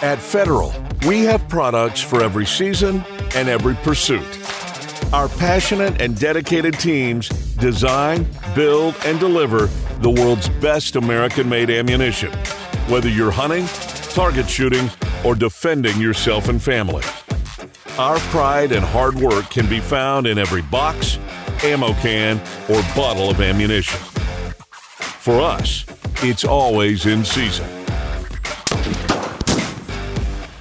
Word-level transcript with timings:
At 0.00 0.18
Federal, 0.20 0.72
we 1.06 1.20
have 1.24 1.48
products 1.48 2.00
for 2.00 2.22
every 2.22 2.46
season 2.46 3.04
and 3.34 3.48
every 3.48 3.74
pursuit. 3.76 4.24
Our 5.12 5.28
passionate 5.28 6.00
and 6.00 6.18
dedicated 6.18 6.78
teams 6.78 7.28
design, 7.56 8.28
build, 8.54 8.94
and 9.04 9.18
deliver 9.18 9.66
the 10.00 10.10
world's 10.10 10.48
best 10.48 10.94
American 10.94 11.48
made 11.48 11.70
ammunition, 11.70 12.32
whether 12.88 13.08
you're 13.08 13.32
hunting, 13.32 13.66
target 14.14 14.48
shooting, 14.48 14.88
or 15.24 15.34
defending 15.34 16.00
yourself 16.00 16.48
and 16.48 16.62
family. 16.62 17.02
Our 17.98 18.18
pride 18.30 18.70
and 18.70 18.84
hard 18.84 19.16
work 19.16 19.50
can 19.50 19.68
be 19.68 19.80
found 19.80 20.28
in 20.28 20.38
every 20.38 20.62
box, 20.62 21.18
ammo 21.64 21.92
can, 21.94 22.40
or 22.68 22.80
bottle 22.94 23.28
of 23.30 23.40
ammunition. 23.40 23.98
For 23.98 25.40
us, 25.40 25.84
it's 26.20 26.44
always 26.44 27.06
in 27.06 27.24
season. 27.24 27.64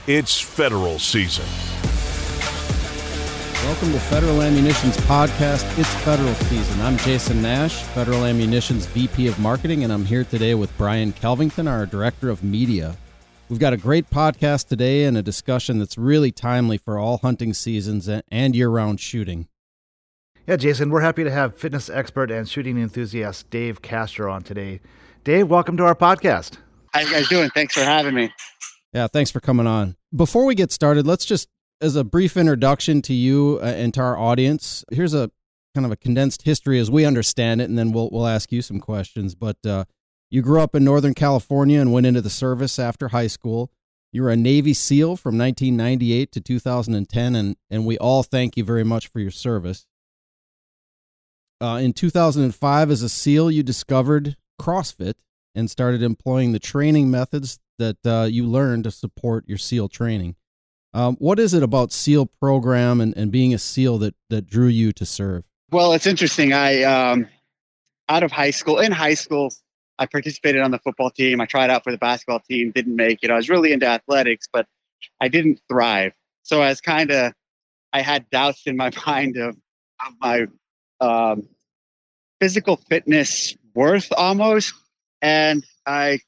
It's 0.05 0.39
federal 0.39 0.99
season. 0.99 1.45
Welcome 3.65 3.91
to 3.91 3.99
Federal 3.99 4.43
Ammunition's 4.43 4.97
podcast. 4.97 5.65
It's 5.79 5.91
federal 6.03 6.33
season. 6.35 6.79
I'm 6.81 6.95
Jason 6.97 7.41
Nash, 7.41 7.81
Federal 7.81 8.25
Ammunition's 8.25 8.85
VP 8.85 9.27
of 9.27 9.39
Marketing, 9.39 9.83
and 9.83 9.91
I'm 9.91 10.05
here 10.05 10.23
today 10.23 10.53
with 10.53 10.75
Brian 10.77 11.11
Kelvington, 11.11 11.67
our 11.67 11.87
Director 11.87 12.29
of 12.29 12.43
Media. 12.43 12.95
We've 13.49 13.59
got 13.59 13.73
a 13.73 13.77
great 13.77 14.11
podcast 14.11 14.67
today 14.67 15.05
and 15.05 15.17
a 15.17 15.23
discussion 15.23 15.79
that's 15.79 15.97
really 15.97 16.31
timely 16.31 16.77
for 16.77 16.99
all 16.99 17.17
hunting 17.17 17.55
seasons 17.55 18.07
and 18.07 18.55
year 18.55 18.69
round 18.69 18.99
shooting. 18.99 19.47
Yeah, 20.45 20.57
Jason, 20.57 20.91
we're 20.91 21.01
happy 21.01 21.23
to 21.23 21.31
have 21.31 21.57
fitness 21.57 21.89
expert 21.89 22.29
and 22.29 22.47
shooting 22.47 22.77
enthusiast 22.77 23.49
Dave 23.49 23.81
Castro 23.81 24.31
on 24.31 24.43
today. 24.43 24.81
Dave, 25.27 25.49
welcome 25.49 25.75
to 25.75 25.83
our 25.83 25.93
podcast. 25.93 26.57
How 26.93 27.01
you 27.01 27.11
guys 27.11 27.27
doing? 27.27 27.49
Thanks 27.49 27.73
for 27.73 27.81
having 27.81 28.15
me. 28.15 28.31
Yeah, 28.93 29.07
thanks 29.07 29.29
for 29.29 29.41
coming 29.41 29.67
on. 29.67 29.97
Before 30.15 30.45
we 30.45 30.55
get 30.55 30.71
started, 30.71 31.05
let's 31.05 31.25
just, 31.25 31.49
as 31.81 31.97
a 31.97 32.05
brief 32.05 32.37
introduction 32.37 33.01
to 33.01 33.13
you 33.13 33.59
uh, 33.61 33.65
and 33.65 33.93
to 33.95 33.99
our 33.99 34.17
audience, 34.17 34.85
here's 34.89 35.13
a 35.13 35.29
kind 35.75 35.83
of 35.83 35.91
a 35.91 35.97
condensed 35.97 36.43
history 36.43 36.79
as 36.79 36.89
we 36.89 37.03
understand 37.03 37.59
it, 37.59 37.65
and 37.65 37.77
then 37.77 37.91
we'll 37.91 38.09
we'll 38.09 38.25
ask 38.25 38.53
you 38.53 38.61
some 38.61 38.79
questions. 38.79 39.35
But 39.35 39.57
uh, 39.65 39.83
you 40.29 40.41
grew 40.41 40.61
up 40.61 40.73
in 40.73 40.85
Northern 40.85 41.13
California 41.13 41.81
and 41.81 41.91
went 41.91 42.05
into 42.05 42.21
the 42.21 42.29
service 42.29 42.79
after 42.79 43.09
high 43.09 43.27
school. 43.27 43.69
You 44.13 44.23
were 44.23 44.29
a 44.29 44.37
Navy 44.37 44.73
SEAL 44.73 45.17
from 45.17 45.37
1998 45.37 46.31
to 46.31 46.39
2010, 46.39 47.35
and 47.35 47.57
and 47.69 47.85
we 47.85 47.97
all 47.97 48.23
thank 48.23 48.55
you 48.55 48.63
very 48.63 48.85
much 48.85 49.07
for 49.07 49.19
your 49.19 49.31
service. 49.31 49.87
Uh, 51.59 51.81
in 51.83 51.91
2005, 51.91 52.91
as 52.91 53.01
a 53.01 53.09
SEAL, 53.09 53.51
you 53.51 53.61
discovered 53.61 54.37
CrossFit 54.59 55.13
and 55.55 55.69
started 55.69 56.03
employing 56.03 56.51
the 56.51 56.59
training 56.59 57.09
methods 57.09 57.59
that 57.79 57.97
uh, 58.05 58.27
you 58.29 58.45
learned 58.45 58.83
to 58.83 58.91
support 58.91 59.43
your 59.47 59.57
SEAL 59.57 59.89
training. 59.89 60.35
Um, 60.93 61.15
what 61.19 61.39
is 61.39 61.53
it 61.53 61.63
about 61.63 61.91
SEAL 61.91 62.27
program 62.39 63.01
and, 63.01 63.15
and 63.17 63.31
being 63.31 63.53
a 63.53 63.57
SEAL 63.57 63.99
that, 63.99 64.15
that 64.29 64.47
drew 64.47 64.67
you 64.67 64.91
to 64.93 65.05
serve? 65.05 65.43
Well, 65.71 65.93
it's 65.93 66.07
interesting. 66.07 66.53
I, 66.53 66.83
um, 66.83 67.27
out 68.09 68.23
of 68.23 68.31
high 68.31 68.51
school, 68.51 68.79
in 68.79 68.91
high 68.91 69.13
school, 69.13 69.53
I 69.99 70.05
participated 70.05 70.61
on 70.61 70.71
the 70.71 70.79
football 70.79 71.09
team. 71.09 71.41
I 71.41 71.45
tried 71.45 71.69
out 71.69 71.83
for 71.83 71.91
the 71.91 71.97
basketball 71.97 72.39
team, 72.39 72.71
didn't 72.71 72.95
make 72.95 73.19
it. 73.23 73.31
I 73.31 73.35
was 73.35 73.49
really 73.49 73.73
into 73.73 73.85
athletics, 73.85 74.47
but 74.51 74.65
I 75.19 75.27
didn't 75.27 75.59
thrive. 75.69 76.13
So 76.43 76.61
I 76.61 76.69
was 76.69 76.81
kind 76.81 77.11
of, 77.11 77.33
I 77.93 78.01
had 78.01 78.29
doubts 78.29 78.63
in 78.65 78.77
my 78.77 78.91
mind 79.05 79.37
of, 79.37 79.57
of 80.05 80.13
my 80.21 80.47
um, 81.01 81.47
physical 82.39 82.77
fitness 82.77 83.55
worth 83.77 84.11
almost. 84.17 84.73
And 85.21 85.63
I 85.85 86.19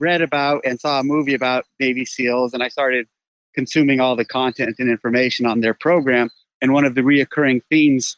read 0.00 0.22
about 0.22 0.62
and 0.64 0.80
saw 0.80 1.00
a 1.00 1.04
movie 1.04 1.34
about 1.34 1.66
Navy 1.78 2.06
SEALs, 2.06 2.54
and 2.54 2.62
I 2.62 2.68
started 2.68 3.06
consuming 3.54 4.00
all 4.00 4.16
the 4.16 4.24
content 4.24 4.76
and 4.78 4.90
information 4.90 5.44
on 5.46 5.60
their 5.60 5.74
program. 5.74 6.30
And 6.62 6.72
one 6.72 6.86
of 6.86 6.94
the 6.94 7.02
reoccurring 7.02 7.60
themes 7.70 8.16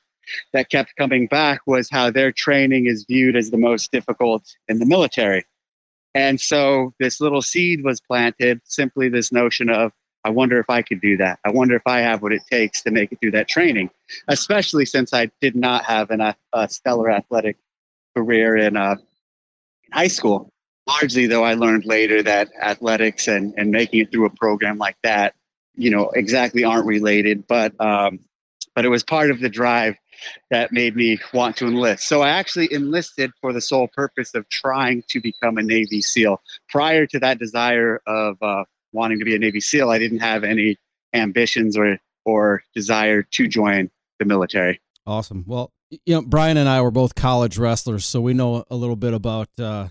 that 0.52 0.70
kept 0.70 0.94
coming 0.96 1.26
back 1.26 1.60
was 1.66 1.88
how 1.90 2.10
their 2.10 2.30
training 2.30 2.86
is 2.86 3.04
viewed 3.08 3.36
as 3.36 3.50
the 3.50 3.58
most 3.58 3.90
difficult 3.90 4.44
in 4.68 4.78
the 4.78 4.86
military. 4.86 5.44
And 6.14 6.40
so 6.40 6.94
this 7.00 7.20
little 7.20 7.42
seed 7.42 7.82
was 7.82 8.00
planted, 8.00 8.60
simply 8.64 9.08
this 9.08 9.32
notion 9.32 9.70
of, 9.70 9.92
I 10.24 10.30
wonder 10.30 10.58
if 10.60 10.68
I 10.68 10.82
could 10.82 11.00
do 11.00 11.16
that. 11.16 11.40
I 11.44 11.50
wonder 11.50 11.74
if 11.74 11.86
I 11.86 12.00
have 12.00 12.22
what 12.22 12.32
it 12.32 12.42
takes 12.50 12.82
to 12.82 12.90
make 12.90 13.10
it 13.10 13.20
through 13.20 13.32
that 13.32 13.48
training, 13.48 13.90
especially 14.28 14.84
since 14.84 15.12
I 15.12 15.30
did 15.40 15.56
not 15.56 15.84
have 15.84 16.10
an, 16.10 16.20
a 16.52 16.68
stellar 16.68 17.10
athletic 17.10 17.56
career 18.18 18.56
in, 18.56 18.76
uh, 18.76 18.96
high 19.92 20.08
school. 20.08 20.50
Largely 20.86 21.26
though 21.26 21.44
i 21.44 21.52
learned 21.52 21.84
later 21.84 22.22
that 22.22 22.48
athletics 22.62 23.28
and, 23.28 23.52
and 23.58 23.70
making 23.70 24.00
it 24.00 24.10
through 24.10 24.24
a 24.24 24.30
program 24.30 24.78
like 24.78 24.96
that 25.02 25.34
you 25.74 25.90
know 25.90 26.08
exactly 26.14 26.64
aren't 26.64 26.86
related 26.86 27.46
but 27.46 27.78
um, 27.78 28.20
but 28.74 28.86
it 28.86 28.88
was 28.88 29.04
part 29.04 29.30
of 29.30 29.40
the 29.40 29.50
drive 29.50 29.96
that 30.50 30.72
made 30.72 30.96
me 30.96 31.18
want 31.32 31.56
to 31.58 31.66
enlist. 31.66 32.08
So 32.08 32.22
i 32.22 32.30
actually 32.30 32.72
enlisted 32.72 33.30
for 33.40 33.52
the 33.52 33.60
sole 33.60 33.88
purpose 33.88 34.34
of 34.34 34.48
trying 34.48 35.02
to 35.10 35.20
become 35.20 35.58
a 35.58 35.62
navy 35.62 36.00
seal. 36.00 36.40
Prior 36.70 37.06
to 37.06 37.18
that 37.18 37.38
desire 37.38 38.00
of 38.06 38.42
uh, 38.42 38.64
wanting 38.92 39.18
to 39.18 39.26
be 39.26 39.36
a 39.36 39.38
navy 39.38 39.60
seal 39.60 39.90
i 39.90 39.98
didn't 39.98 40.20
have 40.20 40.42
any 40.42 40.78
ambitions 41.12 41.76
or 41.76 41.98
or 42.24 42.62
desire 42.74 43.22
to 43.22 43.46
join 43.46 43.90
the 44.18 44.24
military. 44.24 44.80
Awesome. 45.06 45.44
Well 45.46 45.70
you 45.90 46.14
know 46.14 46.22
brian 46.22 46.56
and 46.56 46.68
i 46.68 46.80
were 46.80 46.90
both 46.90 47.14
college 47.14 47.56
wrestlers 47.56 48.04
so 48.04 48.20
we 48.20 48.34
know 48.34 48.64
a 48.70 48.76
little 48.76 48.96
bit 48.96 49.14
about 49.14 49.48
uh, 49.58 49.88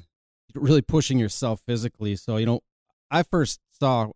really 0.62 0.82
pushing 0.82 1.20
yourself 1.20 1.62
physically. 1.66 2.16
So, 2.16 2.38
you 2.38 2.46
know, 2.46 2.62
I 3.10 3.24
first 3.24 3.60
saw 3.80 4.12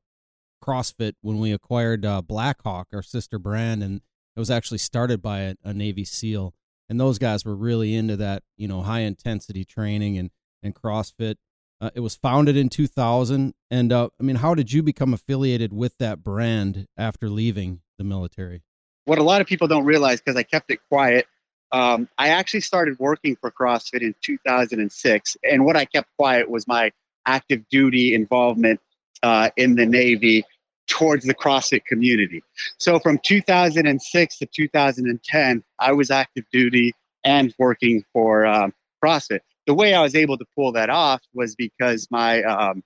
CrossFit 0.63 1.13
when 1.21 1.39
we 1.39 1.51
acquired 1.51 2.05
uh, 2.05 2.21
Blackhawk, 2.21 2.87
our 2.93 3.01
sister 3.01 3.39
brand, 3.39 3.83
and 3.83 4.01
it 4.35 4.39
was 4.39 4.51
actually 4.51 4.77
started 4.79 5.21
by 5.21 5.41
a, 5.41 5.55
a, 5.63 5.73
Navy 5.73 6.05
SEAL. 6.05 6.53
And 6.89 6.99
those 6.99 7.17
guys 7.17 7.45
were 7.45 7.55
really 7.55 7.95
into 7.95 8.17
that, 8.17 8.43
you 8.57 8.67
know, 8.67 8.81
high 8.81 9.01
intensity 9.01 9.63
training 9.63 10.17
and, 10.17 10.29
and 10.61 10.75
CrossFit. 10.75 11.35
Uh, 11.79 11.89
it 11.95 12.01
was 12.01 12.15
founded 12.15 12.57
in 12.57 12.69
2000. 12.69 13.53
And 13.71 13.93
uh, 13.93 14.09
I 14.19 14.23
mean, 14.23 14.37
how 14.37 14.53
did 14.53 14.71
you 14.71 14.83
become 14.83 15.13
affiliated 15.13 15.73
with 15.73 15.97
that 15.99 16.23
brand 16.23 16.87
after 16.97 17.29
leaving 17.29 17.81
the 17.97 18.03
military? 18.03 18.61
What 19.05 19.19
a 19.19 19.23
lot 19.23 19.41
of 19.41 19.47
people 19.47 19.67
don't 19.67 19.85
realize, 19.85 20.21
because 20.21 20.35
I 20.35 20.43
kept 20.43 20.69
it 20.69 20.79
quiet, 20.87 21.25
um, 21.71 22.09
I 22.17 22.29
actually 22.29 22.61
started 22.61 22.99
working 22.99 23.35
for 23.35 23.51
CrossFit 23.51 24.01
in 24.01 24.15
2006, 24.21 25.37
and 25.43 25.65
what 25.65 25.77
I 25.77 25.85
kept 25.85 26.09
quiet 26.17 26.49
was 26.49 26.67
my 26.67 26.91
active 27.25 27.67
duty 27.69 28.13
involvement 28.13 28.79
uh, 29.23 29.49
in 29.55 29.75
the 29.75 29.85
Navy 29.85 30.43
towards 30.87 31.25
the 31.25 31.33
CrossFit 31.33 31.85
community. 31.85 32.43
So 32.77 32.99
from 32.99 33.19
2006 33.19 34.37
to 34.39 34.45
2010, 34.45 35.63
I 35.79 35.91
was 35.93 36.11
active 36.11 36.43
duty 36.51 36.93
and 37.23 37.53
working 37.57 38.03
for 38.11 38.45
um, 38.45 38.73
CrossFit. 39.03 39.39
The 39.67 39.73
way 39.73 39.93
I 39.93 40.01
was 40.01 40.15
able 40.15 40.37
to 40.37 40.45
pull 40.55 40.73
that 40.73 40.89
off 40.89 41.21
was 41.33 41.55
because 41.55 42.07
my 42.11 42.43
um, 42.43 42.83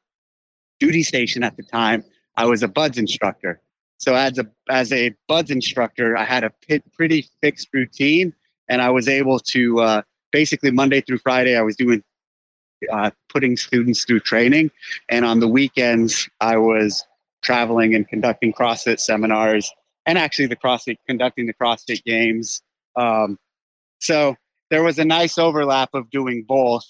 duty 0.79 1.03
station 1.03 1.44
at 1.44 1.57
the 1.57 1.63
time, 1.63 2.03
I 2.35 2.46
was 2.46 2.63
a 2.63 2.67
BUD/S 2.67 2.97
instructor. 2.97 3.62
So 3.97 4.13
as 4.13 4.38
a 4.38 4.46
as 4.69 4.91
a 4.91 5.16
BUD/S 5.28 5.52
instructor, 5.52 6.17
I 6.17 6.25
had 6.25 6.44
a 6.44 6.52
pretty 6.96 7.28
fixed 7.41 7.69
routine 7.73 8.34
and 8.70 8.81
I 8.81 8.90
was 8.90 9.08
able 9.08 9.40
to 9.40 9.80
uh, 9.80 10.02
basically 10.31 10.72
Monday 10.72 11.02
through 11.02 11.20
Friday 11.20 11.56
I 11.56 11.62
was 11.62 11.76
doing 11.76 12.03
uh, 12.92 13.12
putting 13.30 13.58
students 13.58 14.06
through 14.06 14.20
training, 14.22 14.72
and 15.09 15.26
on 15.26 15.40
the 15.40 15.48
weekends 15.48 16.30
I 16.42 16.58
was 16.58 17.06
traveling 17.42 17.94
and 17.94 18.08
conducting 18.08 18.52
CrossFit 18.52 19.00
seminars 19.00 19.72
and 20.06 20.18
actually 20.18 20.48
the 20.48 20.56
CrossFit 20.56 20.98
conducting 21.08 21.48
the 21.48 21.53
CrossFit 21.53 22.03
games. 22.03 22.62
Um, 22.96 23.38
so 24.00 24.36
there 24.70 24.84
was 24.84 25.00
a 25.00 25.06
nice 25.06 25.38
overlap 25.38 25.90
of 25.94 26.09
doing 26.09 26.44
both. 26.47 26.86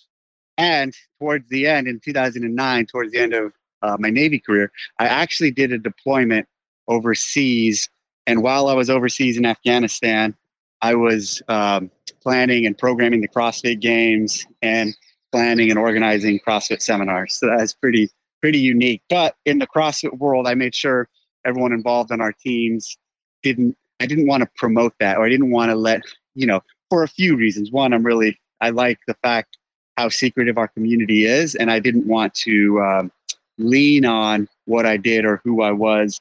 And 0.58 0.94
towards 1.20 1.50
the 1.50 1.68
end, 1.68 1.88
in 1.88 2.00
2009, 2.00 2.86
towards 2.86 3.12
the 3.12 3.20
end 3.20 3.34
of 3.34 3.54
uh, 3.82 3.98
my 4.00 4.10
Navy 4.10 4.40
career, 4.40 4.72
I 5.00 5.08
actually 5.08 5.52
did 5.52 5.72
a 5.72 5.78
deployment 5.78 6.48
overseas. 6.88 7.90
And 8.26 8.42
while 8.42 8.68
I 8.68 8.74
was 8.74 8.90
overseas 8.90 9.38
in 9.38 9.46
Afghanistan, 9.46 10.36
I 10.82 10.96
was 10.96 11.42
um, 11.48 11.90
planning 12.22 12.66
and 12.66 12.78
programming 12.78 13.22
the 13.22 13.28
CrossFit 13.28 13.80
games 13.80 14.46
and 14.62 14.96
planning 15.32 15.70
and 15.70 15.80
organizing 15.80 16.40
CrossFit 16.40 16.82
seminars. 16.82 17.34
So 17.34 17.48
that's 17.48 17.74
pretty 17.74 18.10
pretty 18.42 18.60
unique. 18.60 19.02
But 19.10 19.36
in 19.46 19.60
the 19.60 19.68
CrossFit 19.68 20.18
world, 20.18 20.48
I 20.48 20.54
made 20.54 20.76
sure 20.76 21.08
everyone 21.46 21.74
involved 21.74 22.12
in 22.12 22.22
our 22.22 22.34
teams 22.34 22.98
didn't. 23.44 23.78
I 24.00 24.06
didn't 24.06 24.28
want 24.28 24.42
to 24.42 24.50
promote 24.56 24.94
that, 25.00 25.18
or 25.18 25.26
I 25.26 25.30
didn't 25.30 25.52
want 25.52 25.72
to 25.72 25.76
let 25.76 26.02
you 26.36 26.46
know 26.46 26.62
for 26.90 27.04
a 27.04 27.08
few 27.08 27.36
reasons. 27.36 27.72
One, 27.72 27.94
I'm 27.94 28.06
really 28.06 28.38
I 28.62 28.70
like 28.70 29.00
the 29.08 29.16
fact 29.16 29.58
how 29.98 30.10
secretive 30.10 30.58
our 30.58 30.68
community 30.68 31.26
is, 31.26 31.56
and 31.56 31.72
I 31.72 31.80
didn't 31.80 32.06
want 32.06 32.34
to 32.36 32.82
um, 32.82 33.12
lean 33.58 34.06
on 34.06 34.50
what 34.66 34.86
I 34.86 34.98
did 34.98 35.26
or 35.26 35.42
who 35.44 35.62
I 35.62 35.72
was 35.72 36.20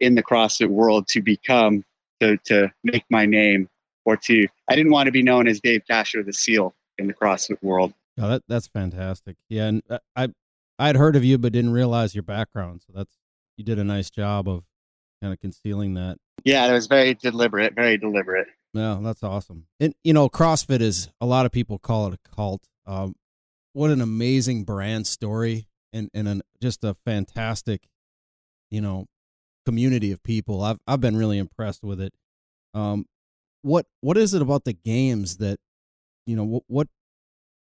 in 0.00 0.14
the 0.14 0.22
CrossFit 0.22 0.68
world 0.68 1.08
to 1.08 1.20
become 1.20 1.84
to 2.20 2.36
to 2.44 2.72
make 2.84 3.04
my 3.10 3.26
name 3.26 3.68
or 4.06 4.16
two. 4.16 4.46
I 4.68 4.74
didn't 4.74 4.92
want 4.92 5.06
to 5.06 5.12
be 5.12 5.22
known 5.22 5.46
as 5.46 5.60
Dave 5.60 5.82
Castro, 5.86 6.22
the 6.22 6.32
SEAL 6.32 6.74
in 6.98 7.06
the 7.06 7.14
CrossFit 7.14 7.62
world. 7.62 7.92
Oh, 8.18 8.28
that 8.28 8.42
that's 8.48 8.66
fantastic. 8.66 9.36
Yeah, 9.50 9.66
and 9.66 9.82
uh, 9.90 9.98
I 10.14 10.28
I'd 10.78 10.96
heard 10.96 11.16
of 11.16 11.24
you 11.24 11.36
but 11.36 11.52
didn't 11.52 11.72
realize 11.72 12.14
your 12.14 12.22
background. 12.22 12.82
So 12.86 12.92
that's 12.94 13.12
you 13.58 13.64
did 13.64 13.78
a 13.78 13.84
nice 13.84 14.08
job 14.08 14.48
of 14.48 14.64
kind 15.20 15.32
of 15.32 15.40
concealing 15.40 15.94
that. 15.94 16.16
Yeah, 16.44 16.66
it 16.68 16.72
was 16.72 16.86
very 16.86 17.14
deliberate, 17.14 17.74
very 17.74 17.98
deliberate. 17.98 18.48
Yeah, 18.72 18.98
that's 19.02 19.22
awesome. 19.22 19.66
And 19.80 19.94
you 20.04 20.12
know, 20.12 20.28
CrossFit 20.28 20.80
is 20.80 21.10
a 21.20 21.26
lot 21.26 21.46
of 21.46 21.52
people 21.52 21.78
call 21.78 22.06
it 22.06 22.14
a 22.14 22.34
cult. 22.34 22.62
Um, 22.86 23.14
what 23.72 23.90
an 23.90 24.00
amazing 24.00 24.64
brand 24.64 25.06
story 25.06 25.68
and 25.92 26.08
and 26.14 26.28
an, 26.28 26.42
just 26.62 26.84
a 26.84 26.94
fantastic, 26.94 27.88
you 28.70 28.80
know, 28.80 29.06
community 29.66 30.12
of 30.12 30.22
people. 30.22 30.62
I've 30.62 30.78
I've 30.86 31.00
been 31.00 31.16
really 31.16 31.38
impressed 31.38 31.82
with 31.82 32.00
it. 32.00 32.14
Um, 32.74 33.06
what 33.66 33.86
what 34.00 34.16
is 34.16 34.32
it 34.32 34.40
about 34.40 34.64
the 34.64 34.72
games 34.72 35.38
that, 35.38 35.58
you 36.24 36.36
know, 36.36 36.44
what 36.44 36.62
what 36.68 36.88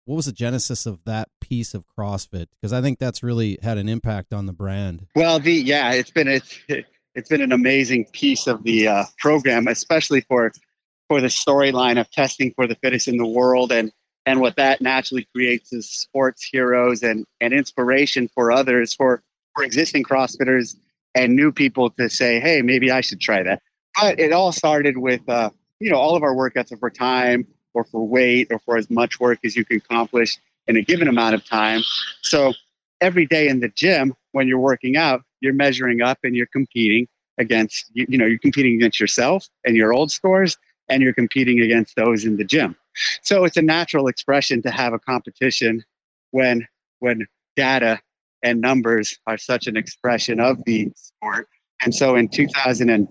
what 0.04 0.16
was 0.16 0.26
the 0.26 0.32
genesis 0.32 0.84
of 0.84 1.04
that 1.04 1.28
piece 1.40 1.74
of 1.74 1.84
CrossFit? 1.96 2.46
Because 2.60 2.72
I 2.72 2.82
think 2.82 2.98
that's 2.98 3.22
really 3.22 3.58
had 3.62 3.78
an 3.78 3.88
impact 3.88 4.34
on 4.34 4.46
the 4.46 4.52
brand. 4.52 5.06
Well, 5.14 5.38
the 5.38 5.52
yeah, 5.52 5.92
it's 5.92 6.10
been 6.10 6.28
it's 6.28 6.58
it's 7.14 7.28
been 7.28 7.40
an 7.40 7.52
amazing 7.52 8.06
piece 8.12 8.48
of 8.48 8.64
the 8.64 8.88
uh, 8.88 9.04
program, 9.18 9.68
especially 9.68 10.22
for 10.22 10.52
for 11.08 11.20
the 11.20 11.28
storyline 11.28 12.00
of 12.00 12.10
testing 12.10 12.52
for 12.54 12.66
the 12.66 12.74
fittest 12.76 13.06
in 13.06 13.16
the 13.16 13.26
world 13.26 13.70
and 13.70 13.92
and 14.24 14.40
what 14.40 14.56
that 14.56 14.80
naturally 14.80 15.26
creates 15.34 15.72
is 15.72 15.88
sports 15.88 16.48
heroes 16.50 17.02
and 17.02 17.24
and 17.40 17.52
inspiration 17.52 18.28
for 18.34 18.50
others 18.50 18.94
for 18.94 19.22
for 19.54 19.62
existing 19.62 20.04
crossfitters 20.04 20.76
and 21.14 21.36
new 21.36 21.52
people 21.52 21.90
to 21.90 22.08
say 22.08 22.40
hey 22.40 22.62
maybe 22.62 22.90
i 22.90 23.00
should 23.02 23.20
try 23.20 23.42
that 23.42 23.60
but 24.00 24.18
it 24.18 24.32
all 24.32 24.52
started 24.52 24.96
with 24.96 25.20
uh, 25.28 25.50
you 25.82 25.90
know 25.90 25.98
all 25.98 26.16
of 26.16 26.22
our 26.22 26.34
workouts 26.34 26.72
are 26.72 26.76
for 26.76 26.90
time 26.90 27.46
or 27.74 27.84
for 27.84 28.06
weight 28.06 28.48
or 28.50 28.58
for 28.60 28.76
as 28.76 28.90
much 28.90 29.18
work 29.20 29.38
as 29.44 29.56
you 29.56 29.64
can 29.64 29.78
accomplish 29.78 30.38
in 30.66 30.76
a 30.76 30.82
given 30.82 31.08
amount 31.08 31.34
of 31.34 31.44
time 31.44 31.82
so 32.22 32.52
every 33.00 33.26
day 33.26 33.48
in 33.48 33.60
the 33.60 33.68
gym 33.68 34.14
when 34.32 34.46
you're 34.48 34.58
working 34.58 34.96
out 34.96 35.22
you're 35.40 35.54
measuring 35.54 36.02
up 36.02 36.18
and 36.22 36.36
you're 36.36 36.46
competing 36.46 37.06
against 37.38 37.86
you, 37.94 38.06
you 38.08 38.18
know 38.18 38.26
you're 38.26 38.38
competing 38.38 38.74
against 38.74 39.00
yourself 39.00 39.48
and 39.64 39.76
your 39.76 39.92
old 39.92 40.10
scores 40.10 40.56
and 40.88 41.02
you're 41.02 41.14
competing 41.14 41.60
against 41.60 41.96
those 41.96 42.24
in 42.24 42.36
the 42.36 42.44
gym. 42.44 42.76
So 43.22 43.44
it's 43.44 43.56
a 43.56 43.62
natural 43.62 44.08
expression 44.08 44.62
to 44.62 44.70
have 44.70 44.92
a 44.92 44.98
competition 44.98 45.84
when 46.30 46.66
when 46.98 47.26
data 47.56 48.00
and 48.42 48.60
numbers 48.60 49.18
are 49.26 49.38
such 49.38 49.66
an 49.66 49.76
expression 49.76 50.40
of 50.40 50.62
the 50.64 50.90
sport. 50.94 51.48
And 51.82 51.94
so 51.94 52.16
in 52.16 52.28
2000 52.28 52.90
and 52.90 53.08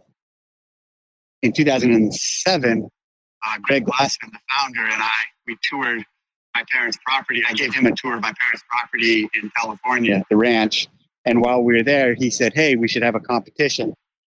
in 1.41 1.53
2007, 1.53 2.89
uh, 3.43 3.57
Greg 3.63 3.85
Glassman, 3.85 4.31
the 4.31 4.39
founder, 4.49 4.83
and 4.83 5.01
I 5.01 5.11
we 5.47 5.57
toured 5.69 6.03
my 6.53 6.63
parents' 6.71 6.97
property. 7.05 7.43
I 7.47 7.53
gave 7.53 7.73
him 7.73 7.85
a 7.85 7.91
tour 7.95 8.15
of 8.15 8.21
my 8.21 8.33
parents' 8.39 8.63
property 8.69 9.27
in 9.41 9.51
California, 9.57 10.23
the 10.29 10.38
ranch. 10.38 10.88
And 11.25 11.41
while 11.41 11.63
we 11.63 11.73
were 11.73 11.83
there, 11.83 12.13
he 12.13 12.29
said, 12.29 12.53
"Hey, 12.53 12.75
we 12.75 12.88
should 12.88 13.03
have 13.03 13.15
a 13.15 13.19
competition 13.19 13.93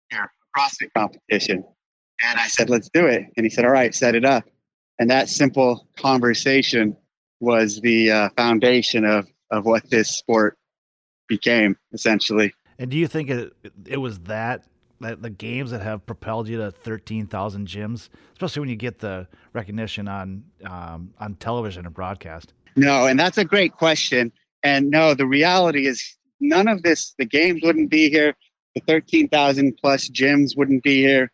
here, 0.09 0.29
a 0.55 0.59
CrossFit 0.59 0.91
competition." 0.95 1.63
And 2.23 2.39
I 2.39 2.47
said, 2.47 2.69
let's 2.69 2.89
do 2.89 3.05
it. 3.05 3.25
And 3.35 3.45
he 3.45 3.49
said, 3.49 3.65
all 3.65 3.71
right, 3.71 3.93
set 3.93 4.15
it 4.15 4.25
up. 4.25 4.45
And 4.99 5.09
that 5.09 5.29
simple 5.29 5.87
conversation 5.97 6.95
was 7.39 7.81
the 7.81 8.11
uh, 8.11 8.29
foundation 8.37 9.05
of, 9.05 9.27
of 9.51 9.65
what 9.65 9.89
this 9.89 10.15
sport 10.15 10.57
became, 11.27 11.75
essentially. 11.91 12.53
And 12.79 12.89
do 12.89 12.97
you 12.97 13.07
think 13.07 13.29
it, 13.29 13.53
it 13.85 13.97
was 13.97 14.19
that, 14.19 14.65
that 15.03 15.21
the 15.21 15.29
games 15.29 15.71
that 15.71 15.81
have 15.81 16.05
propelled 16.05 16.47
you 16.47 16.57
to 16.57 16.71
13,000 16.71 17.67
gyms, 17.67 18.09
especially 18.33 18.59
when 18.61 18.69
you 18.69 18.75
get 18.75 18.99
the 18.99 19.27
recognition 19.53 20.07
on, 20.07 20.43
um, 20.65 21.13
on 21.19 21.35
television 21.35 21.85
and 21.85 21.93
broadcast? 21.93 22.53
No, 22.75 23.05
and 23.05 23.19
that's 23.19 23.37
a 23.37 23.45
great 23.45 23.73
question. 23.73 24.31
And 24.63 24.89
no, 24.89 25.13
the 25.13 25.27
reality 25.27 25.87
is 25.87 26.17
none 26.39 26.67
of 26.67 26.83
this, 26.83 27.13
the 27.17 27.25
games 27.25 27.61
wouldn't 27.63 27.89
be 27.89 28.09
here. 28.09 28.35
The 28.75 28.81
13,000 28.87 29.77
plus 29.79 30.09
gyms 30.09 30.57
wouldn't 30.57 30.83
be 30.83 31.01
here 31.01 31.29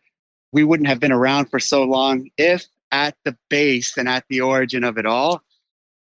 we 0.51 0.63
wouldn't 0.63 0.89
have 0.89 0.99
been 0.99 1.11
around 1.11 1.49
for 1.49 1.59
so 1.59 1.83
long 1.83 2.29
if 2.37 2.65
at 2.91 3.15
the 3.23 3.37
base 3.49 3.97
and 3.97 4.09
at 4.09 4.25
the 4.29 4.41
origin 4.41 4.83
of 4.83 4.97
it 4.97 5.05
all, 5.05 5.41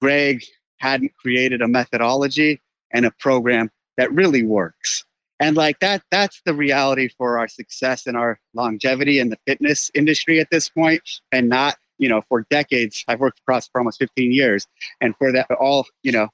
Greg 0.00 0.42
hadn't 0.78 1.14
created 1.16 1.60
a 1.60 1.68
methodology 1.68 2.62
and 2.90 3.04
a 3.04 3.10
program 3.10 3.70
that 3.96 4.12
really 4.12 4.44
works. 4.44 5.04
And 5.40 5.56
like 5.56 5.78
that, 5.80 6.02
that's 6.10 6.42
the 6.44 6.54
reality 6.54 7.08
for 7.16 7.38
our 7.38 7.48
success 7.48 8.06
and 8.06 8.16
our 8.16 8.38
longevity 8.54 9.18
in 9.18 9.30
the 9.30 9.38
fitness 9.46 9.90
industry 9.94 10.38
at 10.38 10.48
this 10.50 10.68
point, 10.68 11.02
and 11.32 11.48
not, 11.48 11.76
you 11.98 12.08
know, 12.10 12.22
for 12.28 12.46
decades. 12.50 13.04
I've 13.08 13.20
worked 13.20 13.40
across 13.40 13.66
for 13.68 13.80
almost 13.80 13.98
15 13.98 14.32
years, 14.32 14.66
and 15.00 15.16
for 15.16 15.32
that, 15.32 15.50
all, 15.52 15.86
you 16.02 16.12
know, 16.12 16.28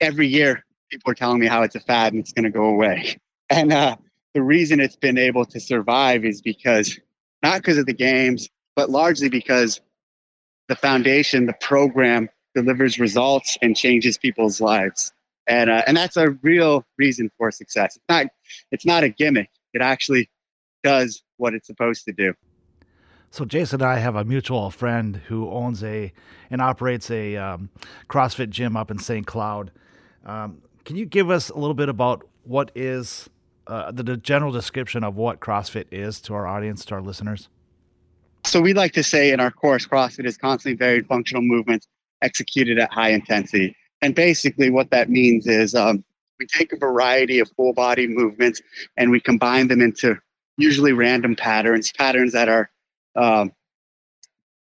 every 0.00 0.28
year 0.28 0.64
people 0.90 1.10
are 1.10 1.14
telling 1.14 1.40
me 1.40 1.46
how 1.48 1.62
it's 1.62 1.74
a 1.74 1.80
fad 1.80 2.12
and 2.12 2.20
it's 2.20 2.32
going 2.32 2.44
to 2.44 2.50
go 2.50 2.64
away. 2.64 3.18
And 3.50 3.72
uh, 3.72 3.96
the 4.32 4.42
reason 4.42 4.80
it's 4.80 4.96
been 4.96 5.18
able 5.18 5.44
to 5.46 5.60
survive 5.60 6.24
is 6.24 6.40
because 6.40 6.98
not 7.42 7.58
because 7.58 7.78
of 7.78 7.84
the 7.86 7.92
games, 7.92 8.48
but 8.74 8.90
largely 8.90 9.28
because 9.28 9.80
the 10.68 10.76
foundation, 10.76 11.46
the 11.46 11.54
program 11.60 12.30
delivers 12.54 12.98
results 12.98 13.58
and 13.60 13.76
changes 13.76 14.16
people's 14.16 14.60
lives. 14.60 15.12
And, 15.46 15.70
uh, 15.70 15.82
and 15.86 15.96
that's 15.96 16.16
a 16.16 16.30
real 16.42 16.84
reason 16.98 17.30
for 17.36 17.50
success. 17.50 17.96
It's 17.96 18.04
not, 18.08 18.26
it's 18.70 18.86
not 18.86 19.04
a 19.04 19.08
gimmick. 19.08 19.50
It 19.72 19.82
actually 19.82 20.30
does 20.82 21.22
what 21.36 21.54
it's 21.54 21.66
supposed 21.66 22.04
to 22.06 22.12
do. 22.12 22.34
So 23.30 23.44
Jason 23.44 23.82
and 23.82 23.90
I 23.90 23.98
have 23.98 24.14
a 24.14 24.24
mutual 24.24 24.70
friend 24.70 25.16
who 25.26 25.50
owns 25.50 25.82
a 25.82 26.12
and 26.50 26.62
operates 26.62 27.10
a 27.10 27.36
um, 27.36 27.68
CrossFit 28.08 28.50
gym 28.50 28.76
up 28.76 28.92
in 28.92 28.98
St. 29.00 29.26
Cloud. 29.26 29.72
Um, 30.24 30.62
can 30.84 30.94
you 30.94 31.04
give 31.04 31.30
us 31.30 31.50
a 31.50 31.58
little 31.58 31.74
bit 31.74 31.88
about 31.88 32.22
what 32.44 32.70
is 32.76 33.28
uh, 33.66 33.90
the, 33.90 34.04
the 34.04 34.16
general 34.16 34.52
description 34.52 35.02
of 35.02 35.16
what 35.16 35.40
CrossFit 35.40 35.86
is 35.90 36.20
to 36.20 36.34
our 36.34 36.46
audience, 36.46 36.84
to 36.84 36.94
our 36.94 37.02
listeners? 37.02 37.48
So 38.46 38.60
we 38.60 38.72
like 38.72 38.92
to 38.92 39.02
say 39.02 39.32
in 39.32 39.40
our 39.40 39.50
course, 39.50 39.86
CrossFit 39.86 40.26
is 40.26 40.36
constantly 40.36 40.76
varied 40.76 41.08
functional 41.08 41.42
movements 41.42 41.88
executed 42.22 42.78
at 42.78 42.92
high 42.92 43.10
intensity. 43.10 43.74
And 44.04 44.14
basically, 44.14 44.68
what 44.68 44.90
that 44.90 45.08
means 45.08 45.46
is 45.46 45.74
um, 45.74 46.04
we 46.38 46.46
take 46.46 46.74
a 46.74 46.76
variety 46.76 47.38
of 47.38 47.50
full 47.56 47.72
body 47.72 48.06
movements 48.06 48.60
and 48.98 49.10
we 49.10 49.18
combine 49.18 49.68
them 49.68 49.80
into 49.80 50.18
usually 50.58 50.92
random 50.92 51.34
patterns, 51.34 51.90
patterns 51.90 52.34
that 52.34 52.50
are 52.50 52.70
um, 53.16 53.50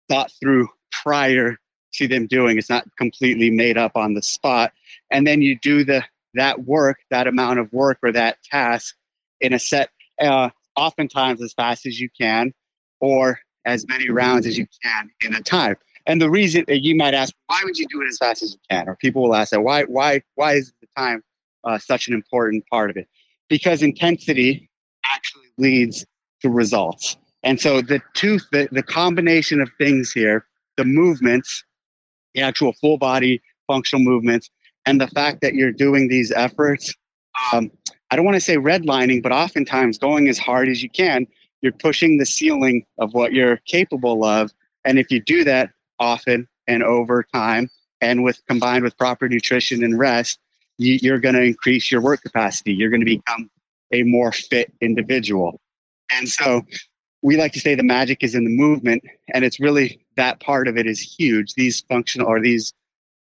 thought 0.07 0.31
through 0.39 0.69
prior 0.91 1.57
to 1.93 2.07
them 2.07 2.27
doing. 2.27 2.59
It's 2.59 2.69
not 2.69 2.85
completely 2.95 3.49
made 3.49 3.75
up 3.75 3.93
on 3.95 4.13
the 4.13 4.21
spot. 4.21 4.71
And 5.09 5.25
then 5.25 5.41
you 5.41 5.57
do 5.59 5.83
the 5.83 6.03
that 6.35 6.65
work, 6.65 6.99
that 7.09 7.25
amount 7.25 7.57
of 7.57 7.73
work 7.73 7.97
or 8.03 8.11
that 8.11 8.37
task 8.43 8.95
in 9.41 9.51
a 9.51 9.57
set, 9.57 9.89
uh, 10.21 10.51
oftentimes 10.75 11.41
as 11.41 11.53
fast 11.53 11.87
as 11.87 11.99
you 11.99 12.09
can, 12.15 12.53
or 12.99 13.39
as 13.65 13.87
many 13.87 14.11
rounds 14.11 14.45
as 14.45 14.59
you 14.59 14.67
can 14.83 15.09
in 15.25 15.33
a 15.33 15.41
time. 15.41 15.75
And 16.05 16.21
the 16.21 16.29
reason 16.29 16.65
you 16.67 16.95
might 16.95 17.13
ask, 17.13 17.33
why 17.47 17.61
would 17.63 17.77
you 17.77 17.87
do 17.87 18.01
it 18.01 18.07
as 18.07 18.17
fast 18.17 18.43
as 18.43 18.53
you 18.53 18.59
can? 18.69 18.89
Or 18.89 18.95
people 18.95 19.23
will 19.23 19.35
ask 19.35 19.51
that, 19.51 19.61
why, 19.61 19.83
why, 19.83 20.21
why 20.35 20.53
is 20.53 20.73
the 20.81 20.87
time 20.97 21.23
uh, 21.63 21.77
such 21.77 22.07
an 22.07 22.13
important 22.13 22.65
part 22.69 22.89
of 22.89 22.97
it? 22.97 23.07
Because 23.49 23.81
intensity 23.81 24.69
actually 25.13 25.47
leads 25.57 26.05
to 26.41 26.49
results. 26.49 27.15
And 27.43 27.59
so 27.59 27.81
the 27.81 28.01
two, 28.13 28.39
the, 28.51 28.67
the 28.71 28.83
combination 28.83 29.61
of 29.61 29.69
things 29.77 30.11
here, 30.11 30.45
the 30.75 30.85
movements, 30.85 31.63
the 32.33 32.41
actual 32.41 32.73
full 32.73 32.97
body 32.97 33.41
functional 33.67 34.03
movements, 34.03 34.49
and 34.85 34.99
the 34.99 35.07
fact 35.07 35.41
that 35.41 35.53
you're 35.53 35.71
doing 35.71 36.07
these 36.07 36.31
efforts 36.31 36.93
um, 37.51 37.71
i 38.11 38.15
don't 38.15 38.25
want 38.25 38.35
to 38.35 38.41
say 38.41 38.57
redlining 38.57 39.21
but 39.21 39.31
oftentimes 39.31 39.97
going 39.97 40.27
as 40.27 40.37
hard 40.37 40.69
as 40.69 40.83
you 40.83 40.89
can 40.89 41.25
you're 41.61 41.71
pushing 41.71 42.17
the 42.17 42.25
ceiling 42.25 42.85
of 42.99 43.13
what 43.13 43.33
you're 43.33 43.57
capable 43.65 44.23
of 44.23 44.51
and 44.85 44.99
if 44.99 45.11
you 45.11 45.21
do 45.21 45.43
that 45.43 45.69
often 45.99 46.47
and 46.67 46.83
over 46.83 47.25
time 47.33 47.69
and 48.01 48.23
with 48.23 48.41
combined 48.47 48.83
with 48.83 48.97
proper 48.97 49.27
nutrition 49.27 49.83
and 49.83 49.97
rest 49.97 50.39
you, 50.77 50.97
you're 51.01 51.19
going 51.19 51.35
to 51.35 51.43
increase 51.43 51.91
your 51.91 52.01
work 52.01 52.21
capacity 52.21 52.73
you're 52.73 52.89
going 52.89 53.01
to 53.01 53.05
become 53.05 53.49
a 53.91 54.03
more 54.03 54.31
fit 54.31 54.71
individual 54.81 55.59
and 56.11 56.27
so 56.29 56.61
we 57.21 57.37
like 57.37 57.53
to 57.53 57.59
say 57.59 57.75
the 57.75 57.83
magic 57.83 58.23
is 58.23 58.35
in 58.35 58.43
the 58.43 58.49
movement 58.49 59.03
and 59.33 59.45
it's 59.45 59.59
really 59.59 60.03
that 60.17 60.39
part 60.39 60.67
of 60.67 60.77
it 60.77 60.85
is 60.85 60.99
huge 60.99 61.53
these 61.53 61.81
functional 61.89 62.27
or 62.27 62.41
these 62.41 62.73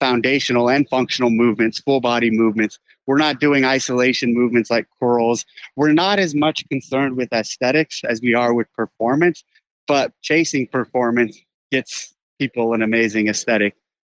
foundational 0.02 0.68
and 0.68 0.90
functional 0.90 1.30
movements, 1.30 1.80
full 1.80 2.02
body 2.02 2.32
movements. 2.32 2.80
We're 3.06 3.20
not 3.20 3.40
doing 3.40 3.64
isolation 3.64 4.34
movements 4.34 4.70
like 4.70 4.88
curls. 5.00 5.46
We're 5.78 5.94
not 5.94 6.20
as 6.20 6.36
much 6.36 6.68
concerned 6.68 7.16
with 7.16 7.32
aesthetics 7.32 8.02
as 8.04 8.20
we 8.20 8.34
are 8.34 8.54
with 8.54 8.68
performance, 8.74 9.44
but 9.88 10.12
chasing 10.22 10.68
performance 10.68 11.40
gets 11.72 12.14
people 12.42 12.74
an 12.74 12.82
amazing 12.82 13.28
aesthetic 13.28 13.76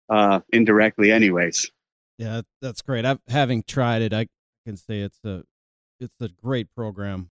uh, 0.09 0.39
indirectly, 0.51 1.11
anyways. 1.11 1.69
Yeah, 2.17 2.41
that's 2.59 2.81
great. 2.81 3.05
I've 3.05 3.19
having 3.27 3.61
tried 3.61 4.01
it, 4.01 4.13
I 4.13 4.27
can 4.65 4.77
say 4.77 5.01
it's 5.01 5.19
a 5.23 5.43
it's 5.99 6.15
a 6.19 6.29
great 6.29 6.73
program. 6.75 7.29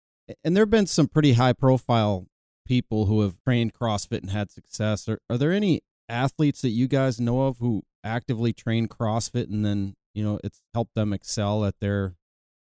And 0.44 0.54
there 0.54 0.62
have 0.62 0.70
been 0.70 0.86
some 0.86 1.08
pretty 1.08 1.32
high 1.32 1.52
profile 1.52 2.26
people 2.66 3.06
who 3.06 3.22
have 3.22 3.36
trained 3.44 3.74
CrossFit 3.74 4.20
and 4.20 4.30
had 4.30 4.50
success. 4.50 5.08
Are, 5.08 5.18
are 5.28 5.38
there 5.38 5.52
any 5.52 5.82
athletes 6.08 6.62
that 6.62 6.70
you 6.70 6.86
guys 6.86 7.20
know 7.20 7.42
of 7.42 7.58
who 7.58 7.82
actively 8.04 8.52
train 8.52 8.86
CrossFit 8.86 9.50
and 9.50 9.64
then 9.64 9.94
you 10.14 10.22
know 10.22 10.38
it's 10.44 10.62
helped 10.72 10.94
them 10.94 11.12
excel 11.12 11.64
at 11.64 11.74
their 11.80 12.14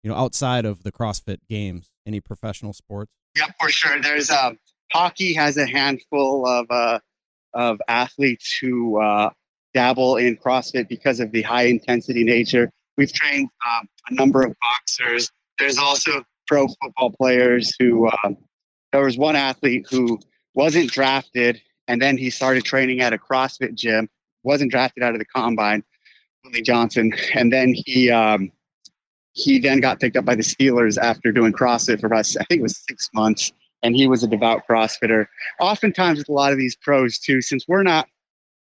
you 0.01 0.09
know 0.09 0.15
outside 0.15 0.63
of 0.63 0.83
the 0.83 0.93
CrossFit 0.93 1.39
games? 1.49 1.89
Any 2.05 2.21
professional 2.21 2.71
sports? 2.71 3.11
Yeah, 3.35 3.47
for 3.59 3.69
sure. 3.69 4.01
There's 4.01 4.29
um, 4.29 4.59
hockey 4.93 5.33
has 5.33 5.57
a 5.57 5.67
handful 5.67 6.47
of 6.47 6.67
uh, 6.69 6.99
of 7.57 7.79
athletes 7.87 8.57
who 8.61 9.01
uh, 9.01 9.31
dabble 9.73 10.15
in 10.15 10.37
CrossFit 10.37 10.87
because 10.87 11.19
of 11.19 11.31
the 11.31 11.41
high 11.41 11.63
intensity 11.63 12.23
nature. 12.23 12.71
We've 12.97 13.11
trained 13.11 13.49
um, 13.69 13.87
a 14.09 14.13
number 14.13 14.41
of 14.43 14.55
boxers. 14.61 15.29
There's 15.59 15.77
also 15.77 16.23
pro 16.47 16.67
football 16.67 17.11
players 17.11 17.75
who. 17.79 18.09
Um, 18.23 18.37
there 18.91 19.03
was 19.03 19.17
one 19.17 19.35
athlete 19.35 19.85
who 19.89 20.19
wasn't 20.53 20.91
drafted, 20.91 21.61
and 21.87 22.01
then 22.01 22.17
he 22.17 22.29
started 22.29 22.63
training 22.63 23.01
at 23.01 23.13
a 23.13 23.17
CrossFit 23.17 23.75
gym. 23.75 24.09
wasn't 24.43 24.71
drafted 24.71 25.03
out 25.03 25.13
of 25.13 25.19
the 25.19 25.25
combine, 25.25 25.83
Willie 26.43 26.61
Johnson, 26.61 27.13
and 27.33 27.51
then 27.51 27.73
he 27.75 28.09
um, 28.09 28.51
he 29.33 29.59
then 29.59 29.79
got 29.79 29.99
picked 29.99 30.17
up 30.17 30.25
by 30.25 30.35
the 30.35 30.41
Steelers 30.41 30.97
after 30.97 31.31
doing 31.31 31.53
CrossFit 31.53 31.99
for 31.99 32.07
about 32.07 32.27
I 32.39 32.43
think 32.45 32.59
it 32.59 32.63
was 32.63 32.83
six 32.89 33.09
months, 33.13 33.51
and 33.83 33.95
he 33.95 34.07
was 34.07 34.23
a 34.23 34.27
devout 34.27 34.63
CrossFitter. 34.69 35.27
Oftentimes 35.59 36.19
with 36.19 36.29
a 36.29 36.33
lot 36.33 36.51
of 36.51 36.57
these 36.57 36.75
pros 36.75 37.19
too, 37.19 37.41
since 37.41 37.67
we're 37.67 37.83
not 37.83 38.07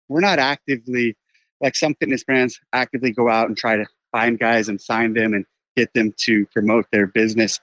we're 0.09 0.21
not 0.21 0.39
actively 0.39 1.17
like 1.61 1.77
some 1.77 1.95
fitness 1.95 2.25
brands 2.25 2.61
actively 2.73 3.13
go 3.13 3.29
out 3.29 3.49
and 3.49 3.57
try 3.57 3.77
to 3.77 3.87
find 4.11 4.39
guys 4.39 4.69
and 4.69 4.81
sign 4.81 5.15
them 5.15 5.33
and 5.33 5.47
get 5.77 5.93
them 5.95 6.13
to 6.19 6.45
promote 6.47 6.87
their 6.93 7.07
business. 7.07 7.61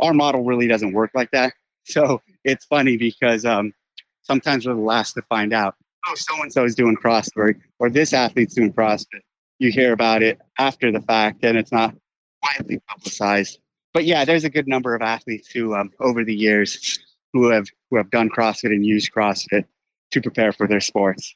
Our 0.00 0.14
model 0.14 0.44
really 0.44 0.66
doesn't 0.66 0.92
work 0.92 1.10
like 1.14 1.30
that. 1.32 1.52
So 1.84 2.22
it's 2.44 2.64
funny 2.64 2.96
because 2.96 3.44
um, 3.44 3.74
sometimes 4.22 4.66
we're 4.66 4.74
the 4.74 4.80
last 4.80 5.14
to 5.14 5.22
find 5.22 5.52
out. 5.52 5.74
Oh, 6.06 6.14
so 6.14 6.40
and 6.42 6.52
so 6.52 6.64
is 6.64 6.74
doing 6.74 6.96
CrossFit, 6.96 7.60
or 7.78 7.90
this 7.90 8.12
athlete's 8.14 8.54
doing 8.54 8.72
CrossFit. 8.72 9.20
You 9.58 9.70
hear 9.70 9.92
about 9.92 10.22
it 10.22 10.40
after 10.58 10.90
the 10.90 11.02
fact, 11.02 11.44
and 11.44 11.58
it's 11.58 11.72
not 11.72 11.94
widely 12.42 12.80
publicized. 12.88 13.58
But 13.92 14.04
yeah, 14.04 14.24
there's 14.24 14.44
a 14.44 14.50
good 14.50 14.68
number 14.68 14.94
of 14.94 15.02
athletes 15.02 15.50
who, 15.50 15.74
um, 15.74 15.90
over 15.98 16.24
the 16.24 16.34
years, 16.34 16.98
who 17.32 17.50
have 17.50 17.66
who 17.90 17.96
have 17.96 18.10
done 18.10 18.28
CrossFit 18.28 18.70
and 18.70 18.84
used 18.84 19.12
CrossFit 19.12 19.64
to 20.12 20.20
prepare 20.20 20.52
for 20.52 20.66
their 20.66 20.80
sports. 20.80 21.34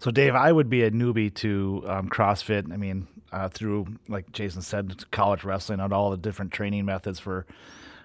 So, 0.00 0.10
Dave, 0.10 0.34
I 0.34 0.50
would 0.50 0.70
be 0.70 0.82
a 0.82 0.90
newbie 0.90 1.32
to 1.36 1.84
um, 1.86 2.08
CrossFit. 2.08 2.72
I 2.72 2.76
mean, 2.76 3.06
uh, 3.32 3.48
through 3.48 3.98
like 4.08 4.32
Jason 4.32 4.62
said, 4.62 5.10
college 5.10 5.44
wrestling 5.44 5.80
and 5.80 5.92
all 5.92 6.10
the 6.10 6.16
different 6.16 6.52
training 6.52 6.86
methods 6.86 7.18
for 7.18 7.46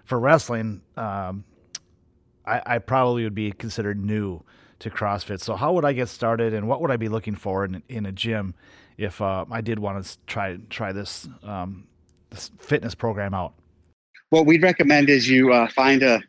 for 0.04 0.20
wrestling. 0.20 0.82
Um, 0.98 1.46
I, 2.46 2.62
I, 2.66 2.78
probably 2.78 3.24
would 3.24 3.34
be 3.34 3.52
considered 3.52 4.04
new 4.04 4.44
to 4.80 4.90
CrossFit. 4.90 5.42
So, 5.42 5.56
how 5.56 5.74
would 5.74 5.86
I 5.86 5.94
get 5.94 6.10
started, 6.10 6.54
and 6.54 6.68
what 6.68 6.82
would 6.82 6.92
I 6.92 6.98
be 6.98 7.10
looking 7.10 7.36
for 7.36 7.66
in, 7.66 7.82
in 7.90 8.06
a 8.06 8.12
gym 8.12 8.56
if 8.98 9.22
uh, 9.22 9.46
I 9.50 9.62
did 9.62 9.80
want 9.80 10.06
to 10.06 10.18
try 10.28 10.58
try 10.70 10.92
this 10.92 11.28
um, 11.44 11.88
this 12.30 12.52
fitness 12.60 12.94
program 12.94 13.34
out? 13.34 13.54
What 14.36 14.46
we'd 14.46 14.64
recommend 14.64 15.10
is 15.10 15.30
you 15.30 15.54
uh, 15.54 15.70
find 15.70 16.04
a 16.04 16.22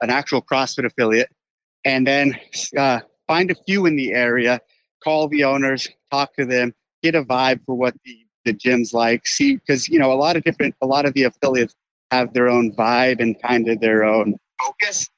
an 0.00 0.08
actual 0.08 0.40
CrossFit 0.40 0.86
affiliate, 0.86 1.28
and 1.84 2.06
then 2.06 2.34
uh, 2.78 3.00
find 3.28 3.50
a 3.50 3.54
few 3.66 3.84
in 3.84 3.94
the 3.94 4.14
area. 4.14 4.58
Call 5.04 5.28
the 5.28 5.44
owners, 5.44 5.86
talk 6.10 6.34
to 6.36 6.46
them, 6.46 6.72
get 7.02 7.14
a 7.14 7.22
vibe 7.22 7.60
for 7.66 7.74
what 7.74 7.94
the 8.06 8.16
the 8.46 8.54
gym's 8.54 8.94
like. 8.94 9.26
See, 9.26 9.56
because 9.56 9.86
you 9.86 9.98
know 9.98 10.10
a 10.10 10.16
lot 10.16 10.34
of 10.34 10.44
different, 10.44 10.74
a 10.80 10.86
lot 10.86 11.04
of 11.04 11.12
the 11.12 11.24
affiliates 11.24 11.74
have 12.10 12.32
their 12.32 12.48
own 12.48 12.72
vibe 12.72 13.20
and 13.20 13.36
kind 13.42 13.68
of 13.68 13.80
their 13.80 14.02
own 14.02 14.38
focus. 14.58 15.10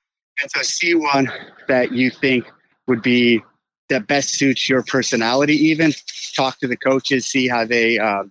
And 0.43 0.50
so 0.50 0.62
see 0.62 0.97
one 0.97 1.31
that 1.69 1.93
you 1.93 2.11
think 2.11 2.50
would 2.88 3.00
be 3.00 3.45
that 3.91 4.09
best 4.09 4.31
suits 4.31 4.69
your 4.69 4.83
personality. 4.83 5.55
Even 5.55 5.93
talk 6.35 6.59
to 6.59 6.67
the 6.67 6.76
coaches, 6.76 7.26
see 7.26 7.47
how 7.47 7.64
they, 7.64 7.97
uh, 7.97 8.25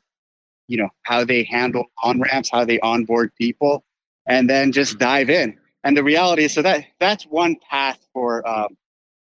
you 0.67 0.75
know, 0.75 0.89
how 1.03 1.23
they 1.23 1.43
handle 1.43 1.85
on 2.03 2.19
ramps, 2.19 2.49
how 2.51 2.65
they 2.65 2.81
onboard 2.81 3.31
people, 3.39 3.81
and 4.25 4.49
then 4.49 4.71
just 4.71 4.97
dive 4.99 5.29
in. 5.29 5.57
And 5.83 5.97
the 5.97 6.03
reality 6.03 6.45
is, 6.45 6.53
so 6.53 6.61
that 6.61 6.85
that's 6.99 7.25
one 7.25 7.57
path 7.69 7.99
for 8.13 8.47
um, 8.47 8.77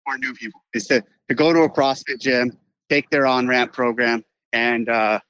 for 0.04 0.16
new 0.18 0.32
people 0.34 0.62
is 0.74 0.86
to 0.88 1.02
to 1.28 1.34
go 1.34 1.52
to 1.52 1.60
a 1.60 1.70
CrossFit 1.70 2.20
gym, 2.20 2.56
take 2.88 3.10
their 3.10 3.26
on 3.26 3.48
ramp 3.48 3.72
program, 3.72 4.24
and 4.52 4.88
uh, 4.88 5.20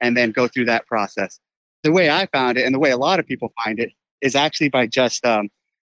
and 0.00 0.16
then 0.16 0.30
go 0.30 0.46
through 0.46 0.66
that 0.66 0.86
process. 0.86 1.40
The 1.82 1.92
way 1.92 2.10
I 2.10 2.26
found 2.26 2.58
it, 2.58 2.64
and 2.64 2.74
the 2.74 2.78
way 2.78 2.90
a 2.90 2.96
lot 2.96 3.18
of 3.18 3.26
people 3.26 3.52
find 3.64 3.80
it, 3.80 3.90
is 4.20 4.36
actually 4.36 4.68
by 4.68 4.86
just 4.86 5.24
um, 5.24 5.48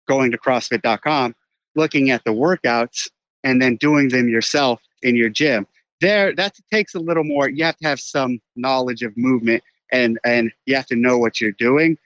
going 0.07 0.31
to 0.31 0.37
CrossFit.com, 0.37 1.35
looking 1.75 2.11
at 2.11 2.23
the 2.23 2.31
workouts, 2.31 3.09
and 3.43 3.61
then 3.61 3.75
doing 3.75 4.09
them 4.09 4.29
yourself 4.29 4.81
in 5.01 5.15
your 5.15 5.29
gym. 5.29 5.67
There, 5.99 6.33
that 6.35 6.55
takes 6.71 6.95
a 6.95 6.99
little 6.99 7.25
more. 7.25 7.49
You 7.49 7.65
have 7.65 7.77
to 7.77 7.87
have 7.87 7.99
some 7.99 8.39
knowledge 8.55 9.03
of 9.03 9.17
movement, 9.17 9.61
and 9.91 10.19
and 10.23 10.53
you 10.65 10.75
have 10.75 10.87
to 10.87 10.95
know 10.95 11.17
what 11.17 11.41
you're 11.41 11.51
doing 11.51 11.97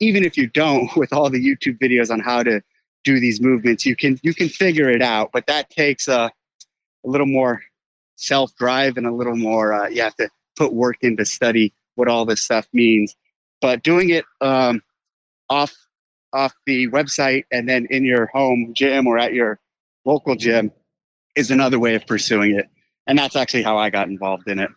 even 0.00 0.24
if 0.24 0.36
you 0.36 0.46
don't 0.46 0.94
with 0.96 1.12
all 1.12 1.30
the 1.30 1.42
youtube 1.42 1.78
videos 1.78 2.10
on 2.10 2.20
how 2.20 2.42
to 2.42 2.60
do 3.04 3.20
these 3.20 3.40
movements 3.40 3.86
you 3.86 3.94
can 3.94 4.18
you 4.22 4.34
can 4.34 4.48
figure 4.48 4.90
it 4.90 5.02
out 5.02 5.30
but 5.32 5.46
that 5.46 5.70
takes 5.70 6.08
a, 6.08 6.30
a 7.04 7.08
little 7.08 7.26
more 7.26 7.62
self 8.16 8.54
drive 8.56 8.96
and 8.96 9.06
a 9.06 9.12
little 9.12 9.36
more 9.36 9.72
uh, 9.72 9.88
you 9.88 10.02
have 10.02 10.16
to 10.16 10.28
put 10.56 10.72
work 10.72 10.96
in 11.02 11.16
to 11.18 11.24
study 11.24 11.72
what 11.94 12.08
all 12.08 12.24
this 12.24 12.42
stuff 12.42 12.66
means. 12.72 13.14
But 13.60 13.82
doing 13.82 14.10
it 14.10 14.24
um, 14.40 14.82
off 15.48 15.74
off 16.32 16.54
the 16.66 16.88
website 16.88 17.44
and 17.50 17.68
then 17.68 17.86
in 17.90 18.04
your 18.04 18.26
home 18.26 18.72
gym 18.74 19.06
or 19.06 19.18
at 19.18 19.32
your 19.32 19.58
local 20.04 20.34
gym 20.34 20.70
is 21.34 21.50
another 21.50 21.78
way 21.78 21.94
of 21.94 22.06
pursuing 22.06 22.58
it. 22.58 22.66
And 23.06 23.18
that's 23.18 23.36
actually 23.36 23.62
how 23.62 23.78
i 23.78 23.88
got 23.90 24.08
involved 24.08 24.48
in 24.48 24.58
it. 24.58 24.70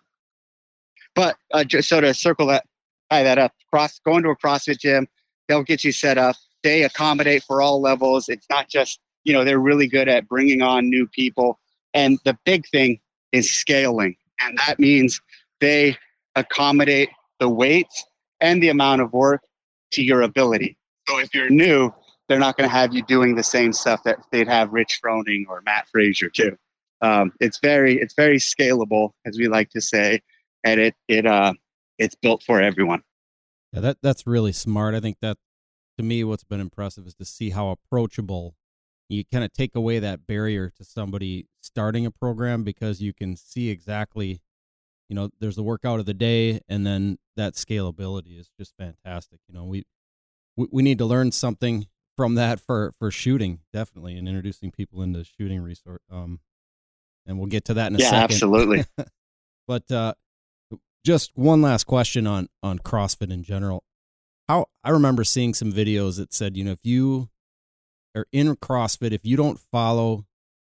But 1.16 1.36
uh, 1.52 1.64
just 1.64 1.90
so 1.90 2.00
to 2.00 2.14
circle 2.14 2.48
that 2.48 2.66
that 3.10 3.38
up. 3.38 3.54
Cross 3.72 4.00
going 4.06 4.24
to 4.24 4.30
a 4.30 4.36
CrossFit 4.36 4.80
gym, 4.80 5.08
they'll 5.48 5.64
get 5.64 5.84
you 5.84 5.92
set 5.92 6.18
up. 6.18 6.36
They 6.64 6.84
accommodate 6.84 7.44
for 7.44 7.62
all 7.62 7.82
levels. 7.82 8.30
It's 8.30 8.48
not 8.50 8.70
just 8.70 9.00
you 9.24 9.34
know 9.34 9.44
they're 9.44 9.60
really 9.60 9.88
good 9.88 10.08
at 10.08 10.28
bringing 10.28 10.62
on 10.62 10.90
new 10.90 11.08
people. 11.08 11.60
And 11.94 12.20
the 12.24 12.38
big 12.46 12.68
thing 12.70 13.00
is 13.32 13.52
scaling, 13.52 14.16
and 14.42 14.58
that 14.58 14.80
means 14.80 15.22
they 15.60 15.98
accommodate 16.36 17.10
the 17.40 17.50
weights 17.50 18.06
and 18.42 18.62
the 18.62 18.70
amount 18.70 19.02
of 19.02 19.12
work 19.14 19.42
to 19.92 20.04
your 20.04 20.22
ability. 20.22 20.78
So 21.08 21.20
if 21.20 21.34
you're 21.34 21.50
new, 21.50 21.92
they're 22.28 22.40
not 22.40 22.58
going 22.58 22.70
to 22.70 22.76
have 22.76 22.94
you 22.94 23.04
doing 23.04 23.36
the 23.36 23.44
same 23.44 23.74
stuff 23.74 24.04
that 24.04 24.20
they'd 24.32 24.48
have 24.48 24.72
Rich 24.72 25.00
Froning 25.04 25.46
or 25.50 25.62
Mat 25.66 25.88
Fraser 25.92 26.30
too. 26.30 26.56
Um, 27.02 27.32
it's 27.40 27.60
very 27.60 28.00
it's 28.00 28.14
very 28.14 28.38
scalable, 28.38 29.12
as 29.26 29.38
we 29.38 29.48
like 29.48 29.70
to 29.72 29.82
say, 29.82 30.22
and 30.64 30.80
it 30.80 30.96
it 31.08 31.26
uh, 31.26 31.54
it's 32.00 32.16
built 32.16 32.42
for 32.42 32.62
everyone. 32.62 33.04
Yeah, 33.74 33.82
that 33.82 33.98
that's 34.02 34.26
really 34.26 34.52
smart. 34.52 34.96
I 34.96 35.00
think 35.00 35.18
that 35.22 35.38
to 35.98 36.04
me, 36.04 36.24
what's 36.24 36.44
been 36.44 36.62
impressive 36.62 37.06
is 37.06 37.14
to 37.16 37.26
see 37.26 37.52
how 37.52 37.70
approachable 37.70 38.56
you 39.10 39.24
kind 39.32 39.44
of 39.44 39.52
take 39.54 39.76
away 39.76 40.00
that 40.00 40.26
barrier 40.26 40.72
to 40.78 40.84
somebody 40.84 41.48
starting 41.62 42.06
a 42.06 42.12
program 42.12 42.64
because 42.64 43.02
you 43.02 43.14
can 43.14 43.36
see 43.36 43.70
exactly, 43.70 44.42
you 45.10 45.16
know, 45.16 45.30
there's 45.40 45.56
the 45.56 45.64
workout 45.64 46.00
of 46.00 46.06
the 46.06 46.14
day, 46.14 46.62
and 46.70 46.86
then 46.86 47.18
that 47.36 47.54
scalability 47.54 48.40
is 48.40 48.50
just 48.58 48.74
fantastic. 48.78 49.40
You 49.48 49.54
know, 49.54 49.66
we 49.66 49.84
we, 50.56 50.68
we 50.72 50.82
need 50.82 50.98
to 50.98 51.06
learn 51.06 51.32
something 51.32 51.88
from 52.16 52.36
that 52.36 52.60
for 52.60 52.92
for 53.00 53.10
shooting 53.12 53.60
definitely 53.72 54.18
and 54.18 54.28
introducing 54.28 54.72
people 54.72 55.02
into 55.02 55.24
shooting 55.24 55.62
resource 55.62 56.02
um 56.12 56.38
and 57.26 57.38
we'll 57.38 57.48
get 57.48 57.64
to 57.64 57.74
that 57.76 57.88
in 57.88 57.96
a 57.96 57.98
yeah, 57.98 58.10
second 58.10 58.24
absolutely 58.24 58.84
but 59.70 59.90
uh 59.90 60.14
just 61.06 61.32
one 61.36 61.62
last 61.62 61.86
question 61.86 62.28
on 62.28 62.50
on 62.62 62.80
CrossFit 62.80 63.32
in 63.32 63.44
general. 63.44 63.84
How 64.48 64.68
I 64.84 64.90
remember 64.90 65.24
seeing 65.24 65.54
some 65.54 65.72
videos 65.72 66.18
that 66.18 66.34
said, 66.34 66.58
you 66.58 66.64
know, 66.64 66.72
if 66.72 66.84
you 66.84 67.30
are 68.16 68.26
in 68.32 68.56
CrossFit, 68.56 69.12
if 69.12 69.26
you 69.26 69.38
don't 69.38 69.60
follow 69.60 70.26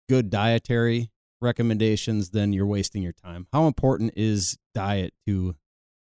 good 0.09 0.31
dietary 0.31 1.11
recommendations, 1.41 2.31
then 2.31 2.53
you're 2.53 2.67
wasting 2.67 3.03
your 3.03 3.13
time. 3.13 3.47
How 3.53 3.67
important 3.67 4.13
is 4.17 4.59
diet 4.75 5.15
to 5.27 5.57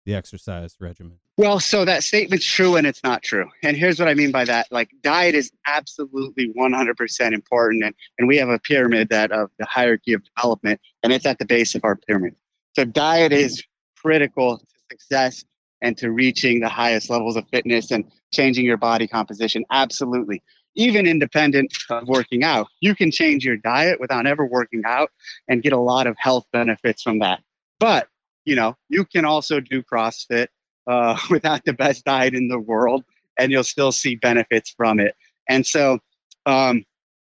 the 0.06 0.16
exercise 0.16 0.76
regimen? 0.80 1.20
Well, 1.38 1.60
so 1.60 1.86
that 1.86 2.04
statement's 2.04 2.46
true 2.46 2.76
and 2.76 2.86
it's 2.86 3.04
not 3.04 3.24
true. 3.24 3.50
And 3.64 3.78
here's 3.78 4.00
what 4.00 4.08
I 4.08 4.14
mean 4.14 4.32
by 4.32 4.46
that. 4.46 4.68
Like 4.72 4.92
diet 5.02 5.34
is 5.34 5.52
absolutely 5.66 6.54
100% 6.58 7.32
important. 7.34 7.84
And, 7.84 7.96
and 8.20 8.28
we 8.28 8.38
have 8.38 8.50
a 8.50 8.60
pyramid 8.60 9.10
that 9.10 9.32
of 9.32 9.50
the 9.58 9.66
hierarchy 9.66 10.14
of 10.14 10.24
development, 10.36 10.82
and 11.02 11.14
it's 11.14 11.26
at 11.26 11.40
the 11.40 11.46
base 11.46 11.74
of 11.76 11.84
our 11.84 11.96
pyramid. 11.96 12.36
So 12.76 12.86
diet 12.86 13.32
is 13.32 13.64
critical 14.02 14.58
to 14.58 14.66
success 14.92 15.44
and 15.82 15.98
to 15.98 16.12
reaching 16.12 16.60
the 16.60 16.70
highest 16.70 17.10
levels 17.10 17.36
of 17.36 17.48
fitness 17.50 17.92
and 17.92 18.06
changing 18.34 18.66
your 18.66 18.78
body 18.78 19.08
composition. 19.08 19.64
Absolutely. 19.72 20.42
Even 20.76 21.06
independent 21.06 21.76
of 21.90 22.08
working 22.08 22.44
out, 22.44 22.68
you 22.80 22.96
can 22.96 23.12
change 23.12 23.44
your 23.44 23.58
diet 23.58 24.00
without 24.00 24.26
ever 24.26 24.46
working 24.46 24.84
out 24.86 25.10
and 25.48 25.64
get 25.64 25.74
a 25.74 25.80
lot 25.80 26.08
of 26.08 26.16
health 26.18 26.46
benefits 26.54 27.02
from 27.02 27.20
that. 27.20 27.42
But, 27.80 28.08
you 28.46 28.56
know, 28.56 28.78
you 28.90 29.06
can 29.06 29.26
also 29.26 29.60
do 29.60 29.84
CrossFit 29.84 30.48
uh, 30.88 31.18
without 31.30 31.66
the 31.66 31.74
best 31.74 32.06
diet 32.06 32.34
in 32.34 32.48
the 32.48 32.60
world 32.60 33.04
and 33.38 33.52
you'll 33.52 33.64
still 33.64 33.92
see 33.92 34.16
benefits 34.16 34.70
from 34.70 35.00
it. 35.00 35.16
And 35.50 35.66
so, 35.66 36.00
um, 36.46 36.84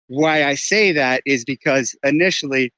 why 0.08 0.44
I 0.44 0.54
say 0.54 0.92
that 0.92 1.22
is 1.26 1.44
because 1.44 1.96
initially 2.04 2.72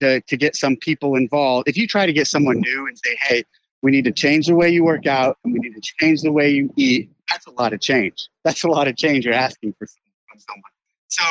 to, 0.00 0.20
to 0.20 0.36
get 0.36 0.56
some 0.56 0.76
people 0.76 1.16
involved. 1.16 1.68
If 1.68 1.76
you 1.76 1.86
try 1.86 2.06
to 2.06 2.12
get 2.12 2.26
someone 2.26 2.60
new 2.60 2.86
and 2.86 2.98
say, 2.98 3.16
hey, 3.20 3.44
we 3.82 3.90
need 3.90 4.04
to 4.04 4.12
change 4.12 4.46
the 4.46 4.54
way 4.54 4.70
you 4.70 4.84
work 4.84 5.06
out, 5.06 5.38
and 5.44 5.52
we 5.52 5.60
need 5.60 5.74
to 5.74 5.80
change 5.80 6.22
the 6.22 6.32
way 6.32 6.50
you 6.50 6.72
eat. 6.76 7.10
That's 7.30 7.46
a 7.46 7.50
lot 7.50 7.72
of 7.72 7.80
change. 7.80 8.28
That's 8.44 8.64
a 8.64 8.68
lot 8.68 8.88
of 8.88 8.96
change 8.96 9.24
you're 9.24 9.34
asking 9.34 9.74
for 9.78 9.86
someone. 9.86 10.62
So 11.08 11.24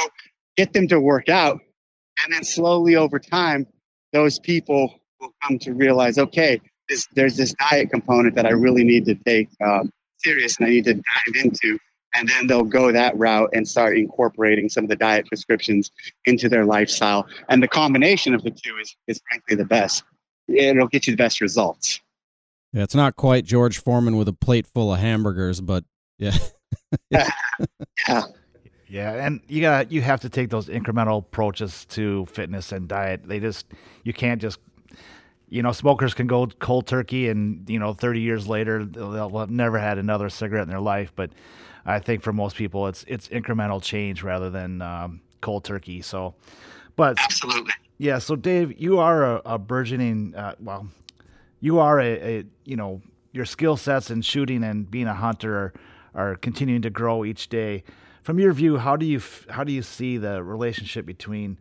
get 0.55 0.73
them 0.73 0.87
to 0.89 0.99
work 0.99 1.29
out, 1.29 1.59
and 2.23 2.33
then 2.33 2.43
slowly 2.43 2.95
over 2.95 3.19
time, 3.19 3.67
those 4.13 4.39
people 4.39 5.01
will 5.19 5.33
come 5.43 5.59
to 5.59 5.73
realize, 5.73 6.17
okay, 6.17 6.61
this, 6.87 7.07
there's 7.13 7.35
this 7.35 7.53
diet 7.53 7.89
component 7.89 8.35
that 8.35 8.45
I 8.45 8.51
really 8.51 8.83
need 8.83 9.05
to 9.05 9.15
take 9.15 9.49
um, 9.63 9.91
serious 10.17 10.57
and 10.57 10.67
I 10.67 10.69
need 10.69 10.85
to 10.85 10.93
dive 10.93 11.43
into. 11.43 11.77
And 12.17 12.29
then 12.29 12.47
they'll 12.47 12.63
go 12.63 12.91
that 12.91 13.17
route 13.17 13.49
and 13.53 13.67
start 13.67 13.97
incorporating 13.97 14.69
some 14.69 14.83
of 14.83 14.89
the 14.89 14.95
diet 14.95 15.25
prescriptions 15.27 15.91
into 16.25 16.49
their 16.49 16.65
lifestyle. 16.65 17.27
And 17.49 17.61
the 17.61 17.67
combination 17.67 18.33
of 18.33 18.43
the 18.43 18.51
two 18.51 18.77
is, 18.81 18.95
is 19.07 19.21
frankly 19.29 19.55
the 19.55 19.65
best. 19.65 20.03
It'll 20.47 20.87
get 20.87 21.07
you 21.07 21.13
the 21.13 21.17
best 21.17 21.41
results. 21.41 21.99
Yeah, 22.73 22.83
it's 22.83 22.95
not 22.95 23.15
quite 23.15 23.45
George 23.45 23.79
Foreman 23.79 24.17
with 24.17 24.27
a 24.27 24.33
plate 24.33 24.67
full 24.67 24.93
of 24.93 24.99
hamburgers, 24.99 25.61
but 25.61 25.85
yeah. 26.17 26.37
yeah. 27.09 27.29
yeah. 28.07 28.23
Yeah, 28.87 29.13
and 29.13 29.41
you 29.47 29.61
got 29.61 29.91
you 29.91 30.01
have 30.01 30.21
to 30.21 30.29
take 30.29 30.49
those 30.49 30.67
incremental 30.67 31.19
approaches 31.19 31.85
to 31.85 32.25
fitness 32.27 32.71
and 32.71 32.87
diet. 32.87 33.27
They 33.27 33.39
just 33.39 33.65
you 34.03 34.13
can't 34.13 34.41
just 34.41 34.59
you 35.49 35.63
know 35.63 35.71
smokers 35.71 36.13
can 36.13 36.27
go 36.27 36.45
cold 36.47 36.87
turkey 36.87 37.29
and 37.29 37.67
you 37.69 37.79
know 37.79 37.93
30 37.93 38.21
years 38.21 38.47
later 38.47 38.85
they'll 38.85 39.37
have 39.37 39.49
never 39.49 39.79
had 39.79 39.97
another 39.97 40.29
cigarette 40.29 40.63
in 40.63 40.69
their 40.69 40.79
life. 40.79 41.11
But 41.15 41.31
I 41.85 41.99
think 41.99 42.21
for 42.21 42.33
most 42.33 42.55
people 42.55 42.87
it's 42.87 43.03
it's 43.07 43.27
incremental 43.29 43.81
change 43.81 44.23
rather 44.23 44.49
than 44.49 44.81
um, 44.81 45.21
cold 45.41 45.63
turkey. 45.63 46.01
So, 46.01 46.35
but 46.95 47.17
absolutely, 47.19 47.73
yeah. 47.97 48.19
So 48.19 48.35
Dave, 48.35 48.79
you 48.79 48.99
are 48.99 49.37
a, 49.37 49.41
a 49.45 49.57
burgeoning 49.57 50.33
uh, 50.35 50.55
well, 50.59 50.87
you 51.59 51.79
are 51.79 51.99
a, 51.99 52.39
a 52.39 52.43
you 52.63 52.75
know 52.75 53.01
your 53.31 53.45
skill 53.45 53.77
sets 53.77 54.09
in 54.09 54.21
shooting 54.21 54.63
and 54.63 54.89
being 54.89 55.07
a 55.07 55.13
hunter 55.13 55.57
are, 55.57 55.73
are 56.31 56.35
continuing 56.35 56.81
to 56.81 56.89
grow 56.89 57.25
each 57.25 57.49
day 57.49 57.83
from 58.25 58.39
your 58.39 58.53
view, 58.53 58.77
how 58.77 58.95
do 58.95 59.05
you 59.05 59.21
how 59.51 59.63
do 59.63 59.71
you 59.71 59.83
see 59.83 60.17
the 60.17 60.43
relationship 60.43 61.05
between 61.05 61.59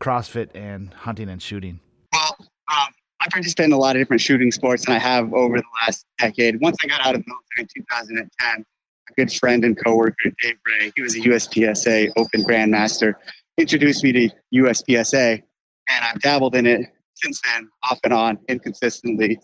CrossFit 0.00 0.50
and 0.54 0.92
hunting 0.92 1.30
and 1.30 1.40
shooting? 1.40 1.80
Well, 2.12 2.36
um, 2.40 2.88
I 3.20 3.28
participated 3.30 3.70
in 3.70 3.72
a 3.72 3.78
lot 3.78 3.96
of 3.96 4.02
different 4.02 4.20
shooting 4.20 4.52
sports, 4.52 4.84
and 4.84 4.94
I 4.94 4.98
have 4.98 5.32
over 5.32 5.56
the 5.56 5.64
last 5.80 6.04
decade. 6.18 6.60
Once 6.60 6.76
I 6.84 6.88
got 6.88 7.00
out 7.06 7.14
of 7.14 7.24
the 7.24 7.26
military 7.26 7.68
in 7.74 7.82
2010, 7.82 8.66
a 9.10 9.12
good 9.14 9.32
friend 9.32 9.64
and 9.64 9.76
coworker, 9.82 10.30
Dave 10.42 10.56
Ray, 10.66 10.92
he 10.94 11.02
was 11.02 11.16
a 11.16 11.20
USPSA 11.20 12.12
Open 12.16 12.42
Grandmaster, 12.42 13.14
introduced 13.58 14.02
me 14.04 14.12
to 14.12 14.30
USPSA, 14.54 15.42
and 15.90 16.04
I've 16.04 16.20
dabbled 16.20 16.54
in 16.54 16.66
it 16.66 16.86
since 17.14 17.40
then, 17.44 17.68
off 17.90 18.00
and 18.04 18.12
on, 18.12 18.38
inconsistently, 18.48 19.38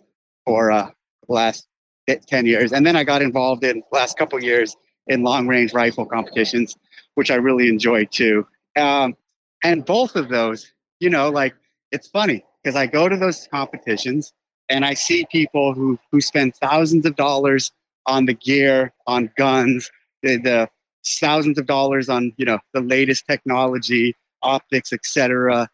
for 0.45 0.71
uh, 0.71 0.91
the 1.29 1.33
last 1.33 1.67
10 2.09 2.47
years. 2.47 2.73
And 2.73 2.87
then 2.87 2.97
I 2.97 3.05
got 3.05 3.23
involved 3.23 3.65
in 3.65 3.83
the 3.91 3.97
last 3.97 4.19
couple 4.19 4.43
years 4.43 4.77
in 5.07 5.23
long 5.23 5.47
range 5.47 5.73
rifle 5.73 6.07
competitions, 6.07 6.77
which 7.15 7.31
I 7.31 7.37
really 7.37 7.69
enjoy 7.69 8.05
too. 8.07 8.47
Um, 8.77 9.17
and 9.63 9.85
both 9.85 10.17
of 10.17 10.29
those, 10.29 10.73
you 11.01 11.11
know, 11.11 11.29
like 11.29 11.55
it's 11.93 12.09
funny 12.09 12.45
because 12.63 12.77
I 12.77 12.87
go 12.87 13.09
to 13.09 13.17
those 13.17 13.49
competitions 13.51 14.33
and 14.69 14.85
I 14.85 14.95
see 14.95 15.27
people 15.31 15.75
who 15.75 15.99
who 16.11 16.21
spend 16.21 16.55
thousands 16.57 17.07
of 17.07 17.17
dollars 17.17 17.73
on 18.07 18.27
the 18.27 18.35
gear, 18.35 18.93
on 19.07 19.31
guns, 19.37 19.91
the, 20.23 20.37
the 20.37 20.69
thousands 21.07 21.59
of 21.59 21.67
dollars 21.67 22.09
on 22.09 22.33
you 22.37 22.45
know 22.45 22.59
the 22.75 22.81
latest 22.81 23.27
technology, 23.27 24.15
optics, 24.43 24.93
etc. 24.93 25.69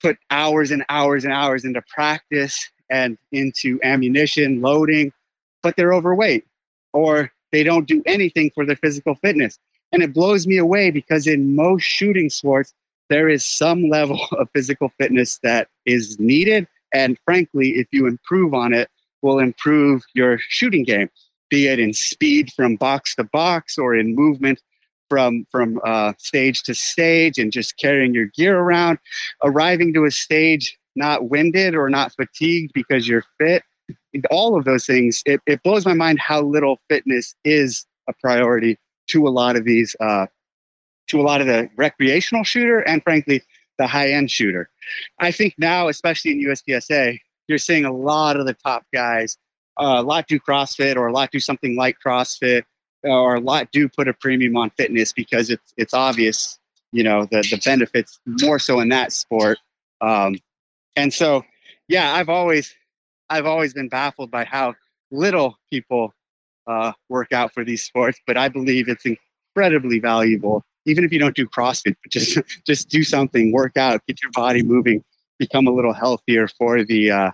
Put 0.00 0.18
hours 0.30 0.70
and 0.70 0.84
hours 0.88 1.24
and 1.24 1.32
hours 1.32 1.64
into 1.64 1.82
practice 1.82 2.68
and 2.90 3.16
into 3.30 3.78
ammunition 3.82 4.60
loading, 4.60 5.12
but 5.62 5.76
they're 5.76 5.94
overweight 5.94 6.44
or 6.92 7.32
they 7.52 7.62
don't 7.62 7.86
do 7.86 8.02
anything 8.06 8.50
for 8.54 8.66
their 8.66 8.76
physical 8.76 9.14
fitness. 9.16 9.58
And 9.92 10.02
it 10.02 10.12
blows 10.12 10.46
me 10.46 10.56
away 10.56 10.90
because 10.90 11.26
in 11.26 11.54
most 11.54 11.82
shooting 11.82 12.30
sports, 12.30 12.74
there 13.08 13.28
is 13.28 13.44
some 13.44 13.84
level 13.90 14.26
of 14.32 14.48
physical 14.54 14.90
fitness 14.98 15.38
that 15.42 15.68
is 15.86 16.18
needed. 16.18 16.66
And 16.94 17.18
frankly, 17.24 17.70
if 17.70 17.86
you 17.92 18.06
improve 18.06 18.54
on 18.54 18.74
it, 18.74 18.88
will 19.22 19.38
improve 19.38 20.02
your 20.14 20.38
shooting 20.38 20.82
game, 20.82 21.08
be 21.52 21.68
it 21.68 21.78
in 21.78 21.92
speed 21.92 22.50
from 22.56 22.76
box 22.76 23.14
to 23.14 23.24
box 23.24 23.76
or 23.76 23.94
in 23.94 24.14
movement 24.14 24.60
from 25.08 25.46
from 25.52 25.78
uh, 25.84 26.14
stage 26.18 26.62
to 26.62 26.74
stage 26.74 27.38
and 27.38 27.52
just 27.52 27.76
carrying 27.76 28.14
your 28.14 28.26
gear 28.34 28.58
around, 28.58 28.98
arriving 29.44 29.92
to 29.92 30.04
a 30.04 30.10
stage 30.10 30.78
not 30.96 31.28
winded 31.28 31.74
or 31.74 31.88
not 31.88 32.12
fatigued 32.14 32.72
because 32.72 33.06
you're 33.06 33.24
fit 33.38 33.62
all 34.30 34.56
of 34.56 34.64
those 34.64 34.86
things, 34.86 35.22
it, 35.26 35.40
it 35.46 35.62
blows 35.62 35.86
my 35.86 35.94
mind 35.94 36.18
how 36.18 36.42
little 36.42 36.80
fitness 36.88 37.34
is 37.44 37.86
a 38.08 38.12
priority 38.20 38.78
to 39.08 39.26
a 39.26 39.30
lot 39.30 39.56
of 39.56 39.64
these, 39.64 39.96
uh, 40.00 40.26
to 41.08 41.20
a 41.20 41.22
lot 41.22 41.40
of 41.40 41.46
the 41.46 41.68
recreational 41.76 42.44
shooter 42.44 42.80
and 42.80 43.02
frankly, 43.02 43.42
the 43.78 43.86
high 43.86 44.10
end 44.10 44.30
shooter. 44.30 44.68
I 45.18 45.30
think 45.30 45.54
now, 45.58 45.88
especially 45.88 46.32
in 46.32 46.46
USPSA, 46.46 47.18
you're 47.48 47.58
seeing 47.58 47.84
a 47.84 47.92
lot 47.92 48.36
of 48.36 48.46
the 48.46 48.54
top 48.54 48.84
guys, 48.92 49.36
uh, 49.78 49.96
a 49.98 50.02
lot 50.02 50.26
do 50.26 50.38
CrossFit 50.38 50.96
or 50.96 51.06
a 51.06 51.12
lot 51.12 51.30
do 51.30 51.40
something 51.40 51.76
like 51.76 51.96
CrossFit 52.04 52.62
or 53.02 53.36
a 53.36 53.40
lot 53.40 53.70
do 53.72 53.88
put 53.88 54.08
a 54.08 54.14
premium 54.14 54.56
on 54.56 54.70
fitness 54.70 55.12
because 55.12 55.50
it's, 55.50 55.72
it's 55.76 55.94
obvious, 55.94 56.58
you 56.92 57.02
know, 57.02 57.26
the, 57.30 57.46
the 57.50 57.60
benefits 57.64 58.20
more 58.26 58.58
so 58.58 58.80
in 58.80 58.88
that 58.90 59.12
sport. 59.12 59.58
Um, 60.00 60.36
and 60.96 61.12
so, 61.12 61.42
yeah, 61.88 62.14
I've 62.14 62.28
always, 62.28 62.74
I've 63.30 63.46
always 63.46 63.72
been 63.72 63.88
baffled 63.88 64.30
by 64.30 64.44
how 64.44 64.74
little 65.10 65.58
people 65.70 66.14
uh, 66.66 66.92
work 67.08 67.32
out 67.32 67.52
for 67.52 67.64
these 67.64 67.82
sports, 67.82 68.20
but 68.26 68.36
I 68.36 68.48
believe 68.48 68.88
it's 68.88 69.04
incredibly 69.54 69.98
valuable. 69.98 70.64
Even 70.84 71.04
if 71.04 71.12
you 71.12 71.18
don't 71.18 71.34
do 71.34 71.46
CrossFit, 71.46 71.96
just 72.10 72.38
just 72.66 72.88
do 72.88 73.04
something, 73.04 73.52
work 73.52 73.76
out, 73.76 74.04
get 74.06 74.22
your 74.22 74.32
body 74.32 74.62
moving, 74.62 75.02
become 75.38 75.66
a 75.66 75.70
little 75.70 75.92
healthier 75.92 76.48
for 76.48 76.84
the 76.84 77.10
uh, 77.10 77.30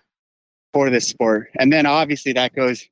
for 0.73 0.91
this 0.91 1.09
sport. 1.09 1.51
And 1.59 1.73
then 1.73 1.87
obviously 1.87 2.33
that 2.35 2.55
goes 2.55 2.87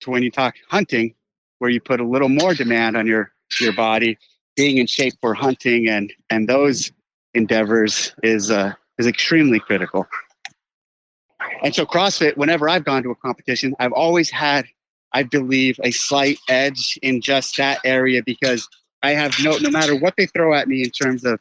to 0.00 0.10
when 0.10 0.22
you 0.22 0.30
talk 0.30 0.54
hunting, 0.68 1.14
where 1.58 1.70
you 1.70 1.80
put 1.80 2.00
a 2.00 2.04
little 2.04 2.28
more 2.28 2.54
demand 2.54 2.96
on 2.96 3.06
your 3.06 3.32
your 3.60 3.72
body, 3.72 4.18
being 4.56 4.78
in 4.78 4.86
shape 4.86 5.14
for 5.20 5.34
hunting 5.34 5.88
and 5.88 6.12
and 6.30 6.48
those 6.48 6.92
endeavors 7.34 8.14
is 8.22 8.50
uh, 8.50 8.72
is 8.98 9.06
extremely 9.06 9.60
critical. 9.60 10.06
And 11.62 11.74
so 11.74 11.86
CrossFit, 11.86 12.36
whenever 12.36 12.68
I've 12.68 12.84
gone 12.84 13.02
to 13.02 13.10
a 13.10 13.14
competition, 13.14 13.74
I've 13.78 13.92
always 13.92 14.30
had, 14.30 14.66
I 15.12 15.22
believe, 15.22 15.78
a 15.82 15.90
slight 15.90 16.38
edge 16.48 16.98
in 17.02 17.20
just 17.20 17.56
that 17.58 17.78
area 17.84 18.22
because 18.24 18.68
I 19.02 19.10
have 19.10 19.34
no, 19.42 19.56
no 19.58 19.70
matter 19.70 19.94
what 19.94 20.14
they 20.16 20.26
throw 20.26 20.54
at 20.54 20.68
me 20.68 20.82
in 20.82 20.90
terms 20.90 21.24
of 21.24 21.38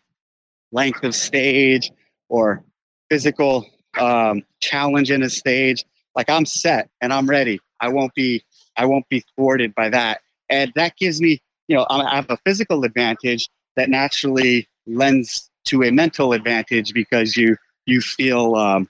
length 0.72 1.04
of 1.04 1.16
stage 1.16 1.92
or 2.30 2.64
physical 3.10 3.66
um, 4.00 4.44
challenge 4.62 5.12
in 5.12 5.24
a 5.24 5.30
stage, 5.30 5.86
like 6.16 6.30
I'm 6.30 6.46
set 6.46 6.90
and 7.02 7.14
I'm 7.14 7.28
ready. 7.28 7.60
I 7.80 7.90
won't 7.90 8.14
be, 8.14 8.44
I 8.78 8.86
won't 8.86 9.08
be 9.10 9.24
thwarted 9.36 9.76
by 9.76 9.90
that. 9.90 10.22
And 10.50 10.72
that 10.76 10.98
gives 10.98 11.22
me, 11.22 11.42
you 11.68 11.76
know, 11.76 11.86
I 11.90 12.16
have 12.16 12.30
a 12.30 12.38
physical 12.46 12.84
advantage 12.84 13.50
that 13.76 13.90
naturally 13.90 14.68
lends 14.88 15.50
to 15.66 15.84
a 15.84 15.92
mental 15.92 16.34
advantage 16.34 16.94
because 16.94 17.36
you, 17.36 17.58
you 17.86 18.02
feel, 18.02 18.56
um, 18.56 18.88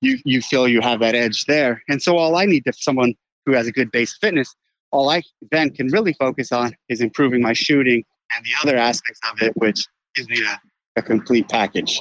you 0.00 0.18
you 0.24 0.40
feel 0.40 0.66
you 0.66 0.80
have 0.80 1.00
that 1.00 1.14
edge 1.14 1.44
there. 1.44 1.82
And 1.88 2.02
so 2.02 2.16
all 2.16 2.36
I 2.36 2.46
need 2.46 2.64
to 2.64 2.72
someone 2.72 3.14
who 3.46 3.52
has 3.52 3.66
a 3.66 3.72
good 3.72 3.90
base 3.90 4.16
fitness, 4.16 4.54
all 4.90 5.08
I 5.10 5.22
then 5.50 5.70
can 5.70 5.88
really 5.88 6.14
focus 6.14 6.52
on 6.52 6.74
is 6.88 7.00
improving 7.00 7.42
my 7.42 7.52
shooting 7.52 8.04
and 8.34 8.44
the 8.44 8.50
other 8.62 8.76
aspects 8.76 9.20
of 9.30 9.42
it, 9.42 9.56
which 9.56 9.86
gives 10.14 10.28
me 10.28 10.42
a, 10.44 11.00
a 11.00 11.02
complete 11.02 11.48
package. 11.48 12.00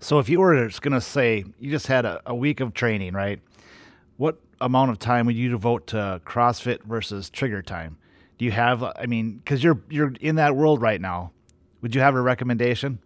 So 0.00 0.18
if 0.18 0.28
you 0.28 0.40
were 0.40 0.66
just 0.66 0.82
going 0.82 0.94
to 0.94 1.00
say 1.00 1.44
you 1.58 1.70
just 1.70 1.86
had 1.86 2.06
a, 2.06 2.22
a 2.26 2.34
week 2.34 2.60
of 2.60 2.72
training, 2.72 3.12
right? 3.12 3.40
What 4.16 4.38
amount 4.60 4.90
of 4.90 4.98
time 4.98 5.26
would 5.26 5.36
you 5.36 5.50
devote 5.50 5.86
to 5.88 6.20
CrossFit 6.24 6.82
versus 6.84 7.28
trigger 7.30 7.62
time? 7.62 7.98
Do 8.38 8.46
you 8.46 8.50
have? 8.52 8.82
I 8.82 9.04
mean, 9.06 9.36
because 9.36 9.62
you're 9.62 9.80
you're 9.90 10.14
in 10.20 10.36
that 10.36 10.56
world 10.56 10.80
right 10.80 11.00
now. 11.00 11.32
Would 11.82 11.94
you 11.94 12.00
have 12.00 12.14
a 12.14 12.20
recommendation? 12.20 12.98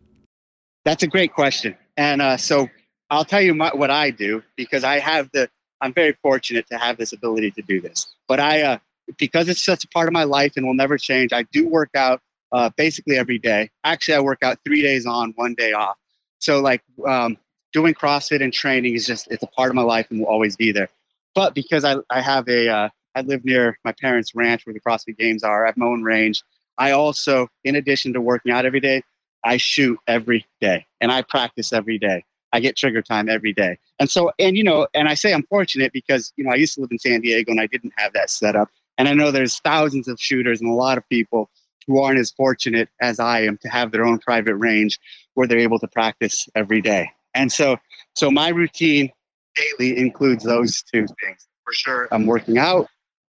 That's 0.85 1.03
a 1.03 1.07
great 1.09 1.33
question. 1.33 1.77
And 1.97 2.23
uh, 2.23 2.37
so 2.37 2.69
I'll 3.11 3.25
tell 3.25 3.41
you 3.41 3.55
my, 3.55 3.71
what 3.75 3.91
I 3.91 4.11
do 4.11 4.43
because 4.57 4.85
I 4.85 4.99
have 5.01 5.31
the. 5.33 5.51
I'm 5.81 5.93
very 5.93 6.17
fortunate 6.23 6.67
to 6.71 6.79
have 6.79 6.97
this 6.97 7.13
ability 7.13 7.51
to 7.53 7.63
do 7.63 7.81
this. 7.81 8.15
But 8.27 8.41
I, 8.41 8.63
uh, 8.63 8.79
because 9.19 9.49
it's 9.49 9.63
such 9.63 9.85
a 9.85 9.89
part 9.89 10.09
of 10.09 10.15
my 10.15 10.25
life 10.25 10.53
and 10.57 10.65
will 10.65 10.75
never 10.75 10.97
change. 10.97 11.33
I 11.33 11.43
do 11.53 11.69
work 11.69 11.91
out 11.95 12.23
uh, 12.53 12.71
basically 12.77 13.19
every 13.19 13.39
day. 13.39 13.71
Actually, 13.83 14.15
I 14.15 14.21
work 14.21 14.43
out 14.43 14.59
three 14.65 14.81
days 14.81 15.05
on, 15.05 15.33
one 15.37 15.55
day 15.55 15.73
off. 15.73 15.97
So 16.45 16.61
like 16.61 16.83
um, 17.07 17.39
doing 17.73 17.95
CrossFit 17.95 18.43
and 18.43 18.53
training 18.53 18.95
is 18.95 19.07
just 19.07 19.29
it's 19.31 19.43
a 19.43 19.47
part 19.47 19.71
of 19.71 19.75
my 19.75 19.83
life 19.83 20.07
and 20.11 20.21
will 20.21 20.27
always 20.27 20.57
be 20.57 20.73
there. 20.73 20.91
But 21.35 21.55
because 21.55 21.85
I, 21.85 21.97
I 22.11 22.21
have 22.21 22.47
a 22.49 22.69
uh, 22.69 22.89
I 23.15 23.23
live 23.23 23.47
near 23.47 23.79
my 23.83 23.93
parents' 23.93 24.35
ranch 24.35 24.67
where 24.67 24.75
the 24.75 24.81
CrossFit 24.81 25.17
Games 25.17 25.43
are. 25.43 25.65
I 25.65 25.69
have 25.69 25.79
my 25.79 25.87
own 25.87 26.03
range. 26.03 26.43
I 26.77 26.91
also, 26.91 27.49
in 27.63 27.77
addition 27.77 28.13
to 28.13 28.21
working 28.21 28.53
out 28.53 28.67
every 28.67 28.81
day, 28.81 29.03
I 29.43 29.57
shoot 29.57 29.99
every 30.07 30.47
day 30.61 30.85
and 31.01 31.11
I 31.11 31.23
practice 31.23 31.73
every 31.73 31.99
day. 31.99 32.25
I 32.53 32.61
get 32.61 32.77
trigger 32.77 33.01
time 33.01 33.31
every 33.31 33.55
day. 33.55 33.79
And 33.99 34.11
so, 34.11 34.31
and 34.39 34.55
you 34.55 34.65
know, 34.65 34.87
and 34.93 35.09
I 35.09 35.15
say 35.15 35.33
I'm 35.33 35.45
fortunate 35.45 35.95
because 35.95 36.31
you 36.37 36.45
know 36.45 36.51
I 36.51 36.57
used 36.57 36.75
to 36.75 36.83
live 36.83 36.91
in 36.93 36.99
San 36.99 37.23
Diego 37.23 37.53
and 37.53 37.61
I 37.61 37.69
didn't 37.69 37.95
have 37.97 38.13
that 38.13 38.29
setup. 38.29 38.69
And 38.99 39.09
I 39.09 39.15
know 39.15 39.31
there's 39.31 39.61
thousands 39.61 40.09
of 40.09 40.21
shooters 40.21 40.61
and 40.61 40.71
a 40.71 40.75
lot 40.75 40.99
of 40.99 41.09
people 41.09 41.49
who 41.87 42.01
aren't 42.03 42.19
as 42.19 42.31
fortunate 42.33 42.89
as 43.01 43.21
I 43.21 43.41
am 43.43 43.59
to 43.59 43.69
have 43.69 43.93
their 43.93 44.05
own 44.05 44.19
private 44.19 44.57
range 44.57 44.99
where 45.35 45.47
they're 45.47 45.59
able 45.59 45.79
to 45.81 45.89
practice 45.89 46.49
every 46.55 46.81
day. 46.81 47.11
And 47.35 47.53
so, 47.53 47.77
so 48.15 48.31
my 48.31 48.49
routine 48.49 49.11
daily 49.57 49.99
includes 49.99 50.45
those 50.45 50.83
two 50.93 51.07
things. 51.23 51.47
For 51.65 51.73
sure, 51.73 52.09
I'm 52.13 52.27
working 52.27 52.59
out, 52.59 52.89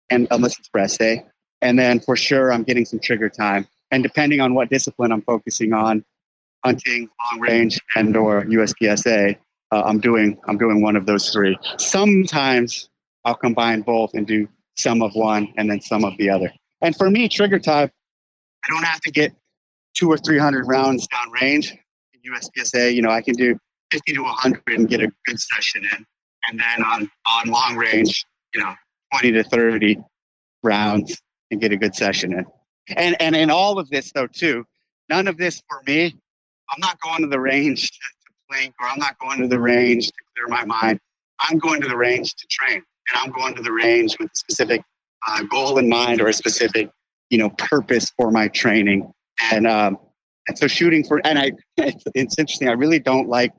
and 0.09 0.27
unless 0.31 0.57
it's 0.59 0.69
rest 0.73 0.99
day, 0.99 1.25
and 1.61 1.77
then 1.77 1.99
for 1.99 2.15
sure 2.15 2.53
I'm 2.53 2.63
getting 2.63 2.85
some 2.85 2.99
trigger 2.99 3.29
time. 3.29 3.67
And 3.91 4.03
depending 4.03 4.39
on 4.39 4.53
what 4.53 4.69
discipline 4.69 5.11
I'm 5.11 5.23
focusing 5.23 5.73
on, 5.73 6.05
hunting, 6.63 7.09
long 7.25 7.41
range, 7.41 7.79
and 7.95 8.15
or 8.15 8.43
USPSA, 8.43 9.35
uh, 9.71 9.83
I'm 9.85 9.99
doing 9.99 10.37
I'm 10.47 10.57
doing 10.57 10.81
one 10.81 10.95
of 10.95 11.05
those 11.05 11.29
three. 11.29 11.57
Sometimes 11.77 12.89
I'll 13.25 13.35
combine 13.35 13.81
both 13.81 14.13
and 14.13 14.25
do 14.25 14.47
some 14.77 15.01
of 15.01 15.13
one 15.13 15.53
and 15.57 15.69
then 15.69 15.81
some 15.81 16.03
of 16.03 16.15
the 16.17 16.29
other. 16.29 16.51
And 16.81 16.95
for 16.95 17.09
me, 17.09 17.27
trigger 17.27 17.59
time, 17.59 17.91
I 18.65 18.73
don't 18.73 18.83
have 18.83 19.01
to 19.01 19.11
get 19.11 19.33
two 19.95 20.09
or 20.09 20.17
three 20.17 20.37
hundred 20.37 20.67
rounds 20.67 21.07
down 21.07 21.31
range 21.31 21.75
in 22.13 22.33
USPSA. 22.33 22.93
You 22.93 23.01
know, 23.01 23.09
I 23.09 23.21
can 23.21 23.35
do 23.35 23.57
50 23.91 24.13
to 24.13 24.21
100 24.23 24.63
and 24.67 24.87
get 24.87 25.01
a 25.01 25.11
good 25.25 25.39
session 25.39 25.83
in. 25.83 26.05
And 26.49 26.59
then 26.59 26.83
on, 26.83 27.09
on 27.27 27.47
long 27.49 27.75
range, 27.75 28.25
you 28.53 28.61
know, 28.61 28.73
20 29.13 29.33
to 29.33 29.43
30 29.43 29.97
rounds 30.63 31.21
and 31.51 31.59
get 31.59 31.71
a 31.71 31.77
good 31.77 31.95
session 31.95 32.33
in. 32.33 32.45
And, 32.95 33.15
and 33.21 33.35
in 33.35 33.51
all 33.51 33.79
of 33.79 33.89
this, 33.89 34.11
though, 34.11 34.27
too, 34.27 34.65
none 35.09 35.27
of 35.27 35.37
this 35.37 35.61
for 35.67 35.81
me, 35.85 36.15
I'm 36.69 36.79
not 36.79 36.99
going 37.01 37.21
to 37.21 37.27
the 37.27 37.39
range 37.39 37.91
to, 37.91 37.97
to 37.97 38.33
plink 38.51 38.73
or 38.79 38.87
I'm 38.87 38.99
not 38.99 39.17
going 39.19 39.41
to 39.41 39.47
the 39.47 39.59
range 39.59 40.07
to 40.07 40.13
clear 40.35 40.47
my 40.47 40.65
mind. 40.65 40.99
I'm 41.39 41.57
going 41.57 41.81
to 41.81 41.87
the 41.87 41.97
range 41.97 42.35
to 42.35 42.47
train. 42.47 42.75
And 43.11 43.21
I'm 43.21 43.31
going 43.31 43.55
to 43.55 43.61
the 43.61 43.71
range 43.71 44.17
with 44.19 44.31
a 44.31 44.35
specific 44.35 44.83
uh, 45.27 45.43
goal 45.43 45.77
in 45.79 45.89
mind 45.89 46.21
or 46.21 46.27
a 46.27 46.33
specific, 46.33 46.89
you 47.29 47.37
know, 47.37 47.49
purpose 47.51 48.11
for 48.17 48.31
my 48.31 48.47
training. 48.47 49.11
And, 49.51 49.67
um, 49.67 49.97
and 50.47 50.57
so 50.57 50.67
shooting 50.67 51.03
for, 51.03 51.21
and 51.25 51.39
I, 51.39 51.51
it's, 51.77 52.03
it's 52.15 52.39
interesting. 52.39 52.67
I 52.67 52.73
really 52.73 52.99
don't 52.99 53.29
like 53.29 53.53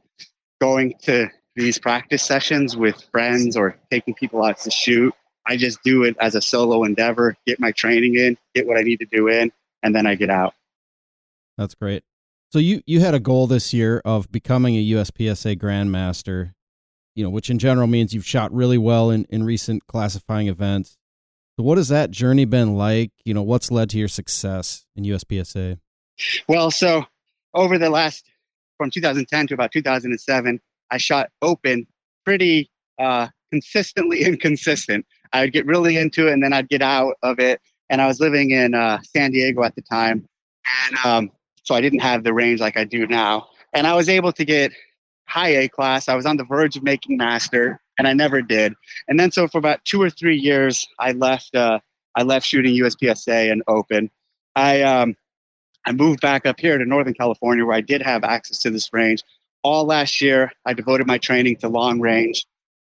going 0.61 0.94
to 1.02 1.28
these 1.56 1.78
practice 1.78 2.22
sessions 2.22 2.76
with 2.76 3.02
friends 3.12 3.56
or 3.56 3.76
taking 3.90 4.14
people 4.14 4.44
out 4.44 4.59
to 4.61 4.70
shoot. 4.70 5.14
I 5.46 5.56
just 5.56 5.83
do 5.83 6.04
it 6.04 6.16
as 6.20 6.35
a 6.35 6.40
solo 6.40 6.85
endeavor, 6.85 7.37
get 7.46 7.59
my 7.59 7.72
training 7.72 8.14
in, 8.16 8.37
get 8.54 8.66
what 8.66 8.76
I 8.76 8.83
need 8.83 8.98
to 8.98 9.06
do 9.06 9.28
in, 9.28 9.50
and 9.83 9.94
then 9.94 10.06
I 10.06 10.14
get 10.14 10.30
out. 10.30 10.54
That's 11.56 11.74
great. 11.74 12.04
So 12.52 12.59
you 12.59 12.83
you 12.87 13.00
had 13.00 13.14
a 13.14 13.20
goal 13.20 13.46
this 13.46 13.72
year 13.72 14.02
of 14.04 14.30
becoming 14.33 14.74
a 14.74 14.90
USPSA 14.90 15.56
Grandmaster, 15.59 16.52
you 17.14 17.22
know, 17.22 17.30
which 17.30 17.48
in 17.48 17.59
general 17.59 17.87
means 17.87 18.12
you've 18.12 18.26
shot 18.26 18.52
really 18.52 18.78
well 18.78 19.11
in, 19.11 19.24
in 19.30 19.44
recent 19.44 19.87
classifying 19.87 20.48
events. 20.48 20.98
So 21.61 21.64
what 21.64 21.77
has 21.77 21.88
that 21.88 22.11
journey 22.11 22.46
been 22.46 22.75
like? 22.75 23.12
You 23.23 23.35
know, 23.35 23.42
what's 23.42 23.70
led 23.70 23.90
to 23.90 23.99
your 23.99 24.09
success 24.09 24.87
in 24.96 25.05
USPSA? 25.05 25.79
Well, 26.49 26.70
so 26.70 27.05
over 27.53 27.77
the 27.77 27.90
last 27.90 28.25
from 28.79 28.90
2010 28.90 29.49
to 29.49 29.53
about 29.53 29.70
2007, 29.70 30.59
I 30.90 30.96
shot 30.96 31.29
open 31.42 31.87
pretty 32.25 32.70
uh, 32.99 33.29
consistently 33.53 34.25
inconsistent. 34.25 35.05
I 35.35 35.42
would 35.42 35.53
get 35.53 35.66
really 35.66 35.99
into 35.99 36.29
it 36.29 36.33
and 36.33 36.42
then 36.42 36.55
I'd 36.55 36.70
get 36.70 36.81
out 36.81 37.16
of 37.23 37.38
it. 37.38 37.61
And 37.90 38.01
I 38.01 38.07
was 38.07 38.20
living 38.20 38.53
in 38.53 38.73
uh, 38.73 39.01
San 39.14 39.31
Diego 39.31 39.62
at 39.62 39.75
the 39.75 39.83
time. 39.83 40.27
And 40.87 40.96
um, 41.05 41.31
so 41.64 41.75
I 41.75 41.83
didn't 41.83 41.99
have 41.99 42.25
the 42.25 42.33
range 42.33 42.61
like 42.61 42.79
I 42.79 42.85
do 42.85 43.07
now. 43.07 43.49
And 43.75 43.87
I 43.87 43.94
was 43.96 44.09
able 44.09 44.33
to 44.33 44.46
get 44.46 44.73
high 45.27 45.51
A 45.51 45.68
class. 45.68 46.09
I 46.09 46.14
was 46.14 46.25
on 46.25 46.38
the 46.38 46.44
verge 46.44 46.79
of 46.79 46.85
making 46.85 47.18
master 47.18 47.83
and 48.01 48.09
I 48.09 48.15
never 48.15 48.41
did. 48.41 48.75
And 49.09 49.21
then 49.21 49.31
so 49.31 49.47
for 49.47 49.59
about 49.59 49.85
two 49.85 50.01
or 50.01 50.09
three 50.09 50.39
years, 50.39 50.89
I 50.99 51.13
left, 51.13 51.55
uh, 51.55 51.81
I 52.17 52.23
left 52.23 52.47
shooting 52.47 52.75
USPSA 52.75 53.53
and 53.53 53.63
open. 53.69 54.11
I, 54.57 54.81
um, 54.81 55.15
I 55.87 55.93
moved 55.93 56.23
back 56.23 56.47
up 56.47 56.59
here 56.59 56.79
to 56.79 56.85
Northern 56.87 57.13
California 57.13 57.65
where 57.65 57.77
I 57.77 57.83
did 57.83 58.01
have 58.01 58.25
access 58.25 58.61
to 58.61 58.71
this 58.71 58.91
range. 58.95 59.23
All 59.63 59.85
last 59.85 60.23
year, 60.23 60.51
I 60.65 60.73
devoted 60.73 61.07
my 61.07 61.19
training 61.19 61.57
to 61.57 61.69
long 61.69 62.01
range. 62.01 62.47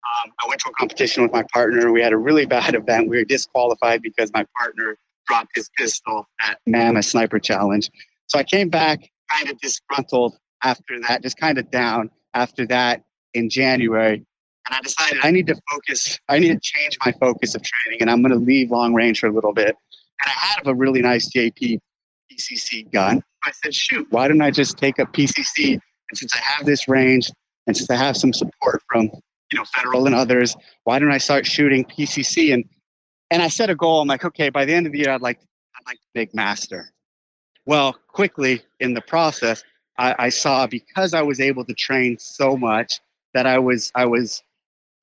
Um, 0.03 0.31
I 0.43 0.47
went 0.47 0.61
to 0.61 0.69
a 0.69 0.73
competition 0.73 1.21
with 1.21 1.31
my 1.31 1.43
partner. 1.53 1.91
We 1.91 2.01
had 2.01 2.11
a 2.11 2.17
really 2.17 2.45
bad 2.57 2.73
event. 2.73 3.07
We 3.07 3.17
were 3.17 3.25
disqualified 3.25 4.01
because 4.01 4.33
my 4.33 4.47
partner 4.57 4.97
dropped 5.27 5.51
his 5.53 5.69
pistol 5.77 6.27
at 6.41 6.59
Mammoth 6.65 7.05
Sniper 7.05 7.37
Challenge. 7.37 7.91
So 8.25 8.39
I 8.39 8.43
came 8.43 8.69
back 8.69 9.07
kind 9.31 9.51
of 9.51 9.59
disgruntled 9.59 10.35
after 10.63 10.99
that, 11.01 11.21
just 11.21 11.37
kind 11.37 11.59
of 11.59 11.69
down 11.69 12.09
after 12.33 12.65
that 12.67 13.03
in 13.35 13.49
January. 13.51 14.25
And 14.67 14.75
I 14.75 14.81
decided 14.81 15.19
I 15.23 15.31
need 15.31 15.47
to 15.47 15.55
focus, 15.71 16.19
I 16.27 16.39
need 16.39 16.49
to 16.49 16.59
change 16.59 16.97
my 17.05 17.11
focus 17.13 17.55
of 17.55 17.61
training, 17.61 18.01
and 18.01 18.09
I'm 18.09 18.21
going 18.21 18.33
to 18.33 18.43
leave 18.43 18.71
long 18.71 18.93
range 18.93 19.19
for 19.19 19.27
a 19.27 19.31
little 19.31 19.53
bit. 19.53 19.67
And 19.67 20.27
I 20.27 20.29
had 20.29 20.67
a 20.67 20.73
really 20.73 21.01
nice 21.01 21.29
JP 21.29 21.79
PCC 22.31 22.91
gun. 22.91 23.21
I 23.43 23.51
said, 23.51 23.75
shoot, 23.75 24.07
why 24.09 24.27
don't 24.27 24.41
I 24.41 24.49
just 24.49 24.77
take 24.77 24.97
a 24.97 25.05
PCC? 25.05 25.73
And 25.73 26.17
since 26.17 26.35
I 26.35 26.39
have 26.39 26.65
this 26.65 26.87
range, 26.87 27.31
and 27.67 27.75
since 27.75 27.89
I 27.89 27.95
have 27.95 28.17
some 28.17 28.33
support 28.33 28.81
from 28.91 29.09
you 29.51 29.59
know 29.59 29.65
federal 29.75 30.05
and 30.07 30.15
others, 30.15 30.55
why 30.83 30.99
don't 30.99 31.11
I 31.11 31.17
start 31.17 31.45
shooting 31.45 31.85
PCC? 31.85 32.53
And 32.53 32.65
and 33.31 33.41
I 33.41 33.47
set 33.47 33.69
a 33.69 33.75
goal. 33.75 34.01
I'm 34.01 34.07
like, 34.07 34.25
okay, 34.25 34.49
by 34.49 34.65
the 34.65 34.73
end 34.73 34.85
of 34.85 34.93
the 34.93 34.99
year, 34.99 35.11
I'd 35.11 35.21
like 35.21 35.39
I'd 35.75 35.87
like 35.87 36.29
to 36.29 36.35
master. 36.35 36.91
Well, 37.65 37.97
quickly 38.07 38.61
in 38.79 38.93
the 38.93 39.01
process, 39.01 39.63
I, 39.97 40.15
I 40.19 40.29
saw 40.29 40.67
because 40.67 41.13
I 41.13 41.21
was 41.21 41.39
able 41.39 41.65
to 41.65 41.73
train 41.73 42.17
so 42.19 42.55
much 42.55 42.99
that 43.33 43.45
I 43.47 43.57
was 43.59 43.91
I 43.95 44.05
was 44.05 44.43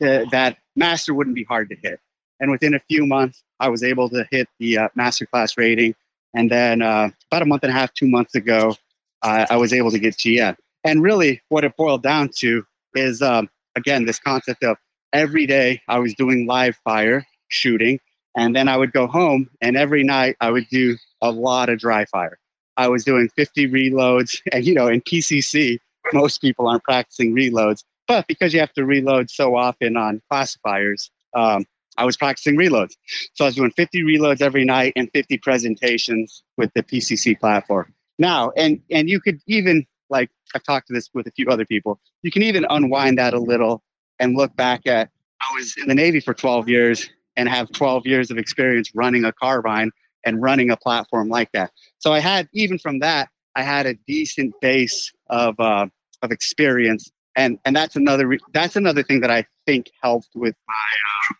that 0.02 0.58
master 0.76 1.14
wouldn't 1.14 1.36
be 1.36 1.44
hard 1.44 1.68
to 1.70 1.76
hit. 1.82 2.00
And 2.40 2.50
within 2.50 2.74
a 2.74 2.80
few 2.80 3.06
months, 3.06 3.42
I 3.60 3.68
was 3.68 3.82
able 3.82 4.08
to 4.10 4.26
hit 4.30 4.48
the 4.58 4.78
uh, 4.78 4.88
master 4.94 5.26
class 5.26 5.56
rating 5.56 5.94
and 6.34 6.50
then 6.50 6.82
uh, 6.82 7.10
about 7.30 7.42
a 7.42 7.46
month 7.46 7.62
and 7.62 7.70
a 7.70 7.74
half, 7.74 7.92
two 7.92 8.08
months 8.08 8.34
ago, 8.34 8.76
I 9.22 9.56
was 9.56 9.72
able 9.72 9.92
to 9.92 10.00
get 10.00 10.16
GM. 10.16 10.56
And 10.82 11.00
really, 11.00 11.40
what 11.48 11.62
it 11.64 11.76
boiled 11.76 12.02
down 12.02 12.30
to 12.38 12.64
is, 12.94 13.22
um, 13.22 13.48
again, 13.76 14.04
this 14.04 14.18
concept 14.18 14.64
of 14.64 14.76
every 15.12 15.46
day 15.46 15.80
I 15.86 16.00
was 16.00 16.14
doing 16.14 16.46
live 16.46 16.76
fire 16.82 17.24
shooting. 17.48 18.00
And 18.36 18.56
then 18.56 18.66
I 18.66 18.78
would 18.78 18.92
go 18.92 19.06
home, 19.06 19.50
and 19.60 19.76
every 19.76 20.02
night 20.04 20.36
I 20.40 20.50
would 20.50 20.66
do 20.70 20.96
a 21.20 21.30
lot 21.30 21.68
of 21.68 21.78
dry 21.78 22.06
fire. 22.06 22.38
I 22.78 22.88
was 22.88 23.04
doing 23.04 23.28
50 23.36 23.68
reloads. 23.68 24.40
And, 24.52 24.64
you 24.64 24.74
know, 24.74 24.88
in 24.88 25.02
PCC, 25.02 25.78
most 26.14 26.40
people 26.40 26.66
aren't 26.66 26.82
practicing 26.82 27.34
reloads. 27.34 27.84
But 28.12 28.26
because 28.26 28.52
you 28.52 28.60
have 28.60 28.74
to 28.74 28.84
reload 28.84 29.30
so 29.30 29.56
often 29.56 29.96
on 29.96 30.20
classifiers, 30.28 31.10
um, 31.34 31.64
I 31.96 32.04
was 32.04 32.14
practicing 32.14 32.58
reloads. 32.58 32.92
So 33.32 33.46
I 33.46 33.48
was 33.48 33.54
doing 33.54 33.70
50 33.70 34.02
reloads 34.02 34.42
every 34.42 34.66
night 34.66 34.92
and 34.96 35.08
50 35.14 35.38
presentations 35.38 36.42
with 36.58 36.70
the 36.74 36.82
PCC 36.82 37.40
platform. 37.40 37.94
Now, 38.18 38.50
and 38.50 38.82
and 38.90 39.08
you 39.08 39.18
could 39.18 39.40
even 39.46 39.86
like 40.10 40.28
I've 40.54 40.62
talked 40.62 40.88
to 40.88 40.92
this 40.92 41.08
with 41.14 41.26
a 41.26 41.30
few 41.30 41.48
other 41.48 41.64
people. 41.64 42.00
You 42.20 42.30
can 42.30 42.42
even 42.42 42.66
unwind 42.68 43.16
that 43.16 43.32
a 43.32 43.38
little 43.38 43.82
and 44.20 44.36
look 44.36 44.54
back 44.56 44.86
at 44.86 45.08
I 45.40 45.54
was 45.54 45.74
in 45.80 45.88
the 45.88 45.94
Navy 45.94 46.20
for 46.20 46.34
12 46.34 46.68
years 46.68 47.08
and 47.38 47.48
have 47.48 47.72
12 47.72 48.06
years 48.06 48.30
of 48.30 48.36
experience 48.36 48.90
running 48.94 49.24
a 49.24 49.32
carbine 49.32 49.90
and 50.26 50.42
running 50.42 50.70
a 50.70 50.76
platform 50.76 51.30
like 51.30 51.50
that. 51.52 51.70
So 51.98 52.12
I 52.12 52.20
had 52.20 52.46
even 52.52 52.78
from 52.78 52.98
that 52.98 53.30
I 53.56 53.62
had 53.62 53.86
a 53.86 53.94
decent 54.06 54.52
base 54.60 55.10
of 55.30 55.58
uh, 55.58 55.86
of 56.20 56.30
experience, 56.30 57.10
and 57.36 57.58
and 57.64 57.74
that's 57.74 57.96
another 57.96 58.26
re- 58.26 58.38
that's 58.52 58.76
another 58.76 59.02
thing 59.02 59.20
that 59.20 59.30
I 59.30 59.46
think 59.66 59.90
helped 60.02 60.30
with 60.34 60.54
my 60.68 60.74
uh, 60.74 61.34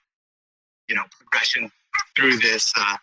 you 0.88 0.94
know 0.94 1.02
progression 1.18 1.70
through 2.16 2.38
this 2.38 2.72
uh, 2.76 2.96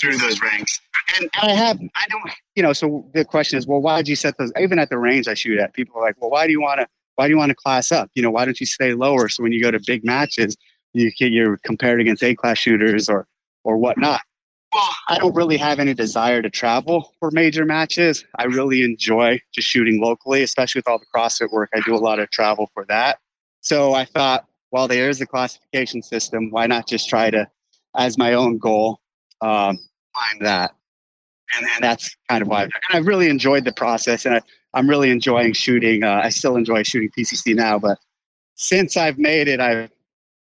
through 0.00 0.16
those 0.18 0.40
ranks. 0.40 0.80
And 1.18 1.28
I 1.42 1.52
have 1.52 1.78
I 1.94 2.06
don't 2.08 2.30
you 2.54 2.62
know 2.62 2.72
so 2.72 3.08
the 3.14 3.24
question 3.24 3.58
is 3.58 3.66
well 3.66 3.80
why 3.80 3.98
did 3.98 4.08
you 4.08 4.16
set 4.16 4.36
those 4.38 4.52
even 4.58 4.78
at 4.78 4.90
the 4.90 4.98
range 4.98 5.28
I 5.28 5.34
shoot 5.34 5.58
at 5.58 5.74
people 5.74 6.00
are 6.00 6.02
like 6.02 6.20
well 6.20 6.30
why 6.30 6.46
do 6.46 6.52
you 6.52 6.60
want 6.60 6.80
to 6.80 6.86
why 7.16 7.26
do 7.26 7.32
you 7.32 7.38
want 7.38 7.50
to 7.50 7.54
class 7.54 7.92
up 7.92 8.10
you 8.14 8.22
know 8.22 8.30
why 8.30 8.44
don't 8.44 8.58
you 8.58 8.66
stay 8.66 8.94
lower 8.94 9.28
so 9.28 9.42
when 9.42 9.52
you 9.52 9.62
go 9.62 9.70
to 9.70 9.80
big 9.84 10.04
matches 10.04 10.56
you 10.94 11.10
you're 11.18 11.58
compared 11.58 12.00
against 12.00 12.22
A 12.22 12.34
class 12.34 12.58
shooters 12.58 13.08
or 13.08 13.26
or 13.64 13.76
whatnot. 13.76 14.20
I 15.08 15.18
don't 15.18 15.34
really 15.34 15.56
have 15.56 15.78
any 15.78 15.94
desire 15.94 16.42
to 16.42 16.50
travel 16.50 17.12
for 17.20 17.30
major 17.30 17.64
matches. 17.64 18.24
I 18.38 18.44
really 18.44 18.82
enjoy 18.82 19.40
just 19.52 19.68
shooting 19.68 20.00
locally, 20.00 20.42
especially 20.42 20.80
with 20.80 20.88
all 20.88 20.98
the 20.98 21.06
CrossFit 21.14 21.50
work. 21.52 21.70
I 21.74 21.80
do 21.80 21.94
a 21.94 21.98
lot 21.98 22.18
of 22.18 22.30
travel 22.30 22.70
for 22.74 22.84
that. 22.86 23.18
So 23.60 23.94
I 23.94 24.04
thought, 24.04 24.46
well, 24.70 24.88
there 24.88 25.08
is 25.08 25.20
a 25.20 25.26
classification 25.26 26.02
system. 26.02 26.50
Why 26.50 26.66
not 26.66 26.88
just 26.88 27.08
try 27.08 27.30
to, 27.30 27.48
as 27.96 28.18
my 28.18 28.34
own 28.34 28.58
goal, 28.58 29.00
um, 29.40 29.78
find 30.14 30.40
that? 30.40 30.74
And, 31.56 31.66
and 31.74 31.82
that's 31.84 32.16
kind 32.28 32.42
of 32.42 32.48
why 32.48 32.62
I've, 32.62 32.70
and 32.90 32.98
I've 32.98 33.06
really 33.06 33.28
enjoyed 33.28 33.64
the 33.64 33.72
process, 33.72 34.24
and 34.26 34.34
I, 34.36 34.40
I'm 34.72 34.88
really 34.90 35.10
enjoying 35.10 35.52
shooting. 35.52 36.02
Uh, 36.02 36.20
I 36.24 36.30
still 36.30 36.56
enjoy 36.56 36.82
shooting 36.82 37.10
PCC 37.16 37.54
now, 37.54 37.78
but 37.78 37.98
since 38.56 38.96
I've 38.96 39.18
made 39.18 39.46
it, 39.46 39.60
I've 39.60 39.90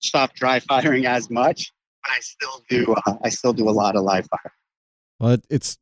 stopped 0.00 0.36
dry 0.36 0.60
firing 0.60 1.06
as 1.06 1.28
much. 1.30 1.72
But 2.06 2.14
I 2.14 2.20
still 2.20 2.62
do. 2.68 2.94
Uh, 3.06 3.14
I 3.24 3.28
still 3.30 3.52
do 3.52 3.68
a 3.68 3.72
lot 3.72 3.96
of 3.96 4.02
live 4.04 4.26
fire. 4.30 4.52
Well, 5.18 5.38
it's 5.50 5.78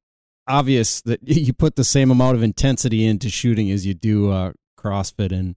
obvious 0.46 1.00
that 1.02 1.20
you 1.26 1.52
put 1.52 1.76
the 1.76 1.84
same 1.84 2.10
amount 2.10 2.36
of 2.36 2.42
intensity 2.42 3.04
into 3.04 3.28
shooting 3.28 3.70
as 3.70 3.84
you 3.86 3.94
do 3.94 4.30
uh, 4.30 4.52
CrossFit, 4.78 5.32
and 5.32 5.56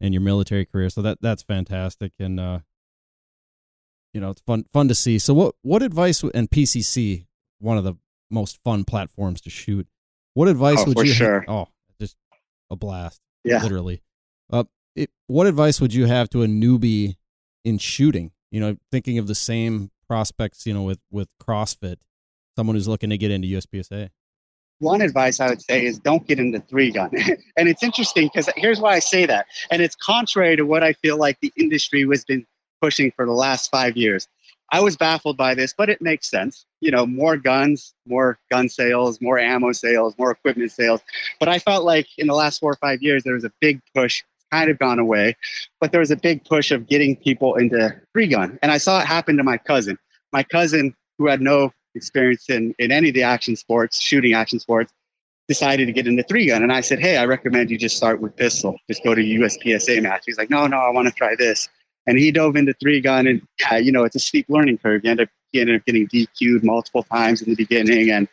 and 0.00 0.14
your 0.14 0.22
military 0.22 0.64
career. 0.64 0.90
So 0.90 1.02
that 1.02 1.18
that's 1.20 1.42
fantastic, 1.42 2.12
and 2.18 2.40
uh, 2.40 2.58
you 4.14 4.20
know 4.20 4.30
it's 4.30 4.42
fun 4.42 4.64
fun 4.72 4.88
to 4.88 4.94
see. 4.94 5.18
So 5.18 5.34
what 5.34 5.54
what 5.62 5.82
advice 5.82 6.22
and 6.22 6.50
PCC 6.50 7.26
one 7.58 7.76
of 7.78 7.84
the 7.84 7.94
most 8.30 8.58
fun 8.64 8.84
platforms 8.84 9.40
to 9.42 9.50
shoot. 9.50 9.86
What 10.34 10.48
advice 10.48 10.78
Oh, 10.80 10.84
would 10.94 11.06
you? 11.06 11.12
sure. 11.12 11.44
oh, 11.48 11.66
just 12.00 12.16
a 12.70 12.76
blast, 12.76 13.20
Yeah. 13.44 13.62
literally. 13.62 14.02
Uh, 14.48 14.64
it, 14.96 15.10
what 15.26 15.46
advice 15.46 15.80
would 15.80 15.92
you 15.92 16.06
have 16.06 16.30
to 16.30 16.42
a 16.42 16.46
newbie 16.46 17.16
in 17.64 17.76
shooting? 17.78 18.30
You 18.50 18.60
know, 18.60 18.76
thinking 18.90 19.18
of 19.18 19.26
the 19.26 19.34
same 19.34 19.90
prospects, 20.10 20.66
you 20.66 20.74
know, 20.74 20.82
with 20.82 20.98
with 21.12 21.28
CrossFit, 21.40 21.98
someone 22.56 22.74
who's 22.74 22.88
looking 22.88 23.10
to 23.10 23.16
get 23.16 23.30
into 23.30 23.46
USPSA. 23.46 24.08
one 24.80 25.02
advice 25.02 25.38
I 25.38 25.48
would 25.48 25.62
say 25.62 25.84
is 25.84 26.00
don't 26.00 26.26
get 26.26 26.40
into 26.40 26.58
three 26.58 26.90
gun. 26.90 27.10
and 27.56 27.68
it's 27.68 27.84
interesting 27.84 28.26
because 28.26 28.48
here's 28.56 28.80
why 28.80 28.94
I 28.94 28.98
say 28.98 29.24
that. 29.26 29.46
And 29.70 29.80
it's 29.80 29.94
contrary 29.94 30.56
to 30.56 30.64
what 30.64 30.82
I 30.82 30.94
feel 30.94 31.16
like 31.16 31.38
the 31.40 31.52
industry 31.56 32.04
has 32.10 32.24
been 32.24 32.44
pushing 32.82 33.12
for 33.12 33.24
the 33.24 33.32
last 33.32 33.70
five 33.70 33.96
years. 33.96 34.26
I 34.72 34.80
was 34.80 34.96
baffled 34.96 35.36
by 35.36 35.54
this, 35.54 35.74
but 35.76 35.88
it 35.88 36.02
makes 36.02 36.28
sense. 36.28 36.66
You 36.80 36.90
know, 36.90 37.06
more 37.06 37.36
guns, 37.36 37.94
more 38.04 38.36
gun 38.50 38.68
sales, 38.68 39.20
more 39.20 39.38
ammo 39.38 39.70
sales, 39.70 40.14
more 40.18 40.32
equipment 40.32 40.72
sales. 40.72 41.02
But 41.38 41.48
I 41.48 41.60
felt 41.60 41.84
like 41.84 42.08
in 42.18 42.26
the 42.26 42.34
last 42.34 42.58
four 42.58 42.72
or 42.72 42.76
five 42.76 43.00
years, 43.00 43.22
there 43.22 43.34
was 43.34 43.44
a 43.44 43.52
big 43.60 43.80
push, 43.94 44.24
kind 44.50 44.70
of 44.70 44.78
gone 44.78 44.98
away, 44.98 45.36
but 45.80 45.92
there 45.92 46.00
was 46.00 46.10
a 46.10 46.16
big 46.16 46.44
push 46.44 46.70
of 46.70 46.88
getting 46.88 47.16
people 47.16 47.54
into 47.56 47.94
three 48.12 48.26
gun. 48.26 48.58
And 48.62 48.72
I 48.72 48.78
saw 48.78 49.00
it 49.00 49.06
happen 49.06 49.36
to 49.36 49.44
my 49.44 49.58
cousin. 49.58 49.98
My 50.32 50.42
cousin, 50.42 50.94
who 51.18 51.28
had 51.28 51.40
no 51.40 51.72
experience 51.94 52.48
in, 52.48 52.74
in 52.78 52.92
any 52.92 53.08
of 53.08 53.14
the 53.14 53.22
action 53.22 53.56
sports, 53.56 54.00
shooting 54.00 54.32
action 54.32 54.60
sports, 54.60 54.92
decided 55.48 55.86
to 55.86 55.92
get 55.92 56.06
into 56.06 56.22
three 56.22 56.46
gun. 56.46 56.62
And 56.62 56.72
I 56.72 56.80
said, 56.80 57.00
Hey, 57.00 57.16
I 57.16 57.24
recommend 57.24 57.70
you 57.70 57.78
just 57.78 57.96
start 57.96 58.20
with 58.20 58.36
pistol. 58.36 58.76
Just 58.88 59.02
go 59.02 59.14
to 59.14 59.20
USPSA 59.20 60.00
match. 60.02 60.22
He's 60.26 60.38
like, 60.38 60.50
No, 60.50 60.66
no, 60.66 60.76
I 60.76 60.90
want 60.90 61.08
to 61.08 61.14
try 61.14 61.34
this. 61.34 61.68
And 62.06 62.18
he 62.18 62.30
dove 62.30 62.56
into 62.56 62.72
three 62.74 63.00
gun 63.00 63.26
and 63.26 63.42
you 63.84 63.92
know, 63.92 64.04
it's 64.04 64.16
a 64.16 64.20
steep 64.20 64.46
learning 64.48 64.78
curve. 64.78 65.02
You 65.04 65.10
end 65.10 65.20
up 65.20 65.28
he 65.52 65.60
ended 65.60 65.80
up 65.80 65.84
getting 65.84 66.06
DQ'd 66.06 66.62
multiple 66.62 67.02
times 67.02 67.42
in 67.42 67.50
the 67.50 67.56
beginning. 67.56 68.10
And 68.10 68.28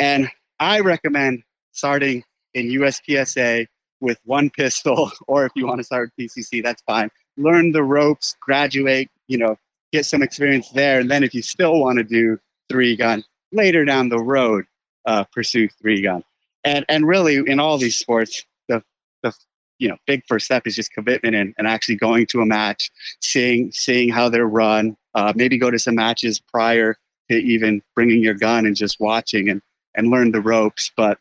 and 0.00 0.30
I 0.58 0.80
recommend 0.80 1.42
starting 1.72 2.24
in 2.54 2.68
USPSA 2.68 3.66
with 4.00 4.18
one 4.24 4.50
pistol, 4.50 5.10
or 5.26 5.46
if 5.46 5.52
you 5.54 5.66
want 5.66 5.78
to 5.78 5.84
start 5.84 6.10
with 6.16 6.30
PCC, 6.30 6.62
that's 6.62 6.82
fine. 6.82 7.10
Learn 7.36 7.72
the 7.72 7.82
ropes, 7.82 8.36
graduate, 8.40 9.10
you 9.28 9.38
know, 9.38 9.56
get 9.92 10.06
some 10.06 10.22
experience 10.22 10.70
there. 10.70 11.00
And 11.00 11.10
then 11.10 11.22
if 11.22 11.34
you 11.34 11.42
still 11.42 11.78
want 11.78 11.98
to 11.98 12.04
do 12.04 12.38
three 12.68 12.96
gun 12.96 13.24
later 13.52 13.84
down 13.84 14.08
the 14.08 14.18
road, 14.18 14.64
uh, 15.06 15.24
pursue 15.32 15.68
three 15.80 16.02
gun. 16.02 16.22
And 16.64 16.84
and 16.88 17.06
really 17.06 17.36
in 17.36 17.60
all 17.60 17.78
these 17.78 17.96
sports, 17.96 18.44
the 18.68 18.82
the 19.22 19.32
you 19.78 19.88
know 19.88 19.96
big 20.06 20.22
first 20.26 20.46
step 20.46 20.66
is 20.66 20.74
just 20.74 20.92
commitment 20.92 21.36
and, 21.36 21.54
and 21.58 21.66
actually 21.66 21.96
going 21.96 22.26
to 22.26 22.40
a 22.40 22.46
match, 22.46 22.90
seeing 23.20 23.70
seeing 23.72 24.08
how 24.08 24.28
they're 24.28 24.46
run. 24.46 24.96
Uh, 25.14 25.32
maybe 25.34 25.56
go 25.58 25.70
to 25.70 25.78
some 25.78 25.94
matches 25.94 26.40
prior 26.40 26.96
to 27.30 27.36
even 27.36 27.82
bringing 27.94 28.22
your 28.22 28.34
gun 28.34 28.66
and 28.66 28.76
just 28.76 28.98
watching 29.00 29.48
and 29.48 29.62
and 29.94 30.10
learn 30.10 30.32
the 30.32 30.40
ropes. 30.40 30.90
But 30.96 31.18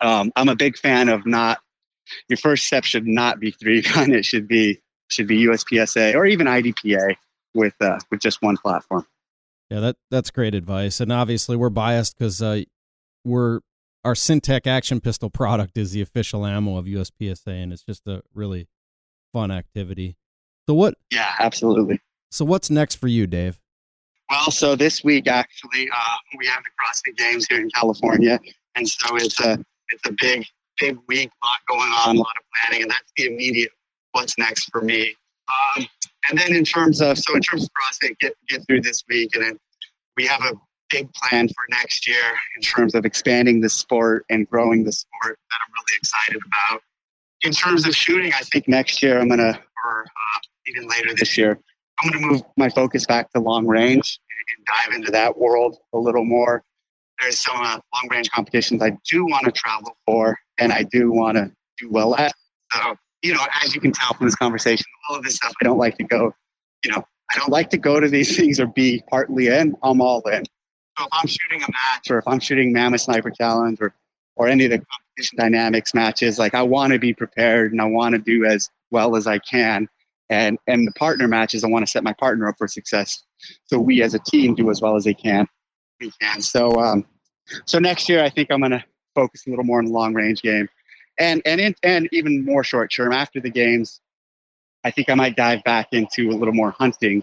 um, 0.00 0.32
I'm 0.36 0.48
a 0.48 0.56
big 0.56 0.76
fan 0.76 1.08
of 1.08 1.24
not 1.26 1.60
your 2.28 2.36
first 2.36 2.66
step 2.66 2.84
should 2.84 3.06
not 3.06 3.40
be 3.40 3.50
three 3.50 3.82
gun. 3.82 4.12
It 4.12 4.24
should 4.24 4.48
be 4.48 4.80
should 5.10 5.26
be 5.26 5.44
USPSA 5.46 6.14
or 6.14 6.24
even 6.26 6.46
IDPA 6.46 7.16
with 7.54 7.74
uh, 7.80 7.98
with 8.10 8.20
just 8.20 8.42
one 8.42 8.56
platform. 8.56 9.06
Yeah, 9.70 9.80
that 9.80 9.96
that's 10.10 10.30
great 10.30 10.54
advice. 10.54 11.00
And 11.00 11.12
obviously, 11.12 11.56
we're 11.56 11.70
biased 11.70 12.18
because 12.18 12.42
uh, 12.42 12.62
we're 13.24 13.60
our 14.04 14.14
Syntech 14.14 14.66
action 14.66 15.00
pistol 15.00 15.30
product 15.30 15.78
is 15.78 15.92
the 15.92 16.02
official 16.02 16.44
ammo 16.44 16.76
of 16.76 16.86
USPSA, 16.86 17.62
and 17.62 17.72
it's 17.72 17.84
just 17.84 18.06
a 18.06 18.22
really 18.34 18.68
fun 19.32 19.50
activity. 19.50 20.16
So 20.68 20.74
what? 20.74 20.94
Yeah, 21.10 21.32
absolutely. 21.38 22.00
So 22.30 22.44
what's 22.44 22.70
next 22.70 22.96
for 22.96 23.08
you, 23.08 23.26
Dave? 23.26 23.58
Well, 24.30 24.50
so 24.50 24.74
this 24.74 25.04
week 25.04 25.28
actually, 25.28 25.88
uh, 25.94 26.16
we 26.38 26.46
have 26.46 26.62
the 26.64 26.70
CrossFit 26.70 27.16
Games 27.16 27.46
here 27.48 27.60
in 27.60 27.68
California, 27.70 28.40
and 28.74 28.88
so 28.88 29.16
it's 29.16 29.38
a 29.40 29.58
it's 29.90 30.08
a 30.08 30.12
big 30.20 30.46
big 30.80 30.96
week, 31.08 31.30
a 31.42 31.46
lot 31.46 31.78
going 31.78 31.92
on, 31.92 32.16
a 32.16 32.18
lot 32.18 32.34
of 32.36 32.44
planning, 32.54 32.82
and 32.82 32.90
that's 32.90 33.12
the 33.16 33.26
immediate 33.26 33.70
what's 34.12 34.38
next 34.38 34.68
for 34.70 34.82
me. 34.82 35.14
Um, 35.76 35.86
and 36.30 36.38
then 36.38 36.54
in 36.54 36.64
terms 36.64 37.00
of 37.00 37.18
so 37.18 37.34
in 37.34 37.42
terms 37.42 37.64
of 37.64 37.70
CrossFit, 37.70 38.18
get 38.18 38.34
get 38.48 38.66
through 38.66 38.82
this 38.82 39.02
week, 39.08 39.34
and 39.34 39.44
then 39.44 39.58
we 40.16 40.26
have 40.26 40.42
a 40.42 40.52
big 40.90 41.12
plan 41.14 41.48
for 41.48 41.64
next 41.70 42.06
year 42.06 42.22
in 42.56 42.62
terms 42.62 42.94
of 42.94 43.04
expanding 43.04 43.60
the 43.60 43.68
sport 43.68 44.24
and 44.30 44.48
growing 44.48 44.84
the 44.84 44.92
sport 44.92 45.38
that 45.50 45.58
I'm 45.66 45.72
really 45.74 45.96
excited 45.96 46.42
about. 46.46 46.82
In 47.42 47.52
terms 47.52 47.86
of 47.86 47.96
shooting, 47.96 48.32
I 48.32 48.42
think 48.52 48.68
next 48.68 49.02
year 49.02 49.18
I'm 49.18 49.28
gonna, 49.28 49.58
or 49.84 50.04
uh, 50.04 50.40
even 50.66 50.88
later 50.88 51.14
this 51.16 51.36
year, 51.36 51.58
I'm 52.00 52.12
to 52.12 52.18
move 52.18 52.42
my 52.56 52.68
focus 52.68 53.06
back 53.06 53.32
to 53.32 53.40
long 53.40 53.66
range 53.66 54.20
and 54.56 54.66
dive 54.66 54.94
into 54.94 55.10
that 55.12 55.38
world 55.38 55.76
a 55.92 55.98
little 55.98 56.24
more. 56.24 56.62
There's 57.20 57.38
some 57.38 57.56
uh, 57.56 57.78
long 57.94 58.08
range 58.10 58.30
competitions 58.30 58.82
I 58.82 58.96
do 59.08 59.24
want 59.24 59.44
to 59.44 59.52
travel 59.52 59.96
for 60.06 60.38
and 60.58 60.72
I 60.72 60.82
do 60.82 61.12
want 61.12 61.36
to 61.36 61.50
do 61.78 61.90
well 61.90 62.14
at. 62.16 62.32
So, 62.72 62.96
you 63.22 63.34
know, 63.34 63.46
as 63.62 63.74
you 63.74 63.80
can 63.80 63.92
tell 63.92 64.14
from 64.14 64.26
this 64.26 64.34
conversation, 64.34 64.86
all 65.08 65.16
of 65.16 65.22
this 65.22 65.36
stuff, 65.36 65.52
I 65.60 65.64
don't 65.64 65.78
like 65.78 65.96
to 65.98 66.04
go, 66.04 66.34
you 66.84 66.90
know, 66.90 67.04
I 67.32 67.38
don't 67.38 67.50
like 67.50 67.70
to 67.70 67.78
go 67.78 68.00
to 68.00 68.08
these 68.08 68.36
things 68.38 68.58
or 68.58 68.66
be 68.66 69.02
partly 69.08 69.48
in. 69.48 69.76
I'm 69.82 70.00
all 70.00 70.20
in. 70.28 70.44
So 70.98 71.04
if 71.04 71.08
I'm 71.12 71.26
shooting 71.26 71.62
a 71.62 71.66
match 71.66 72.10
or 72.10 72.18
if 72.18 72.26
I'm 72.26 72.40
shooting 72.40 72.72
Mammoth 72.72 73.02
Sniper 73.02 73.30
Challenge 73.30 73.78
or, 73.80 73.94
or 74.36 74.48
any 74.48 74.64
of 74.64 74.70
the 74.70 74.78
competition 74.78 75.38
dynamics 75.38 75.94
matches, 75.94 76.38
like 76.38 76.54
I 76.54 76.62
want 76.62 76.92
to 76.92 76.98
be 76.98 77.14
prepared 77.14 77.72
and 77.72 77.80
I 77.80 77.86
want 77.86 78.14
to 78.14 78.18
do 78.18 78.44
as 78.44 78.68
well 78.90 79.16
as 79.16 79.26
I 79.26 79.38
can 79.38 79.88
and 80.32 80.58
and 80.66 80.86
the 80.86 80.92
partner 80.92 81.28
matches 81.28 81.62
i 81.62 81.68
want 81.68 81.84
to 81.86 81.90
set 81.90 82.02
my 82.02 82.12
partner 82.14 82.48
up 82.48 82.56
for 82.58 82.66
success 82.66 83.22
so 83.66 83.78
we 83.78 84.02
as 84.02 84.14
a 84.14 84.18
team 84.18 84.54
do 84.54 84.70
as 84.70 84.80
well 84.80 84.96
as 84.96 85.04
they 85.04 85.14
can 85.14 85.46
we 86.02 86.12
can 86.20 86.40
so 86.40 86.80
um 86.80 87.04
so 87.64 87.78
next 87.78 88.08
year 88.08 88.22
i 88.22 88.28
think 88.28 88.50
i'm 88.50 88.60
going 88.60 88.72
to 88.72 88.84
focus 89.14 89.46
a 89.46 89.50
little 89.50 89.64
more 89.64 89.78
on 89.78 89.86
the 89.86 89.90
long 89.90 90.14
range 90.14 90.42
game. 90.42 90.68
And 91.18 91.42
and 91.44 91.60
in, 91.60 91.74
and 91.82 92.08
even 92.12 92.44
more 92.44 92.64
short 92.64 92.92
term 92.94 93.12
after 93.12 93.40
the 93.40 93.50
games 93.50 94.00
i 94.84 94.90
think 94.90 95.10
i 95.10 95.14
might 95.14 95.36
dive 95.36 95.62
back 95.64 95.88
into 95.92 96.30
a 96.30 96.36
little 96.36 96.54
more 96.54 96.70
hunting 96.70 97.22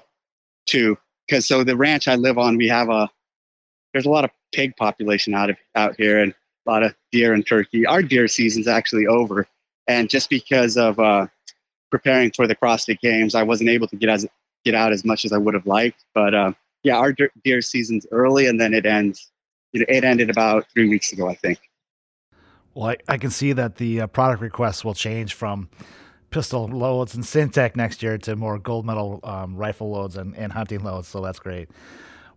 too. 0.65 0.97
Because 1.27 1.47
so 1.47 1.63
the 1.63 1.75
ranch 1.75 2.07
i 2.07 2.15
live 2.15 2.37
on 2.37 2.57
we 2.57 2.67
have 2.67 2.89
a 2.89 3.09
there's 3.93 4.05
a 4.05 4.09
lot 4.09 4.23
of 4.23 4.31
pig 4.53 4.75
population 4.77 5.33
out 5.33 5.49
of 5.49 5.57
out 5.75 5.95
here 5.97 6.19
and 6.19 6.33
a 6.67 6.69
lot 6.69 6.83
of 6.83 6.93
deer 7.11 7.33
and 7.33 7.45
turkey. 7.45 7.85
Our 7.85 8.03
deer 8.03 8.27
season's 8.27 8.67
actually 8.67 9.07
over. 9.07 9.47
And 9.87 10.09
just 10.09 10.29
because 10.29 10.77
of 10.77 10.99
uh 10.99 11.27
preparing 11.89 12.31
for 12.31 12.45
the 12.45 12.55
CrossFit 12.55 12.99
Games, 12.99 13.33
I 13.33 13.41
wasn't 13.41 13.71
able 13.71 13.87
to 13.87 13.95
get 13.95 14.09
as 14.09 14.27
get 14.63 14.75
out 14.75 14.91
as 14.91 15.03
much 15.03 15.25
as 15.25 15.33
I 15.33 15.37
would 15.37 15.55
have 15.55 15.65
liked. 15.65 16.05
But 16.13 16.35
uh, 16.35 16.53
yeah, 16.83 16.97
our 16.97 17.13
deer, 17.43 17.61
season's 17.61 18.05
early, 18.11 18.47
and 18.47 18.59
then 18.59 18.73
it 18.73 18.85
ends. 18.85 19.31
It 19.73 20.03
ended 20.03 20.29
about 20.29 20.65
three 20.73 20.89
weeks 20.89 21.13
ago, 21.13 21.29
I 21.29 21.35
think. 21.35 21.59
Well, 22.73 22.89
I, 22.89 22.97
I 23.07 23.17
can 23.17 23.29
see 23.29 23.53
that 23.53 23.75
the 23.75 24.01
uh, 24.01 24.07
product 24.07 24.41
requests 24.41 24.83
will 24.83 24.95
change 24.95 25.33
from 25.33 25.69
pistol 26.31 26.67
loads 26.67 27.15
and 27.15 27.23
Syntech 27.23 27.75
next 27.75 28.01
year 28.01 28.17
to 28.19 28.35
more 28.35 28.57
gold 28.57 28.85
medal 28.85 29.19
um, 29.23 29.55
rifle 29.55 29.91
loads 29.91 30.15
and, 30.15 30.35
and 30.35 30.51
hunting 30.53 30.83
loads. 30.83 31.07
So 31.07 31.21
that's 31.21 31.39
great. 31.39 31.69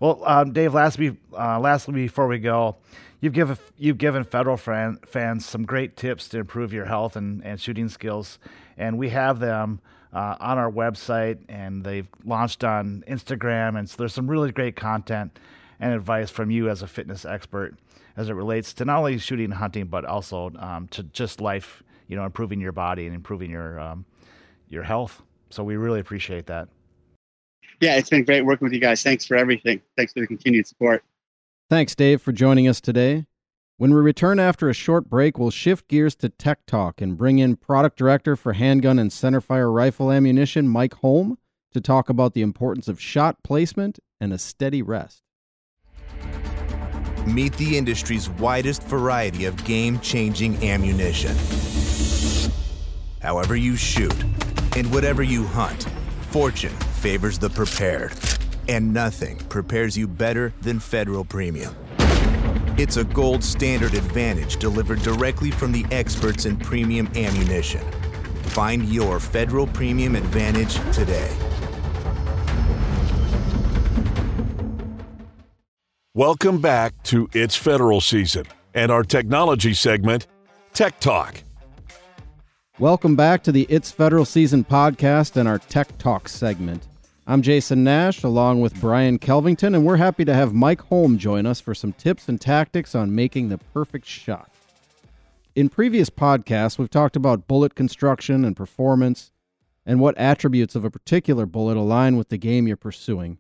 Well, 0.01 0.23
um, 0.27 0.53
Dave, 0.53 0.75
lastly, 0.75 1.17
uh, 1.33 1.61
lastly 1.61 1.95
before 1.95 2.27
we 2.27 2.39
go, 2.39 2.77
you've 3.21 3.35
given 3.35 3.57
you've 3.79 3.99
given 3.99 4.25
federal 4.25 4.57
fan, 4.57 4.99
fans 5.07 5.47
some 5.47 5.65
great 5.65 5.97
tips 5.97 6.29
to 6.31 6.41
improve 6.41 6.73
your 6.73 6.87
health 6.87 7.15
and, 7.15 7.45
and 7.45 7.61
shooting 7.61 7.89
skills, 7.89 8.39
and 8.77 8.99
we 8.99 9.11
have 9.11 9.39
them 9.39 9.81
uh, 10.13 10.37
on 10.41 10.59
our 10.59 10.71
website, 10.71 11.39
and 11.49 11.85
they've 11.85 12.09
launched 12.25 12.65
on 12.65 13.05
Instagram, 13.09 13.79
and 13.79 13.89
so 13.89 13.97
there's 13.99 14.15
some 14.15 14.31
really 14.31 14.53
great 14.53 14.77
content 14.77 15.39
and 15.81 15.95
advice 15.95 16.31
from 16.31 16.51
you 16.51 16.69
as 16.69 16.83
a 16.83 16.87
fitness 16.87 17.25
expert 17.25 17.75
as 18.17 18.29
it 18.29 18.35
relates 18.35 18.75
to 18.75 18.85
not 18.85 18.99
only 18.99 19.19
shooting 19.19 19.47
and 19.47 19.55
hunting, 19.55 19.87
but 19.87 20.05
also 20.05 20.51
um, 20.59 20.87
to 20.89 21.03
just 21.03 21.41
life, 21.41 21.83
you 22.09 22.17
know, 22.17 22.25
improving 22.25 22.61
your 22.61 22.73
body 22.73 23.07
and 23.07 23.15
improving 23.15 23.51
your 23.51 23.81
um, 23.81 24.05
your 24.69 24.83
health. 24.83 25.23
So 25.51 25.63
we 25.65 25.77
really 25.77 26.01
appreciate 26.01 26.47
that. 26.47 26.69
Yeah, 27.81 27.97
it's 27.97 28.11
been 28.11 28.25
great 28.25 28.45
working 28.45 28.65
with 28.67 28.73
you 28.73 28.81
guys. 28.81 29.03
Thanks 29.03 29.27
for 29.27 29.37
everything. 29.37 29.83
Thanks 29.97 30.13
for 30.13 30.21
the 30.21 30.27
continued 30.27 30.67
support. 30.67 31.03
Thanks, 31.69 31.95
Dave, 31.95 32.23
for 32.23 32.33
joining 32.33 32.69
us 32.69 32.81
today. 32.81 33.27
When 33.83 33.93
we 33.93 34.01
return 34.01 34.39
after 34.39 34.69
a 34.69 34.75
short 34.75 35.11
break, 35.11 35.41
we'll 35.41 35.51
shift 35.51 35.89
gears 35.89 36.15
to 36.19 36.29
Tech 36.29 36.67
Talk 36.67 37.01
and 37.01 37.19
bring 37.19 37.41
in 37.41 37.57
Product 37.57 37.99
Director 37.99 38.37
for 38.37 38.53
Handgun 38.53 38.97
and 38.97 39.11
Centerfire 39.11 39.75
Rifle 39.75 40.13
Ammunition, 40.13 40.69
Mike 40.69 40.95
Holm, 40.95 41.37
to 41.73 41.81
talk 41.81 42.09
about 42.09 42.33
the 42.33 42.43
importance 42.43 42.87
of 42.87 43.01
shot 43.01 43.43
placement 43.43 43.99
and 44.21 44.33
a 44.33 44.39
steady 44.39 44.83
rest. 44.83 45.25
Meet 47.27 47.55
the 47.55 47.77
industry's 47.77 48.31
widest 48.31 48.85
variety 48.85 49.47
of 49.47 49.65
game 49.65 49.99
changing 49.99 50.63
ammunition. 50.63 51.37
However, 53.21 53.57
you 53.57 53.75
shoot 53.75 54.15
and 54.77 54.95
whatever 54.95 55.25
you 55.25 55.45
hunt, 55.45 55.89
fortune 56.31 56.71
favors 57.01 57.37
the 57.37 57.51
prepared. 57.51 58.13
And 58.69 58.95
nothing 58.95 59.39
prepares 59.49 59.99
you 59.99 60.07
better 60.07 60.55
than 60.61 60.79
Federal 60.79 61.25
Premium. 61.25 61.75
It's 62.83 62.97
a 62.97 63.05
gold 63.05 63.45
standard 63.45 63.95
advantage 63.95 64.57
delivered 64.57 65.03
directly 65.03 65.53
from 65.53 65.71
the 65.71 65.87
experts 65.93 66.47
in 66.47 66.57
premium 66.57 67.07
ammunition. 67.15 67.81
Find 68.43 68.89
your 68.89 69.21
federal 69.21 69.69
premium 69.69 70.17
advantage 70.17 70.75
today. 70.93 71.33
Welcome 76.15 76.61
back 76.61 77.01
to 77.05 77.29
It's 77.33 77.55
Federal 77.55 78.01
Season 78.01 78.47
and 78.75 78.91
our 78.91 79.05
technology 79.05 79.75
segment, 79.75 80.27
Tech 80.75 80.99
Talk. 80.99 81.45
Welcome 82.81 83.15
back 83.15 83.45
to 83.45 83.53
the 83.53 83.65
It's 83.69 83.93
Federal 83.93 84.25
Season 84.25 84.65
podcast 84.65 85.37
and 85.37 85.49
our 85.49 85.61
Tech 85.61 85.99
Talk 85.99 86.29
segment. 86.29 86.89
I'm 87.25 87.41
Jason 87.41 87.85
Nash 87.85 88.25
along 88.25 88.63
with 88.63 88.81
Brian 88.81 89.17
Kelvington, 89.17 89.77
and 89.77 89.87
we're 89.87 89.97
happy 89.97 90.25
to 90.25 90.35
have 90.35 90.53
Mike 90.53 90.81
Holm 90.81 91.19
join 91.19 91.47
us 91.47 91.61
for 91.61 91.73
some 91.73 91.93
tips 91.93 92.29
and 92.29 92.41
tactics 92.41 92.97
on 92.97 93.15
making 93.15 93.49
the 93.49 93.59
perfect 93.59 94.07
shot. 94.07 94.51
In 95.55 95.69
previous 95.69 96.11
podcasts, 96.11 96.79
we've 96.79 96.91
talked 96.91 97.15
about 97.15 97.47
bullet 97.47 97.77
construction 97.77 98.45
and 98.45 98.57
performance 98.57 99.31
and 99.87 100.01
what 100.01 100.19
attributes 100.19 100.75
of 100.75 100.85
a 100.85 100.91
particular 100.91 101.47
bullet 101.47 101.77
align 101.77 102.17
with 102.17 102.29
the 102.29 102.39
game 102.39 102.67
you're 102.67 102.77
pursuing. 102.77 103.39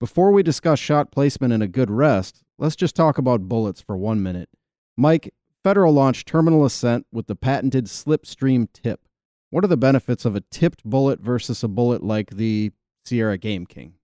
Before 0.00 0.32
we 0.32 0.42
discuss 0.42 0.80
shot 0.80 1.12
placement 1.12 1.52
and 1.52 1.62
a 1.62 1.68
good 1.68 1.88
rest, 1.88 2.42
let's 2.58 2.74
just 2.74 2.96
talk 2.96 3.16
about 3.16 3.48
bullets 3.48 3.80
for 3.80 3.96
one 3.96 4.24
minute. 4.24 4.48
Mike, 4.96 5.32
Federal 5.62 5.92
launched 5.92 6.26
Terminal 6.26 6.64
Ascent 6.64 7.06
with 7.12 7.28
the 7.28 7.36
patented 7.36 7.84
slipstream 7.84 8.66
tip. 8.72 9.02
What 9.50 9.62
are 9.62 9.68
the 9.68 9.76
benefits 9.76 10.24
of 10.24 10.34
a 10.34 10.42
tipped 10.50 10.82
bullet 10.82 11.20
versus 11.20 11.62
a 11.62 11.68
bullet 11.68 12.02
like 12.02 12.30
the 12.30 12.72
Sierra 13.10 13.36
Game 13.36 13.66
King? 13.66 13.94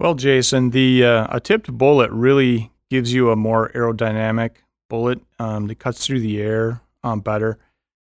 Well, 0.00 0.14
Jason, 0.14 0.70
the 0.70 1.04
uh, 1.04 1.28
a 1.30 1.38
tipped 1.38 1.72
bullet 1.72 2.10
really 2.10 2.72
gives 2.90 3.12
you 3.12 3.30
a 3.30 3.36
more 3.36 3.70
aerodynamic 3.72 4.56
bullet 4.90 5.20
um, 5.38 5.68
that 5.68 5.76
cuts 5.76 6.04
through 6.04 6.18
the 6.18 6.42
air 6.42 6.80
um, 7.04 7.20
better. 7.20 7.56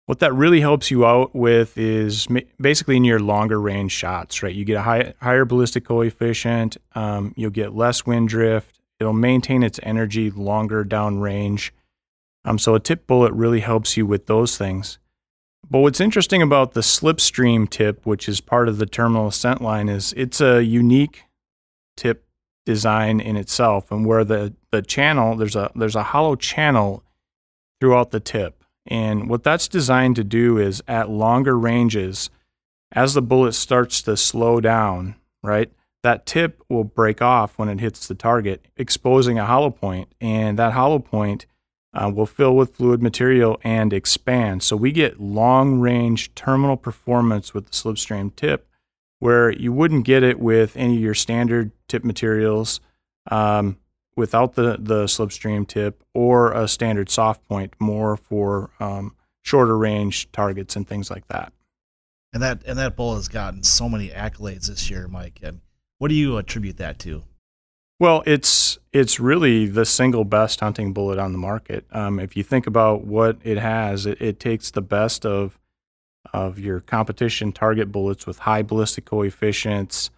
What 0.06 0.20
that 0.20 0.34
really 0.34 0.62
helps 0.62 0.90
you 0.90 1.06
out 1.06 1.36
with 1.36 1.78
is 1.78 2.28
basically 2.62 2.96
in 2.96 3.04
your 3.04 3.20
longer 3.20 3.60
range 3.60 3.92
shots, 3.92 4.42
right? 4.42 4.56
You 4.56 4.64
get 4.64 4.78
a 4.78 4.84
high, 4.84 5.14
higher 5.22 5.44
ballistic 5.44 5.84
coefficient, 5.84 6.78
um, 6.94 7.34
you'll 7.36 7.50
get 7.50 7.76
less 7.76 8.06
wind 8.06 8.30
drift, 8.30 8.80
it'll 9.02 9.12
maintain 9.12 9.64
its 9.64 9.82
energy 9.84 10.32
longer 10.32 10.86
down 10.86 11.20
range. 11.20 11.74
Um, 12.46 12.58
so 12.58 12.74
a 12.74 12.80
tip 12.80 13.06
bullet 13.06 13.34
really 13.34 13.60
helps 13.60 13.98
you 13.98 14.06
with 14.06 14.28
those 14.28 14.58
things. 14.58 14.98
But 15.70 15.80
what's 15.80 16.00
interesting 16.00 16.42
about 16.42 16.74
the 16.74 16.82
slipstream 16.82 17.70
tip, 17.70 18.06
which 18.06 18.30
is 18.30 18.40
part 18.40 18.70
of 18.70 18.78
the 18.78 18.86
terminal 18.86 19.28
ascent 19.28 19.62
line, 19.62 19.90
is 19.90 20.14
it's 20.16 20.40
a 20.40 20.64
unique 20.64 21.24
tip 21.98 22.28
design 22.66 23.20
in 23.20 23.36
itself, 23.36 23.92
and 23.92 24.06
where 24.06 24.24
the 24.24 24.54
the 24.72 24.82
channel 24.82 25.36
there's 25.36 25.56
a 25.56 25.72
there's 25.76 25.96
a 25.96 26.04
hollow 26.04 26.36
channel 26.36 27.04
throughout 27.80 28.12
the 28.12 28.20
tip, 28.20 28.64
and 28.86 29.30
what 29.30 29.44
that's 29.44 29.68
designed 29.68 30.16
to 30.18 30.24
do 30.24 30.58
is 30.58 30.84
at 30.88 31.10
longer 31.10 31.58
ranges, 31.58 32.30
as 32.92 33.14
the 33.14 33.22
bullet 33.22 33.54
starts 33.54 34.02
to 34.04 34.16
slow 34.18 34.62
down, 34.62 35.16
right, 35.44 35.72
that 36.04 36.26
tip 36.26 36.64
will 36.70 36.84
break 36.84 37.22
off 37.22 37.58
when 37.58 37.70
it 37.70 37.80
hits 37.80 38.08
the 38.08 38.16
target, 38.16 38.66
exposing 38.78 39.40
a 39.40 39.46
hollow 39.46 39.72
point. 39.72 40.10
point, 40.10 40.14
and 40.22 40.60
that 40.60 40.74
hollow 40.74 41.00
point 41.00 41.48
uh, 41.96 42.12
will 42.14 42.26
fill 42.26 42.56
with 42.56 42.76
fluid 42.76 43.02
material 43.02 43.60
and 43.64 43.94
expand. 43.94 44.62
So 44.62 44.76
we 44.76 44.92
get 44.92 45.20
long 45.20 45.80
range 45.80 46.34
terminal 46.36 46.78
performance 46.78 47.54
with 47.54 47.66
the 47.66 47.72
slipstream 47.72 48.36
tip 48.36 48.68
where 49.20 49.50
you 49.50 49.72
wouldn't 49.72 50.06
get 50.06 50.24
it 50.24 50.40
with 50.40 50.76
any 50.76 50.96
of 50.96 51.02
your 51.02 51.14
standard 51.14 51.72
tip 51.88 52.04
materials 52.04 52.80
um, 53.32 53.78
without 54.16 54.56
the, 54.56 54.78
the 54.80 55.06
slipstream 55.06 55.68
tip 55.68 56.04
or 56.14 56.52
a 56.52 56.68
standard 56.68 57.10
soft 57.10 57.48
point, 57.48 57.74
more 57.80 58.18
for 58.18 58.70
um, 58.80 59.16
shorter 59.42 59.78
range 59.78 60.32
targets 60.32 60.76
and 60.76 60.88
things 60.88 61.10
like 61.10 61.28
that. 61.28 61.54
And 62.34 62.44
that 62.44 62.64
and 62.66 62.78
that 62.78 62.98
bull 62.98 63.16
has 63.16 63.30
gotten 63.30 63.64
so 63.64 63.88
many 63.88 64.10
accolades 64.10 64.68
this 64.68 64.90
year, 64.90 65.08
Mike. 65.08 65.40
And 65.42 65.62
what 66.00 66.10
do 66.10 66.16
you 66.16 66.36
attribute 66.36 66.78
that 66.78 67.00
to? 67.00 67.24
Well, 68.00 68.24
it's 68.26 68.78
it's 68.92 69.20
really 69.20 69.68
the 69.68 69.86
single 69.86 70.26
best 70.26 70.60
hunting 70.60 70.92
bullet 70.92 71.18
on 71.18 71.32
the 71.32 71.38
market. 71.38 71.86
Um, 71.92 72.20
if 72.20 72.36
you 72.36 72.44
think 72.44 72.68
about 72.68 73.06
what 73.06 73.38
it 73.44 73.58
has, 73.58 74.06
it, 74.06 74.22
it, 74.22 74.40
takes 74.40 74.72
the 74.72 74.82
best 74.82 75.26
of 75.26 75.58
of 76.34 76.60
your 76.60 76.82
competition 76.82 77.54
target 77.54 77.92
bullets 77.92 78.26
with 78.26 78.40
high 78.40 78.64
ballistic 78.64 79.06
coefficients, 79.06 80.10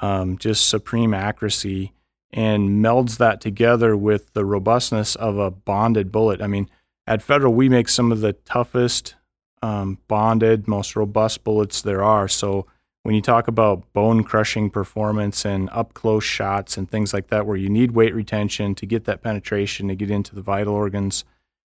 um, 0.00 0.36
just 0.36 0.68
supreme 0.68 1.14
accuracy, 1.14 1.92
and 2.32 2.84
melds 2.84 3.16
that 3.16 3.40
together 3.40 3.96
with 3.96 4.34
the 4.34 4.44
robustness 4.44 5.14
of 5.16 5.38
a 5.38 5.50
bonded 5.50 6.12
bullet. 6.12 6.42
I 6.42 6.46
mean, 6.48 6.68
at 7.06 7.22
Federal, 7.22 7.54
we 7.54 7.68
make 7.70 7.88
some 7.88 8.12
of 8.12 8.20
the 8.20 8.34
toughest 8.34 9.14
um, 9.62 9.98
bonded, 10.06 10.68
most 10.68 10.96
robust 10.96 11.44
bullets 11.44 11.80
there 11.80 12.02
are. 12.02 12.28
So 12.28 12.66
when 13.02 13.14
you 13.14 13.22
talk 13.22 13.48
about 13.48 13.92
bone 13.92 14.22
crushing 14.22 14.70
performance 14.70 15.44
and 15.44 15.68
up 15.70 15.92
close 15.94 16.24
shots 16.24 16.76
and 16.76 16.88
things 16.90 17.12
like 17.12 17.28
that, 17.28 17.46
where 17.46 17.56
you 17.56 17.68
need 17.68 17.92
weight 17.92 18.14
retention 18.14 18.74
to 18.76 18.86
get 18.86 19.04
that 19.04 19.22
penetration 19.22 19.88
to 19.88 19.94
get 19.94 20.10
into 20.10 20.34
the 20.34 20.42
vital 20.42 20.74
organs, 20.74 21.24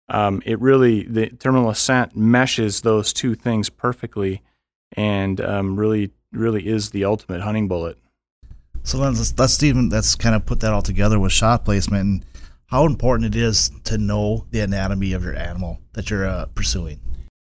um, 0.09 0.41
it 0.47 0.61
really, 0.61 1.03
the 1.03 1.29
terminal 1.31 1.69
ascent 1.69 2.17
meshes 2.17 2.83
those 2.83 3.13
two 3.13 3.35
things 3.35 3.69
perfectly 3.69 4.41
and 4.93 5.41
um, 5.41 5.79
really, 5.79 6.13
really 6.33 6.67
is 6.67 6.91
the 6.91 7.05
ultimate 7.05 7.41
hunting 7.41 7.67
bullet. 7.67 7.99
So 8.85 8.99
let's, 8.99 9.37
let's 9.37 9.61
even, 9.65 9.89
let's 9.89 10.15
kind 10.15 10.37
of 10.37 10.47
put 10.47 10.61
that 10.61 10.73
all 10.73 10.83
together 10.83 11.19
with 11.19 11.33
shot 11.33 11.65
placement 11.65 12.05
and 12.05 12.25
how 12.67 12.87
important 12.87 13.35
it 13.35 13.39
is 13.39 13.71
to 13.85 13.99
know 13.99 14.47
the 14.51 14.61
anatomy 14.61 15.13
of 15.13 15.25
your 15.25 15.35
animal 15.35 15.81
that 15.95 16.09
you're 16.09 16.27
uh, 16.27 16.47
pursuing. 16.55 17.01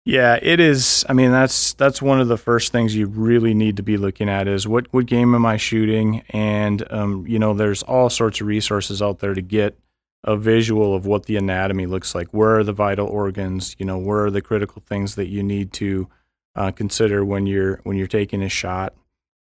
Yeah, 0.09 0.39
it 0.41 0.59
is. 0.59 1.05
I 1.07 1.13
mean, 1.13 1.33
that's 1.33 1.75
that's 1.75 2.01
one 2.01 2.19
of 2.19 2.29
the 2.29 2.39
first 2.39 2.73
things 2.73 2.97
you 2.97 3.05
really 3.05 3.53
need 3.53 3.77
to 3.77 3.83
be 3.83 3.99
looking 3.99 4.27
at 4.31 4.49
is 4.49 4.67
what 4.67 4.87
what 4.91 5.05
game 5.05 5.35
am 5.35 5.45
I 5.45 5.59
shooting, 5.59 6.23
and 6.31 6.83
um, 6.91 7.27
you 7.27 7.39
know, 7.39 7.53
there's 7.53 7.83
all 7.83 8.09
sorts 8.09 8.41
of 8.41 8.47
resources 8.47 9.03
out 9.03 9.19
there 9.19 9.35
to 9.35 9.43
get 9.43 9.79
a 10.25 10.35
visual 10.35 10.95
of 10.95 11.05
what 11.05 11.27
the 11.27 11.37
anatomy 11.37 11.85
looks 11.85 12.15
like. 12.15 12.29
Where 12.29 12.57
are 12.57 12.65
the 12.65 12.73
vital 12.73 13.07
organs? 13.07 13.77
You 13.79 13.85
know, 13.85 13.99
where 13.99 14.25
are 14.25 14.31
the 14.31 14.41
critical 14.41 14.83
things 14.87 15.15
that 15.17 15.27
you 15.27 15.43
need 15.43 15.75
to 15.75 16.09
uh, 16.57 16.71
consider 16.71 17.23
when 17.23 17.47
you're 17.47 17.81
when 17.83 17.99
you're 17.99 18.07
taking 18.07 18.43
a 18.43 18.49
shot? 18.49 18.95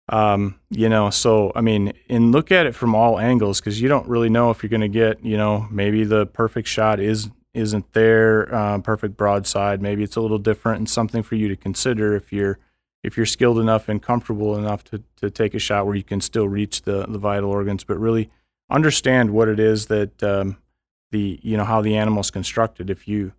Um, 0.09 0.59
you 0.69 0.89
know, 0.89 1.11
so 1.11 1.53
I 1.55 1.61
mean, 1.61 1.93
and 2.09 2.33
look 2.33 2.51
at 2.51 2.65
it 2.65 2.75
from 2.75 2.93
all 2.93 3.21
angles 3.21 3.61
because 3.61 3.79
you 3.79 3.87
don't 3.87 4.09
really 4.09 4.29
know 4.29 4.51
if 4.51 4.63
you're 4.63 4.69
going 4.69 4.81
to 4.81 4.89
get, 4.89 5.23
you 5.23 5.37
know, 5.37 5.69
maybe 5.71 6.03
the 6.03 6.25
perfect 6.25 6.67
shot 6.67 6.99
is 6.99 7.29
isn't 7.53 7.93
there, 7.93 8.53
uh, 8.53 8.79
perfect 8.79 9.17
broadside. 9.17 9.81
Maybe 9.81 10.03
it's 10.03 10.15
a 10.15 10.21
little 10.21 10.37
different 10.39 10.79
and 10.79 10.89
something 10.89 11.23
for 11.23 11.35
you 11.35 11.47
to 11.49 11.55
consider 11.55 12.15
if 12.15 12.31
you're 12.31 12.59
if 13.03 13.17
you're 13.17 13.25
skilled 13.25 13.57
enough 13.57 13.89
and 13.89 14.01
comfortable 14.01 14.55
enough 14.55 14.83
to, 14.83 15.01
to 15.15 15.31
take 15.31 15.55
a 15.55 15.59
shot 15.59 15.87
where 15.87 15.95
you 15.95 16.03
can 16.03 16.21
still 16.21 16.47
reach 16.47 16.83
the, 16.83 17.07
the 17.07 17.17
vital 17.17 17.49
organs, 17.49 17.83
but 17.83 17.97
really 17.97 18.29
understand 18.69 19.31
what 19.31 19.47
it 19.47 19.59
is 19.59 19.87
that 19.87 20.21
um, 20.21 20.57
the 21.11 21.39
you 21.43 21.57
know 21.57 21.65
how 21.65 21.81
the 21.81 21.95
animal's 21.97 22.31
constructed. 22.31 22.89
If 22.89 23.07
you 23.07 23.33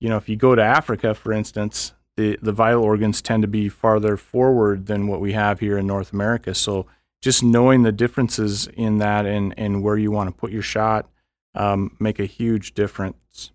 you 0.00 0.08
know 0.08 0.16
if 0.16 0.28
you 0.28 0.36
go 0.36 0.54
to 0.54 0.62
Africa, 0.62 1.14
for 1.14 1.32
instance, 1.32 1.92
the 2.16 2.38
the 2.42 2.52
vital 2.52 2.82
organs 2.82 3.22
tend 3.22 3.42
to 3.42 3.48
be 3.48 3.68
farther 3.68 4.16
forward 4.16 4.86
than 4.86 5.06
what 5.06 5.20
we 5.20 5.32
have 5.32 5.60
here 5.60 5.78
in 5.78 5.86
North 5.86 6.12
America. 6.12 6.54
So 6.54 6.86
just 7.20 7.42
knowing 7.42 7.82
the 7.82 7.92
differences 7.92 8.66
in 8.66 8.98
that 8.98 9.24
and 9.26 9.54
and 9.56 9.82
where 9.82 9.96
you 9.96 10.10
want 10.10 10.28
to 10.28 10.34
put 10.34 10.50
your 10.50 10.62
shot 10.62 11.08
um, 11.54 11.96
make 12.00 12.18
a 12.18 12.26
huge 12.26 12.74
difference. 12.74 13.52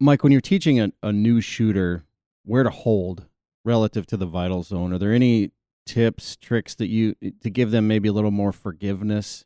Mike, 0.00 0.22
when 0.22 0.32
you're 0.32 0.40
teaching 0.40 0.80
a, 0.80 0.92
a 1.02 1.12
new 1.12 1.40
shooter 1.40 2.04
where 2.44 2.62
to 2.62 2.70
hold 2.70 3.26
relative 3.64 4.06
to 4.06 4.16
the 4.16 4.26
vital 4.26 4.62
zone, 4.62 4.92
are 4.92 4.98
there 4.98 5.12
any 5.12 5.50
tips, 5.86 6.36
tricks 6.36 6.74
that 6.76 6.88
you 6.88 7.14
to 7.40 7.50
give 7.50 7.70
them 7.70 7.88
maybe 7.88 8.08
a 8.08 8.12
little 8.12 8.30
more 8.30 8.52
forgiveness 8.52 9.44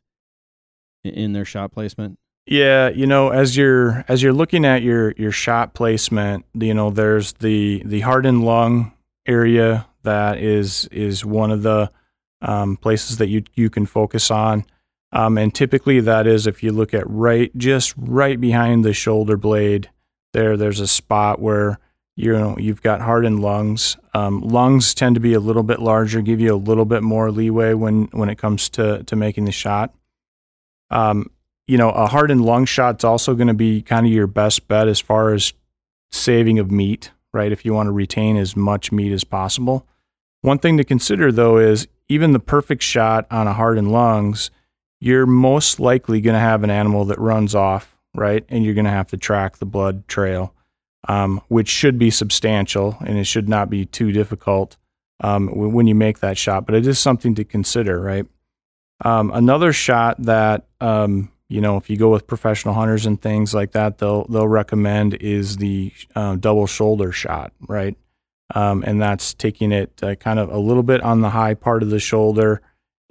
in 1.03 1.33
their 1.33 1.45
shot 1.45 1.71
placement? 1.71 2.19
Yeah, 2.45 2.89
you 2.89 3.07
know, 3.07 3.29
as 3.29 3.55
you're 3.55 4.03
as 4.07 4.21
you're 4.21 4.33
looking 4.33 4.65
at 4.65 4.83
your 4.83 5.13
your 5.13 5.31
shot 5.31 5.73
placement, 5.73 6.45
you 6.53 6.73
know, 6.73 6.89
there's 6.89 7.33
the 7.33 7.81
the 7.85 8.01
heart 8.01 8.25
and 8.25 8.43
lung 8.43 8.91
area 9.25 9.87
that 10.03 10.39
is 10.39 10.87
is 10.91 11.25
one 11.25 11.51
of 11.51 11.63
the 11.63 11.89
um, 12.41 12.75
places 12.75 13.17
that 13.17 13.27
you 13.27 13.43
you 13.55 13.69
can 13.69 13.85
focus 13.85 14.29
on. 14.29 14.65
Um, 15.13 15.37
and 15.37 15.53
typically 15.53 15.99
that 16.01 16.25
is 16.25 16.47
if 16.47 16.63
you 16.63 16.71
look 16.71 16.93
at 16.93 17.07
right, 17.07 17.55
just 17.55 17.93
right 17.97 18.39
behind 18.39 18.83
the 18.83 18.93
shoulder 18.93 19.37
blade 19.37 19.89
there, 20.33 20.57
there's 20.57 20.79
a 20.79 20.87
spot 20.87 21.39
where 21.39 21.79
you 22.15 22.33
know 22.33 22.57
you've 22.59 22.81
got 22.81 23.01
heart 23.01 23.23
and 23.23 23.39
lungs. 23.39 23.95
Um, 24.15 24.41
lungs 24.41 24.95
tend 24.95 25.15
to 25.15 25.21
be 25.21 25.33
a 25.33 25.39
little 25.39 25.63
bit 25.63 25.79
larger, 25.79 26.21
give 26.21 26.41
you 26.41 26.53
a 26.53 26.57
little 26.57 26.85
bit 26.85 27.03
more 27.03 27.31
leeway 27.31 27.73
when 27.75 28.05
when 28.05 28.29
it 28.29 28.39
comes 28.39 28.69
to 28.69 29.03
to 29.03 29.15
making 29.15 29.45
the 29.45 29.51
shot. 29.51 29.93
Um, 30.89 31.29
you 31.67 31.77
know, 31.77 31.91
a 31.91 32.07
heart 32.07 32.31
and 32.31 32.43
lung 32.43 32.65
shot's 32.65 33.03
also 33.03 33.35
going 33.35 33.47
to 33.47 33.53
be 33.53 33.83
kind 33.83 34.05
of 34.05 34.11
your 34.11 34.27
best 34.27 34.67
bet 34.67 34.87
as 34.87 34.99
far 34.99 35.33
as 35.33 35.53
saving 36.11 36.57
of 36.57 36.71
meat, 36.71 37.11
right? 37.31 37.51
If 37.51 37.65
you 37.65 37.73
want 37.73 37.87
to 37.87 37.91
retain 37.91 38.35
as 38.35 38.55
much 38.55 38.91
meat 38.91 39.11
as 39.11 39.23
possible. 39.23 39.87
One 40.41 40.57
thing 40.57 40.77
to 40.77 40.83
consider 40.83 41.31
though 41.31 41.57
is 41.57 41.87
even 42.09 42.31
the 42.31 42.39
perfect 42.39 42.81
shot 42.81 43.27
on 43.29 43.47
a 43.47 43.53
heart 43.53 43.77
and 43.77 43.91
lungs 43.91 44.49
you're 45.03 45.25
most 45.27 45.79
likely 45.79 46.21
going 46.21 46.35
to 46.35 46.39
have 46.39 46.63
an 46.63 46.69
animal 46.69 47.05
that 47.05 47.19
runs 47.19 47.53
off, 47.55 47.95
right? 48.15 48.45
And 48.49 48.63
you're 48.63 48.73
going 48.79 48.85
to 48.85 48.91
have 48.99 49.09
to 49.09 49.17
track 49.17 49.57
the 49.57 49.65
blood 49.65 50.07
trail. 50.07 50.53
um, 51.07 51.41
which 51.47 51.67
should 51.69 51.97
be 51.97 52.09
substantial 52.09 52.97
and 53.05 53.17
it 53.17 53.25
should 53.25 53.49
not 53.49 53.69
be 53.69 53.85
too 53.85 54.11
difficult 54.11 54.77
um, 55.21 55.47
when 55.73 55.87
you 55.87 55.95
make 55.95 56.19
that 56.19 56.37
shot. 56.37 56.65
But 56.65 56.75
it 56.75 56.87
is 56.87 56.99
something 56.99 57.35
to 57.35 57.43
consider, 57.43 57.99
right? 57.99 58.25
Um, 59.03 59.31
another 59.33 59.73
shot 59.73 60.21
that 60.23 60.65
um, 60.79 61.29
you 61.49 61.61
know, 61.61 61.77
if 61.77 61.89
you 61.89 61.97
go 61.97 62.09
with 62.09 62.25
professional 62.25 62.73
hunters 62.73 63.05
and 63.05 63.21
things 63.21 63.53
like 63.53 63.71
that, 63.73 63.97
they'll 63.97 64.25
they'll 64.27 64.47
recommend 64.47 65.13
is 65.15 65.57
the 65.57 65.91
uh, 66.15 66.35
double 66.35 66.67
shoulder 66.67 67.11
shot, 67.11 67.53
right? 67.67 67.95
Um, 68.55 68.83
and 68.85 69.01
that's 69.01 69.33
taking 69.33 69.71
it 69.71 69.91
uh, 70.03 70.15
kind 70.15 70.39
of 70.39 70.49
a 70.49 70.57
little 70.57 70.83
bit 70.83 71.01
on 71.01 71.21
the 71.21 71.29
high 71.29 71.53
part 71.53 71.83
of 71.83 71.89
the 71.89 71.99
shoulder. 71.99 72.61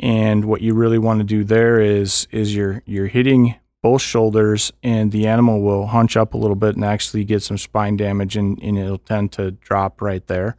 And 0.02 0.44
what 0.46 0.60
you 0.60 0.74
really 0.74 0.98
want 0.98 1.20
to 1.20 1.24
do 1.24 1.44
there 1.44 1.80
is 1.80 2.26
is 2.32 2.54
you're 2.54 2.82
you're 2.84 3.06
hitting 3.06 3.54
both 3.82 4.02
shoulders, 4.02 4.72
and 4.82 5.10
the 5.12 5.26
animal 5.26 5.60
will 5.60 5.86
hunch 5.86 6.16
up 6.16 6.34
a 6.34 6.36
little 6.36 6.56
bit 6.56 6.74
and 6.74 6.84
actually 6.84 7.24
get 7.24 7.42
some 7.42 7.58
spine 7.58 7.96
damage, 7.96 8.36
and, 8.36 8.60
and 8.62 8.78
it'll 8.78 8.98
tend 8.98 9.32
to 9.32 9.52
drop 9.52 10.02
right 10.02 10.26
there. 10.26 10.56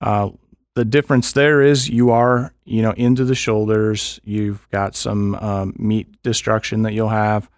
Uh, 0.00 0.30
the 0.74 0.84
difference 0.84 1.32
there 1.32 1.62
is 1.62 1.88
you 1.88 2.10
are, 2.10 2.52
you 2.64 2.82
know, 2.82 2.92
into 2.92 3.24
the 3.24 3.34
shoulders. 3.34 4.20
You've 4.24 4.68
got 4.70 4.94
some 4.94 5.34
um, 5.36 5.74
meat 5.78 6.22
destruction 6.22 6.82
that 6.82 6.92
you'll 6.92 7.08
have. 7.08 7.48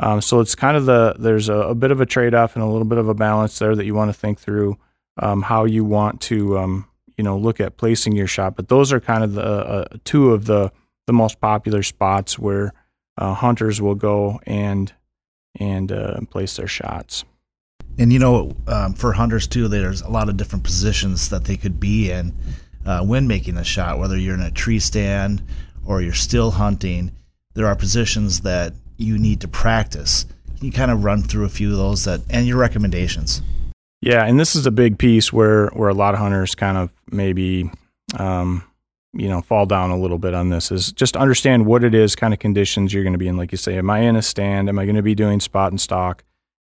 Um, 0.00 0.20
so 0.20 0.40
it's 0.40 0.54
kind 0.54 0.76
of 0.76 0.86
the 0.86 1.14
there's 1.18 1.48
a, 1.48 1.54
a, 1.54 1.74
bit 1.74 1.92
of 1.92 2.00
a 2.00 2.06
trade 2.06 2.34
off 2.34 2.56
and 2.56 2.64
a 2.64 2.66
little 2.66 2.84
bit 2.84 2.98
of 2.98 3.08
a 3.08 3.14
balance 3.14 3.58
there 3.58 3.76
that 3.76 3.84
you 3.84 3.94
want 3.94 4.08
to 4.08 4.18
think 4.18 4.40
through 4.40 4.76
um, 5.18 5.42
how 5.42 5.64
you 5.64 5.84
want 5.84 6.20
to 6.22 6.58
um, 6.58 6.88
you 7.16 7.24
know 7.24 7.36
look 7.36 7.60
at 7.60 7.76
placing 7.76 8.14
your 8.14 8.26
shot. 8.26 8.56
But 8.56 8.68
those 8.68 8.92
are 8.92 9.00
kind 9.00 9.24
of 9.24 9.34
the 9.34 9.42
uh, 9.42 9.84
two 10.04 10.32
of 10.32 10.46
the 10.46 10.72
the 11.06 11.12
most 11.12 11.40
popular 11.40 11.82
spots 11.82 12.38
where 12.38 12.72
uh, 13.18 13.34
hunters 13.34 13.80
will 13.80 13.94
go 13.94 14.40
and 14.46 14.92
and 15.58 15.92
uh, 15.92 16.20
place 16.30 16.56
their 16.56 16.68
shots. 16.68 17.24
And 17.98 18.12
you 18.12 18.18
know, 18.18 18.56
um, 18.66 18.94
for 18.94 19.12
hunters 19.12 19.46
too, 19.46 19.68
there's 19.68 20.02
a 20.02 20.10
lot 20.10 20.28
of 20.28 20.36
different 20.36 20.64
positions 20.64 21.28
that 21.28 21.44
they 21.44 21.56
could 21.56 21.78
be 21.78 22.10
in 22.10 22.34
uh, 22.84 23.04
when 23.04 23.26
making 23.26 23.56
a 23.56 23.64
shot, 23.64 23.98
whether 23.98 24.18
you're 24.18 24.34
in 24.34 24.40
a 24.40 24.50
tree 24.50 24.78
stand 24.78 25.42
or 25.84 26.02
you're 26.02 26.12
still 26.12 26.52
hunting, 26.52 27.12
there 27.54 27.66
are 27.66 27.76
positions 27.76 28.40
that 28.40 28.72
you 28.96 29.18
need 29.18 29.40
to 29.40 29.48
practice. 29.48 30.26
Can 30.56 30.66
you 30.66 30.72
kind 30.72 30.90
of 30.90 31.04
run 31.04 31.22
through 31.22 31.44
a 31.44 31.48
few 31.48 31.70
of 31.70 31.76
those 31.76 32.04
that 32.04 32.20
and 32.30 32.46
your 32.46 32.58
recommendations? 32.58 33.42
Yeah, 34.04 34.26
and 34.26 34.38
this 34.38 34.54
is 34.54 34.66
a 34.66 34.70
big 34.70 34.98
piece 34.98 35.32
where 35.32 35.68
where 35.68 35.88
a 35.88 35.94
lot 35.94 36.12
of 36.12 36.20
hunters 36.20 36.54
kind 36.54 36.76
of 36.76 36.92
maybe 37.10 37.70
um, 38.18 38.62
you 39.14 39.30
know 39.30 39.40
fall 39.40 39.64
down 39.64 39.90
a 39.90 39.96
little 39.96 40.18
bit 40.18 40.34
on 40.34 40.50
this 40.50 40.70
is 40.70 40.92
just 40.92 41.16
understand 41.16 41.64
what 41.64 41.82
it 41.82 41.94
is 41.94 42.14
kind 42.14 42.34
of 42.34 42.38
conditions 42.38 42.92
you're 42.92 43.02
going 43.02 43.14
to 43.14 43.18
be 43.18 43.28
in. 43.28 43.38
Like 43.38 43.50
you 43.50 43.56
say 43.56 43.78
am 43.78 43.88
i 43.88 44.00
in 44.00 44.14
a 44.14 44.20
stand? 44.20 44.68
Am 44.68 44.78
i 44.78 44.84
going 44.84 44.96
to 44.96 45.02
be 45.02 45.14
doing 45.14 45.40
spot 45.40 45.72
and 45.72 45.80
stalk 45.80 46.22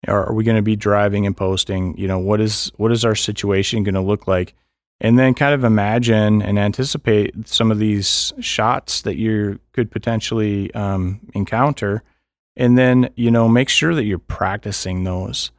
or 0.07 0.25
are 0.25 0.33
we 0.33 0.43
going 0.43 0.55
to 0.55 0.63
be 0.63 0.75
driving 0.75 1.27
and 1.27 1.37
posting? 1.37 1.95
You 1.99 2.07
know 2.07 2.17
what 2.17 2.41
is 2.41 2.71
what 2.77 2.91
is 2.91 3.05
our 3.05 3.13
situation 3.13 3.83
going 3.83 3.93
to 3.93 4.01
look 4.01 4.27
like? 4.27 4.55
And 4.99 5.19
then 5.19 5.35
kind 5.35 5.53
of 5.53 5.63
imagine 5.63 6.41
and 6.41 6.57
anticipate 6.57 7.47
some 7.47 7.69
of 7.69 7.77
these 7.77 8.33
shots 8.39 9.03
that 9.03 9.17
you 9.17 9.59
could 9.73 9.91
potentially 9.91 10.73
um, 10.73 11.19
encounter. 11.35 12.01
And 12.55 12.75
then 12.75 13.11
you 13.13 13.29
know 13.29 13.47
make 13.47 13.69
sure 13.69 13.93
that 13.93 14.05
you're 14.05 14.17
practicing 14.17 15.03
those 15.03 15.51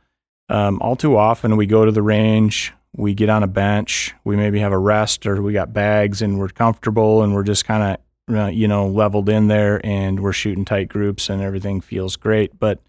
um, 0.50 0.80
all 0.82 0.96
too 0.96 1.16
often 1.16 1.56
we 1.56 1.66
go 1.66 1.84
to 1.84 1.92
the 1.92 2.02
range 2.02 2.72
we 2.94 3.14
get 3.14 3.28
on 3.28 3.42
a 3.42 3.46
bench 3.46 4.14
we 4.24 4.36
maybe 4.36 4.58
have 4.58 4.72
a 4.72 4.78
rest 4.78 5.26
or 5.26 5.40
we 5.40 5.52
got 5.52 5.72
bags 5.72 6.20
and 6.20 6.38
we're 6.38 6.48
comfortable 6.48 7.22
and 7.22 7.34
we're 7.34 7.44
just 7.44 7.64
kind 7.64 7.96
of 8.28 8.36
uh, 8.36 8.46
you 8.46 8.68
know 8.68 8.86
leveled 8.88 9.28
in 9.28 9.48
there 9.48 9.84
and 9.84 10.20
we're 10.20 10.32
shooting 10.32 10.64
tight 10.64 10.88
groups 10.88 11.28
and 11.28 11.42
everything 11.42 11.80
feels 11.80 12.16
great. 12.16 12.58
But 12.58 12.80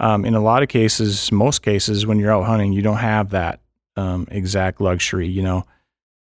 um, 0.00 0.24
in 0.24 0.34
a 0.34 0.40
lot 0.40 0.62
of 0.62 0.68
cases 0.68 1.30
most 1.30 1.62
cases 1.62 2.06
when 2.06 2.18
you're 2.18 2.32
out 2.32 2.44
hunting 2.44 2.72
you 2.72 2.82
don't 2.82 2.96
have 2.96 3.30
that 3.30 3.60
um, 3.96 4.26
exact 4.30 4.80
luxury 4.80 5.28
you 5.28 5.42
know? 5.42 5.64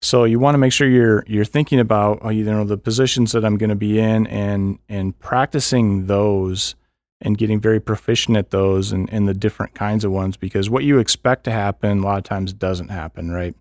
So 0.03 0.24
you 0.24 0.39
want 0.39 0.55
to 0.55 0.59
make 0.59 0.72
sure 0.72 0.89
you're 0.89 1.24
you're 1.26 1.45
thinking 1.45 1.78
about 1.78 2.24
uh, 2.24 2.31
you 2.31 2.45
know 2.45 2.64
the 2.64 2.78
positions 2.78 3.33
that 3.33 3.45
I'm 3.45 3.59
going 3.59 3.70
to 3.70 3.76
be 3.76 3.99
in 3.99 4.26
and 4.28 4.78
and 4.89 5.18
practicing 5.18 6.07
those 6.07 6.74
and 7.21 7.39
getting 7.39 7.61
very 7.61 7.81
proficient 7.81 8.37
at 8.37 8.51
those 8.51 8.93
and, 8.93 9.12
and 9.12 9.29
the 9.29 9.35
different 9.35 9.75
kinds 9.75 10.05
of 10.05 10.12
ones 10.12 10.37
because 10.37 10.71
what 10.71 10.85
you 10.85 10.99
expect 10.99 11.45
to 11.45 11.51
happen 11.51 11.99
a 11.99 12.03
lot 12.03 12.18
of 12.18 12.25
times 12.25 12.53
doesn't 12.53 12.89
happen, 12.89 13.31
right? 13.31 13.55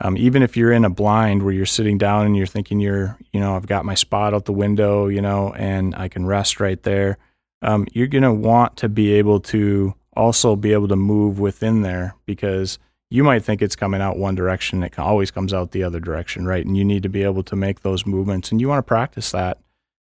Um, 0.00 0.16
even 0.16 0.42
if 0.42 0.56
you're 0.56 0.72
in 0.72 0.84
a 0.84 0.90
blind 0.90 1.42
where 1.42 1.52
you're 1.52 1.66
sitting 1.66 1.98
down 1.98 2.26
and 2.26 2.36
you're 2.36 2.46
thinking 2.46 2.80
you're, 2.80 3.16
you 3.32 3.40
know, 3.40 3.56
I've 3.56 3.66
got 3.66 3.84
my 3.84 3.94
spot 3.94 4.34
out 4.34 4.44
the 4.44 4.52
window, 4.52 5.08
you 5.08 5.20
know, 5.20 5.52
and 5.54 5.94
I 5.96 6.08
can 6.08 6.26
rest 6.26 6.60
right 6.60 6.80
there, 6.82 7.18
um, 7.62 7.86
you're 7.92 8.06
going 8.06 8.22
to 8.22 8.32
want 8.32 8.76
to 8.78 8.88
be 8.88 9.12
able 9.14 9.40
to 9.40 9.94
also 10.16 10.56
be 10.56 10.72
able 10.72 10.88
to 10.88 10.96
move 10.96 11.40
within 11.40 11.82
there 11.82 12.14
because 12.26 12.78
you 13.10 13.24
might 13.24 13.42
think 13.42 13.62
it's 13.62 13.76
coming 13.76 14.00
out 14.00 14.18
one 14.18 14.34
direction. 14.34 14.82
It 14.82 14.98
always 14.98 15.30
comes 15.30 15.54
out 15.54 15.70
the 15.70 15.82
other 15.82 16.00
direction, 16.00 16.46
right? 16.46 16.64
And 16.64 16.76
you 16.76 16.84
need 16.84 17.02
to 17.04 17.08
be 17.08 17.22
able 17.22 17.42
to 17.44 17.56
make 17.56 17.80
those 17.80 18.06
movements, 18.06 18.52
and 18.52 18.60
you 18.60 18.68
want 18.68 18.80
to 18.80 18.88
practice 18.88 19.30
that 19.32 19.58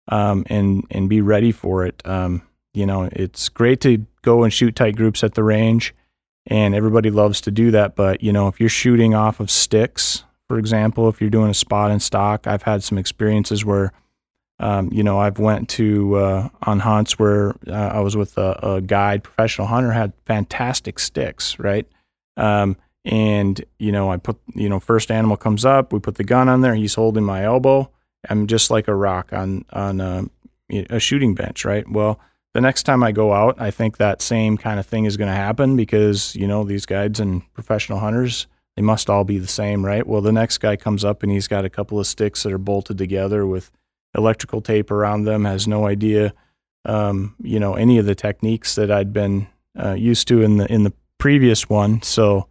um, 0.08 0.44
and 0.46 0.84
and 0.90 1.08
be 1.08 1.20
ready 1.20 1.52
for 1.52 1.84
it. 1.84 2.00
Um, 2.04 2.42
you 2.74 2.84
know, 2.84 3.08
it's 3.12 3.48
great 3.48 3.80
to 3.82 4.04
go 4.22 4.42
and 4.44 4.52
shoot 4.52 4.76
tight 4.76 4.96
groups 4.96 5.24
at 5.24 5.34
the 5.34 5.42
range, 5.42 5.94
and 6.46 6.74
everybody 6.74 7.10
loves 7.10 7.40
to 7.42 7.50
do 7.50 7.70
that. 7.70 7.96
But 7.96 8.22
you 8.22 8.32
know, 8.32 8.48
if 8.48 8.60
you're 8.60 8.68
shooting 8.68 9.14
off 9.14 9.40
of 9.40 9.50
sticks, 9.50 10.24
for 10.48 10.58
example, 10.58 11.08
if 11.08 11.20
you're 11.20 11.30
doing 11.30 11.50
a 11.50 11.54
spot 11.54 11.90
in 11.90 12.00
stalk, 12.00 12.46
I've 12.46 12.64
had 12.64 12.82
some 12.82 12.98
experiences 12.98 13.64
where. 13.64 13.92
Um, 14.60 14.88
you 14.92 15.02
know, 15.02 15.18
I've 15.18 15.40
went 15.40 15.68
to 15.70 16.14
uh, 16.14 16.48
on 16.62 16.78
hunts 16.78 17.18
where 17.18 17.56
uh, 17.66 17.72
I 17.72 17.98
was 17.98 18.16
with 18.16 18.38
a, 18.38 18.56
a 18.62 18.80
guide, 18.80 19.24
professional 19.24 19.66
hunter, 19.66 19.90
had 19.90 20.12
fantastic 20.26 21.00
sticks, 21.00 21.58
right? 21.58 21.88
Um, 22.36 22.76
and, 23.04 23.62
you 23.80 23.90
know, 23.90 24.12
I 24.12 24.16
put, 24.16 24.38
you 24.54 24.68
know, 24.68 24.78
first 24.78 25.10
animal 25.10 25.36
comes 25.36 25.64
up, 25.64 25.92
we 25.92 25.98
put 25.98 26.14
the 26.14 26.22
gun 26.22 26.48
on 26.48 26.60
there, 26.60 26.76
he's 26.76 26.94
holding 26.94 27.24
my 27.24 27.42
elbow. 27.42 27.90
I'm 28.30 28.46
just 28.46 28.70
like 28.70 28.86
a 28.86 28.94
rock 28.94 29.32
on, 29.32 29.64
on 29.72 30.00
a, 30.00 30.24
a 30.88 31.00
shooting 31.00 31.34
bench, 31.34 31.64
right? 31.64 31.86
Well, 31.90 32.20
the 32.54 32.60
next 32.60 32.84
time 32.84 33.02
I 33.02 33.12
go 33.12 33.32
out, 33.32 33.60
I 33.60 33.70
think 33.72 33.96
that 33.96 34.22
same 34.22 34.56
kind 34.56 34.78
of 34.78 34.86
thing 34.86 35.04
is 35.04 35.16
going 35.16 35.30
to 35.30 35.36
happen 35.36 35.76
because, 35.76 36.34
you 36.36 36.46
know, 36.46 36.62
these 36.62 36.86
guides 36.86 37.18
and 37.18 37.42
professional 37.52 37.98
hunters, 37.98 38.46
they 38.76 38.82
must 38.82 39.10
all 39.10 39.24
be 39.24 39.38
the 39.38 39.48
same, 39.48 39.84
right? 39.84 40.06
Well, 40.06 40.20
the 40.20 40.32
next 40.32 40.58
guy 40.58 40.76
comes 40.76 41.04
up 41.04 41.24
and 41.24 41.32
he's 41.32 41.48
got 41.48 41.64
a 41.64 41.70
couple 41.70 41.98
of 41.98 42.06
sticks 42.06 42.44
that 42.44 42.52
are 42.52 42.58
bolted 42.58 42.96
together 42.96 43.44
with 43.44 43.72
electrical 44.16 44.60
tape 44.60 44.92
around 44.92 45.24
them, 45.24 45.44
has 45.44 45.66
no 45.66 45.86
idea, 45.86 46.32
um, 46.84 47.34
you 47.42 47.58
know, 47.58 47.74
any 47.74 47.98
of 47.98 48.06
the 48.06 48.14
techniques 48.14 48.76
that 48.76 48.90
I'd 48.90 49.12
been 49.12 49.48
uh, 49.76 49.94
used 49.94 50.28
to 50.28 50.40
in 50.42 50.58
the 50.58 50.72
in 50.72 50.84
the 50.84 50.92
previous 51.18 51.68
one. 51.68 52.02
So, 52.02 52.48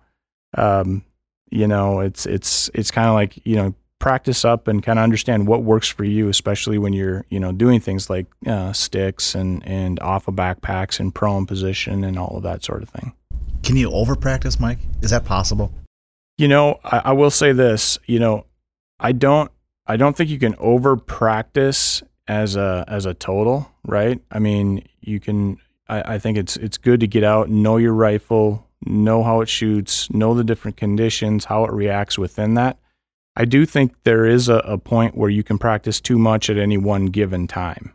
um, 0.58 1.06
you 1.50 1.68
know, 1.68 2.02
it's 2.02 2.26
it's 2.26 2.70
it's 2.74 2.92
kind 2.92 3.08
of 3.08 3.14
like 3.14 3.40
you 3.46 3.56
know 3.56 3.76
practice 4.04 4.44
up 4.44 4.68
and 4.68 4.84
kind 4.84 5.00
of 5.00 5.04
understand 5.04 5.48
what 5.48 5.64
works 5.64 5.88
for 5.88 6.04
you, 6.04 6.28
especially 6.28 6.78
when 6.78 6.92
you're 6.92 7.24
you 7.30 7.40
know 7.40 7.54
doing 7.54 7.80
things 7.80 8.10
like 8.10 8.26
uh, 8.46 8.74
sticks 8.74 9.34
and 9.34 9.66
and 9.66 9.98
off 10.02 10.28
of 10.28 10.36
backpacks 10.36 11.00
and 11.00 11.16
prone 11.16 11.46
position 11.46 12.04
and 12.04 12.20
all 12.20 12.36
of 12.36 12.44
that 12.44 12.66
sort 12.66 12.84
of 12.84 12.90
thing. 12.90 13.14
Can 13.64 13.78
you 13.78 13.90
over 13.92 14.18
practice, 14.18 14.60
Mike? 14.60 14.80
Is 15.02 15.12
that 15.12 15.24
possible? 15.24 15.72
You 16.38 16.50
know, 16.50 16.82
I, 16.84 16.98
I 17.06 17.12
will 17.14 17.32
say 17.32 17.54
this. 17.54 17.98
You 18.06 18.20
know, 18.20 18.46
I 19.00 19.14
don't 19.14 19.50
I 19.88 19.96
don't 19.96 20.18
think 20.18 20.30
you 20.30 20.38
can 20.38 20.56
over 20.60 20.98
practice 20.98 22.04
as 22.28 22.58
a 22.58 22.84
as 22.90 23.06
a 23.06 23.14
total, 23.14 23.72
right? 23.86 24.22
I 24.30 24.40
mean, 24.40 24.86
you 25.00 25.22
can. 25.22 25.60
I, 25.88 26.16
I 26.16 26.20
think 26.20 26.38
it's 26.38 26.58
it's 26.58 26.78
good 26.78 27.00
to 27.00 27.08
get 27.08 27.24
out, 27.24 27.50
know 27.50 27.78
your 27.78 27.94
rifle, 27.94 28.68
know 28.86 29.24
how 29.24 29.40
it 29.40 29.48
shoots, 29.48 30.12
know 30.12 30.34
the 30.34 30.44
different 30.44 30.76
conditions, 30.76 31.46
how 31.46 31.64
it 31.64 31.72
reacts 31.72 32.18
within 32.18 32.56
that. 32.56 32.80
I 33.36 33.46
do 33.46 33.66
think 33.66 33.94
there 34.04 34.26
is 34.26 34.48
a, 34.48 34.58
a, 34.58 34.78
point 34.78 35.18
where 35.18 35.30
you 35.30 35.44
can 35.44 35.58
practice 35.58 36.00
too 36.00 36.20
much 36.20 36.50
at 36.50 36.58
any 36.58 36.78
one 36.78 37.08
given 37.08 37.48
time, 37.48 37.94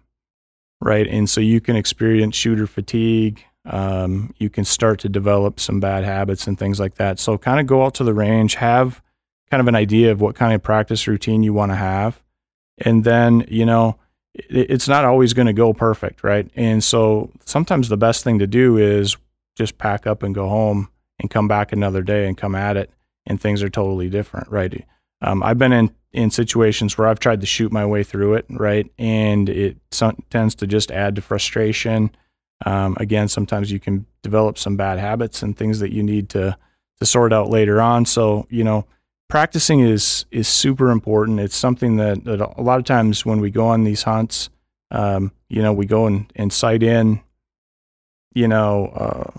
right? 0.80 1.07
And 1.07 1.30
so 1.30 1.41
you 1.41 1.61
can 1.61 1.76
experience 1.76 2.34
shooter 2.34 2.66
fatigue. 2.66 3.45
Um, 3.64 4.34
you 4.39 4.51
can 4.51 4.64
start 4.64 4.99
to 5.01 5.09
develop 5.09 5.61
some 5.61 5.78
bad 5.78 6.05
habits 6.05 6.47
and 6.47 6.59
things 6.59 6.80
like 6.80 6.97
that. 6.97 7.20
So, 7.20 7.39
kind 7.39 7.61
of 7.61 7.66
go 7.66 7.84
out 7.84 7.95
to 7.95 8.05
the 8.05 8.14
range, 8.14 8.57
have 8.57 9.03
kind 9.51 9.61
of 9.61 9.68
an 9.68 9.74
idea 9.74 10.11
of 10.11 10.20
what 10.20 10.34
kind 10.34 10.55
of 10.55 10.62
practice 10.62 11.07
routine 11.07 11.43
you 11.43 11.53
want 11.53 11.70
to 11.72 11.76
have. 11.76 12.22
And 12.78 13.05
then, 13.05 13.45
you 13.49 13.66
know, 13.66 13.99
it, 14.34 14.70
it's 14.70 14.89
not 14.89 15.05
always 15.05 15.34
going 15.34 15.47
to 15.47 15.53
go 15.53 15.72
perfect, 15.72 16.24
right? 16.24 16.51
And 16.57 16.82
so 16.82 17.30
sometimes 17.45 17.89
the 17.89 17.97
best 17.97 18.24
thing 18.24 18.39
to 18.39 18.47
do 18.47 18.76
is 18.76 19.16
just 19.57 19.78
pack 19.78 20.07
up 20.07 20.22
and 20.22 20.34
go 20.34 20.49
home 20.49 20.89
and 21.18 21.30
come 21.30 21.49
back 21.49 21.72
another 21.72 22.03
day 22.03 22.26
and 22.26 22.36
come 22.36 22.55
at 22.55 22.76
it, 22.76 22.91
and 23.26 23.41
things 23.41 23.62
are 23.62 23.70
totally 23.70 24.09
different, 24.09 24.49
right? 24.51 24.84
Um, 25.20 25.42
I've 25.42 25.58
been 25.58 25.72
in 25.72 25.90
in 26.12 26.30
situations 26.30 26.96
where 26.96 27.06
I've 27.06 27.20
tried 27.20 27.40
to 27.42 27.46
shoot 27.46 27.70
my 27.70 27.84
way 27.84 28.02
through 28.02 28.34
it, 28.34 28.46
right, 28.48 28.90
and 28.98 29.48
it 29.48 29.76
tends 30.30 30.54
to 30.56 30.66
just 30.66 30.90
add 30.90 31.16
to 31.16 31.22
frustration. 31.22 32.10
Um, 32.64 32.96
again, 32.98 33.28
sometimes 33.28 33.70
you 33.70 33.78
can 33.78 34.06
develop 34.22 34.58
some 34.58 34.76
bad 34.76 34.98
habits 34.98 35.42
and 35.42 35.56
things 35.56 35.80
that 35.80 35.92
you 35.92 36.02
need 36.02 36.28
to 36.30 36.56
to 36.98 37.06
sort 37.06 37.32
out 37.32 37.50
later 37.50 37.80
on. 37.80 38.06
So 38.06 38.46
you 38.50 38.64
know, 38.64 38.86
practicing 39.28 39.80
is 39.80 40.24
is 40.30 40.48
super 40.48 40.90
important. 40.90 41.40
It's 41.40 41.56
something 41.56 41.96
that, 41.96 42.24
that 42.24 42.40
a 42.40 42.62
lot 42.62 42.78
of 42.78 42.84
times 42.84 43.24
when 43.24 43.40
we 43.40 43.50
go 43.50 43.68
on 43.68 43.84
these 43.84 44.02
hunts, 44.02 44.50
um, 44.90 45.32
you 45.48 45.62
know, 45.62 45.72
we 45.72 45.86
go 45.86 46.06
and, 46.06 46.30
and 46.34 46.52
sight 46.52 46.82
in, 46.82 47.20
you 48.34 48.48
know, 48.48 48.86
uh, 48.86 49.38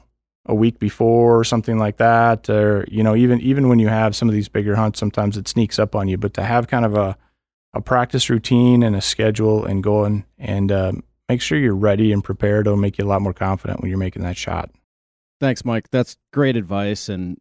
a 0.50 0.56
week 0.56 0.80
before 0.80 1.39
or 1.39 1.45
something 1.45 1.78
like 1.78 1.97
that, 1.97 2.50
or 2.50 2.86
you 2.89 3.04
know, 3.04 3.16
even 3.16 3.39
even 3.39 3.70
when 3.70 3.80
you 3.80 3.88
have 3.88 4.16
some 4.16 4.28
of 4.28 4.36
these 4.36 4.50
bigger 4.50 4.76
hunts, 4.76 5.00
sometimes 5.00 5.38
it 5.38 5.47
sneaks 5.47 5.80
up 5.80 5.95
on 5.95 6.10
you. 6.10 6.18
But 6.18 6.34
to 6.34 6.43
have 6.43 6.68
kind 6.68 6.84
of 6.84 6.95
a 6.95 7.18
a 7.74 7.82
practice 7.82 8.30
routine 8.30 8.84
and 8.84 8.95
a 8.95 9.02
schedule 9.02 9.66
and 9.66 9.84
going 9.84 10.26
and 10.38 10.72
um, 10.72 11.04
make 11.28 11.41
sure 11.41 11.58
you're 11.58 11.76
ready 11.76 12.12
and 12.12 12.24
prepared. 12.24 12.68
It'll 12.68 12.78
make 12.78 12.97
you 12.97 13.06
a 13.06 13.08
lot 13.08 13.22
more 13.22 13.34
confident 13.34 13.82
when 13.82 13.89
you're 13.89 14.00
making 14.00 14.24
that 14.24 14.38
shot. 14.38 14.72
Thanks, 15.39 15.64
Mike. 15.64 15.89
That's 15.91 16.18
great 16.34 16.58
advice. 16.58 17.08
And, 17.08 17.39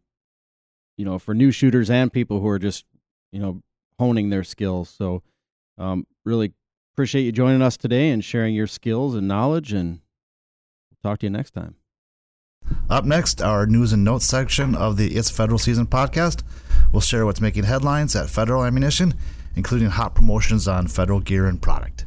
you 0.97 1.05
know, 1.05 1.19
for 1.19 1.33
new 1.33 1.51
shooters 1.51 1.89
and 1.89 2.13
people 2.13 2.39
who 2.39 2.47
are 2.47 2.59
just, 2.59 2.85
you 3.31 3.39
know, 3.39 3.61
honing 3.97 4.29
their 4.29 4.43
skills. 4.43 4.89
So, 4.89 5.23
um, 5.77 6.05
really 6.25 6.53
appreciate 6.93 7.23
you 7.23 7.31
joining 7.31 7.61
us 7.61 7.77
today 7.77 8.11
and 8.11 8.23
sharing 8.23 8.53
your 8.53 8.67
skills 8.67 9.15
and 9.15 9.27
knowledge. 9.27 9.73
And 9.73 9.99
talk 11.01 11.19
to 11.19 11.25
you 11.25 11.31
next 11.31 11.51
time. 11.51 11.78
Up 12.89 13.05
next, 13.05 13.41
our 13.41 13.65
news 13.65 13.93
and 13.93 14.03
notes 14.03 14.25
section 14.25 14.75
of 14.75 14.97
the 14.97 15.15
It's 15.15 15.29
Federal 15.29 15.59
Season 15.59 15.85
podcast. 15.85 16.43
We'll 16.91 17.01
share 17.01 17.25
what's 17.25 17.41
making 17.41 17.65
headlines 17.65 18.15
at 18.15 18.29
Federal 18.29 18.63
Ammunition 18.63 19.13
including 19.55 19.89
hot 19.89 20.15
promotions 20.15 20.67
on 20.67 20.87
federal 20.87 21.19
gear 21.19 21.45
and 21.45 21.61
product. 21.61 22.05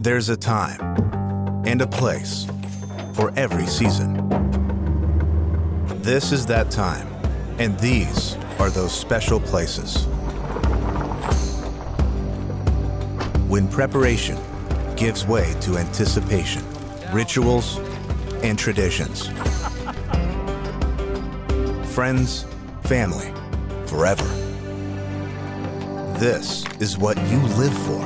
There's 0.00 0.28
a 0.28 0.36
time 0.36 0.80
and 1.66 1.82
a 1.82 1.86
place 1.86 2.46
for 3.14 3.32
every 3.36 3.66
season. 3.66 4.28
This 6.02 6.32
is 6.32 6.46
that 6.46 6.70
time, 6.70 7.08
and 7.58 7.78
these 7.80 8.36
are 8.58 8.70
those 8.70 8.92
special 8.98 9.40
places. 9.40 10.04
When 13.48 13.68
preparation 13.68 14.38
gives 14.98 15.24
way 15.24 15.54
to 15.60 15.78
anticipation, 15.78 16.64
rituals, 17.12 17.78
and 18.42 18.58
traditions. 18.58 19.28
Friends, 21.94 22.44
family, 22.82 23.32
forever. 23.86 24.24
This 26.18 26.64
is 26.80 26.98
what 26.98 27.16
you 27.28 27.38
live 27.56 27.72
for. 27.86 28.04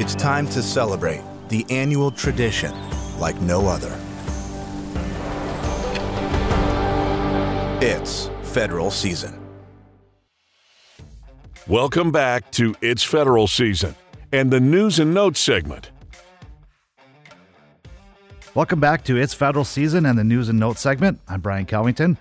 It's 0.00 0.14
time 0.14 0.46
to 0.50 0.62
celebrate 0.62 1.22
the 1.48 1.66
annual 1.68 2.12
tradition 2.12 2.72
like 3.18 3.40
no 3.40 3.66
other. 3.66 3.98
It's 7.84 8.30
federal 8.42 8.92
season. 8.92 9.40
Welcome 11.66 12.12
back 12.12 12.48
to 12.52 12.76
It's 12.80 13.02
Federal 13.02 13.48
Season 13.48 13.96
and 14.32 14.50
the 14.50 14.60
News 14.60 14.98
and 14.98 15.12
Notes 15.12 15.38
segment. 15.38 15.90
Welcome 18.54 18.80
back 18.80 19.04
to 19.04 19.16
It's 19.16 19.34
Federal 19.34 19.64
Season 19.64 20.06
and 20.06 20.18
the 20.18 20.24
News 20.24 20.48
and 20.48 20.58
Notes 20.58 20.80
segment. 20.80 21.20
I'm 21.28 21.40
Brian 21.40 21.66
Kelvington. 21.66 22.16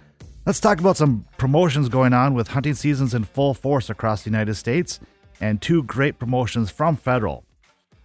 Let's 0.45 0.59
talk 0.59 0.79
about 0.79 0.97
some 0.97 1.25
promotions 1.37 1.87
going 1.87 2.13
on 2.13 2.33
with 2.33 2.49
hunting 2.49 2.73
seasons 2.73 3.13
in 3.13 3.23
full 3.23 3.53
force 3.53 3.89
across 3.89 4.23
the 4.23 4.29
United 4.29 4.55
States 4.55 4.99
and 5.39 5.61
two 5.61 5.83
great 5.83 6.19
promotions 6.19 6.69
from 6.69 6.97
Federal. 6.97 7.45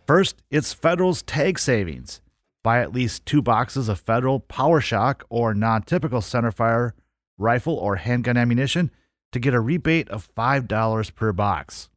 First, 0.06 0.42
it's 0.50 0.72
Federal's 0.72 1.22
tag 1.22 1.58
savings. 1.58 2.20
Buy 2.62 2.80
at 2.80 2.92
least 2.92 3.26
two 3.26 3.42
boxes 3.42 3.88
of 3.88 3.98
Federal 3.98 4.40
Power-Shok 4.40 5.22
or 5.28 5.52
non 5.54 5.82
typical 5.82 6.20
centerfire 6.20 6.92
rifle 7.38 7.74
or 7.74 7.96
handgun 7.96 8.36
ammunition 8.36 8.90
to 9.32 9.40
get 9.40 9.54
a 9.54 9.60
rebate 9.60 10.08
of 10.10 10.32
$5 10.34 11.14
per 11.14 11.32
box. 11.32 11.88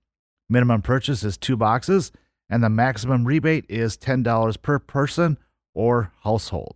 Minimum 0.49 0.81
purchase 0.81 1.23
is 1.23 1.37
two 1.37 1.55
boxes, 1.55 2.11
and 2.49 2.63
the 2.63 2.69
maximum 2.69 3.25
rebate 3.25 3.65
is 3.69 3.97
$10 3.97 4.61
per 4.61 4.79
person 4.79 5.37
or 5.73 6.11
household. 6.23 6.75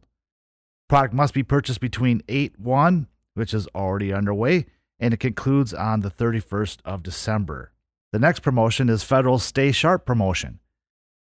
Product 0.87 1.13
must 1.13 1.33
be 1.33 1.43
purchased 1.43 1.79
between 1.79 2.21
8 2.27 2.59
1 2.59 3.07
which 3.33 3.53
is 3.53 3.67
already 3.75 4.13
underway, 4.13 4.65
and 4.99 5.13
it 5.13 5.19
concludes 5.19 5.73
on 5.73 6.01
the 6.01 6.11
31st 6.11 6.79
of 6.85 7.03
December. 7.03 7.71
The 8.11 8.19
next 8.19 8.41
promotion 8.41 8.89
is 8.89 9.03
Federal's 9.03 9.43
Stay 9.43 9.71
Sharp 9.71 10.05
promotion. 10.05 10.59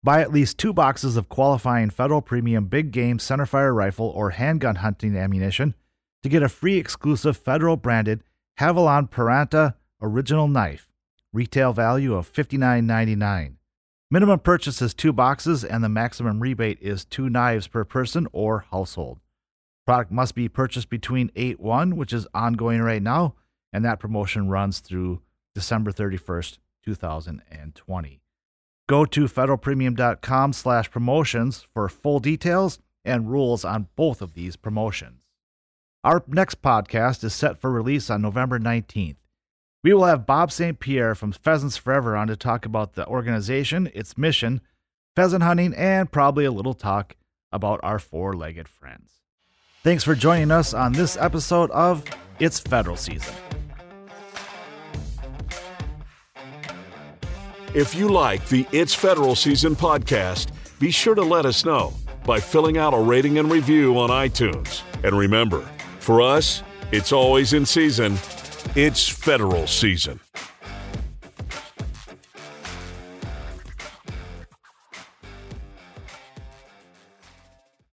Buy 0.02 0.22
at 0.22 0.32
least 0.32 0.56
two 0.56 0.72
boxes 0.72 1.16
of 1.16 1.28
qualifying 1.28 1.90
Federal 1.90 2.22
Premium 2.22 2.66
Big 2.66 2.90
Game 2.90 3.18
centerfire 3.18 3.74
rifle 3.74 4.06
or 4.06 4.30
handgun 4.30 4.76
hunting 4.76 5.14
ammunition 5.14 5.74
to 6.22 6.30
get 6.30 6.42
a 6.42 6.48
free 6.48 6.78
exclusive 6.78 7.36
Federal 7.36 7.76
branded 7.76 8.24
Havalon 8.58 9.10
Piranta 9.10 9.74
original 10.00 10.48
knife, 10.48 10.88
retail 11.32 11.72
value 11.72 12.14
of 12.14 12.32
$59.99. 12.32 13.54
Minimum 14.10 14.40
purchase 14.40 14.82
is 14.82 14.92
two 14.92 15.12
boxes, 15.12 15.64
and 15.64 15.84
the 15.84 15.88
maximum 15.88 16.40
rebate 16.40 16.78
is 16.80 17.04
two 17.04 17.30
knives 17.30 17.68
per 17.68 17.84
person 17.84 18.26
or 18.32 18.66
household. 18.70 19.20
Product 19.86 20.10
must 20.10 20.34
be 20.34 20.48
purchased 20.48 20.90
between 20.90 21.30
8 21.36 21.60
1, 21.60 21.96
which 21.96 22.12
is 22.12 22.26
ongoing 22.34 22.80
right 22.80 23.02
now, 23.02 23.34
and 23.72 23.84
that 23.84 24.00
promotion 24.00 24.48
runs 24.48 24.80
through 24.80 25.20
December 25.54 25.92
31st, 25.92 26.58
2020. 26.84 28.20
Go 28.88 29.04
to 29.04 29.24
federalpremium.com 29.26 30.52
slash 30.52 30.90
promotions 30.90 31.64
for 31.72 31.88
full 31.88 32.18
details 32.18 32.80
and 33.04 33.30
rules 33.30 33.64
on 33.64 33.86
both 33.94 34.20
of 34.20 34.34
these 34.34 34.56
promotions. 34.56 35.22
Our 36.02 36.24
next 36.26 36.62
podcast 36.62 37.22
is 37.22 37.34
set 37.34 37.60
for 37.60 37.70
release 37.70 38.10
on 38.10 38.22
November 38.22 38.58
19th. 38.58 39.19
We 39.82 39.94
will 39.94 40.04
have 40.04 40.26
Bob 40.26 40.52
St. 40.52 40.78
Pierre 40.78 41.14
from 41.14 41.32
Pheasants 41.32 41.78
Forever 41.78 42.14
on 42.14 42.26
to 42.26 42.36
talk 42.36 42.66
about 42.66 42.94
the 42.94 43.06
organization, 43.06 43.90
its 43.94 44.18
mission, 44.18 44.60
pheasant 45.16 45.42
hunting, 45.42 45.72
and 45.74 46.12
probably 46.12 46.44
a 46.44 46.50
little 46.50 46.74
talk 46.74 47.16
about 47.50 47.80
our 47.82 47.98
four 47.98 48.34
legged 48.34 48.68
friends. 48.68 49.22
Thanks 49.82 50.04
for 50.04 50.14
joining 50.14 50.50
us 50.50 50.74
on 50.74 50.92
this 50.92 51.16
episode 51.16 51.70
of 51.70 52.04
It's 52.38 52.60
Federal 52.60 52.96
Season. 52.96 53.34
If 57.72 57.94
you 57.94 58.08
like 58.08 58.46
the 58.48 58.66
It's 58.72 58.94
Federal 58.94 59.34
Season 59.34 59.74
podcast, 59.74 60.48
be 60.78 60.90
sure 60.90 61.14
to 61.14 61.22
let 61.22 61.46
us 61.46 61.64
know 61.64 61.94
by 62.26 62.38
filling 62.38 62.76
out 62.76 62.92
a 62.92 63.00
rating 63.00 63.38
and 63.38 63.50
review 63.50 63.98
on 63.98 64.10
iTunes. 64.10 64.82
And 65.02 65.16
remember, 65.16 65.66
for 66.00 66.20
us, 66.20 66.62
it's 66.92 67.12
always 67.12 67.54
in 67.54 67.64
season, 67.64 68.18
it's 68.76 69.08
federal 69.08 69.66
season. 69.66 70.20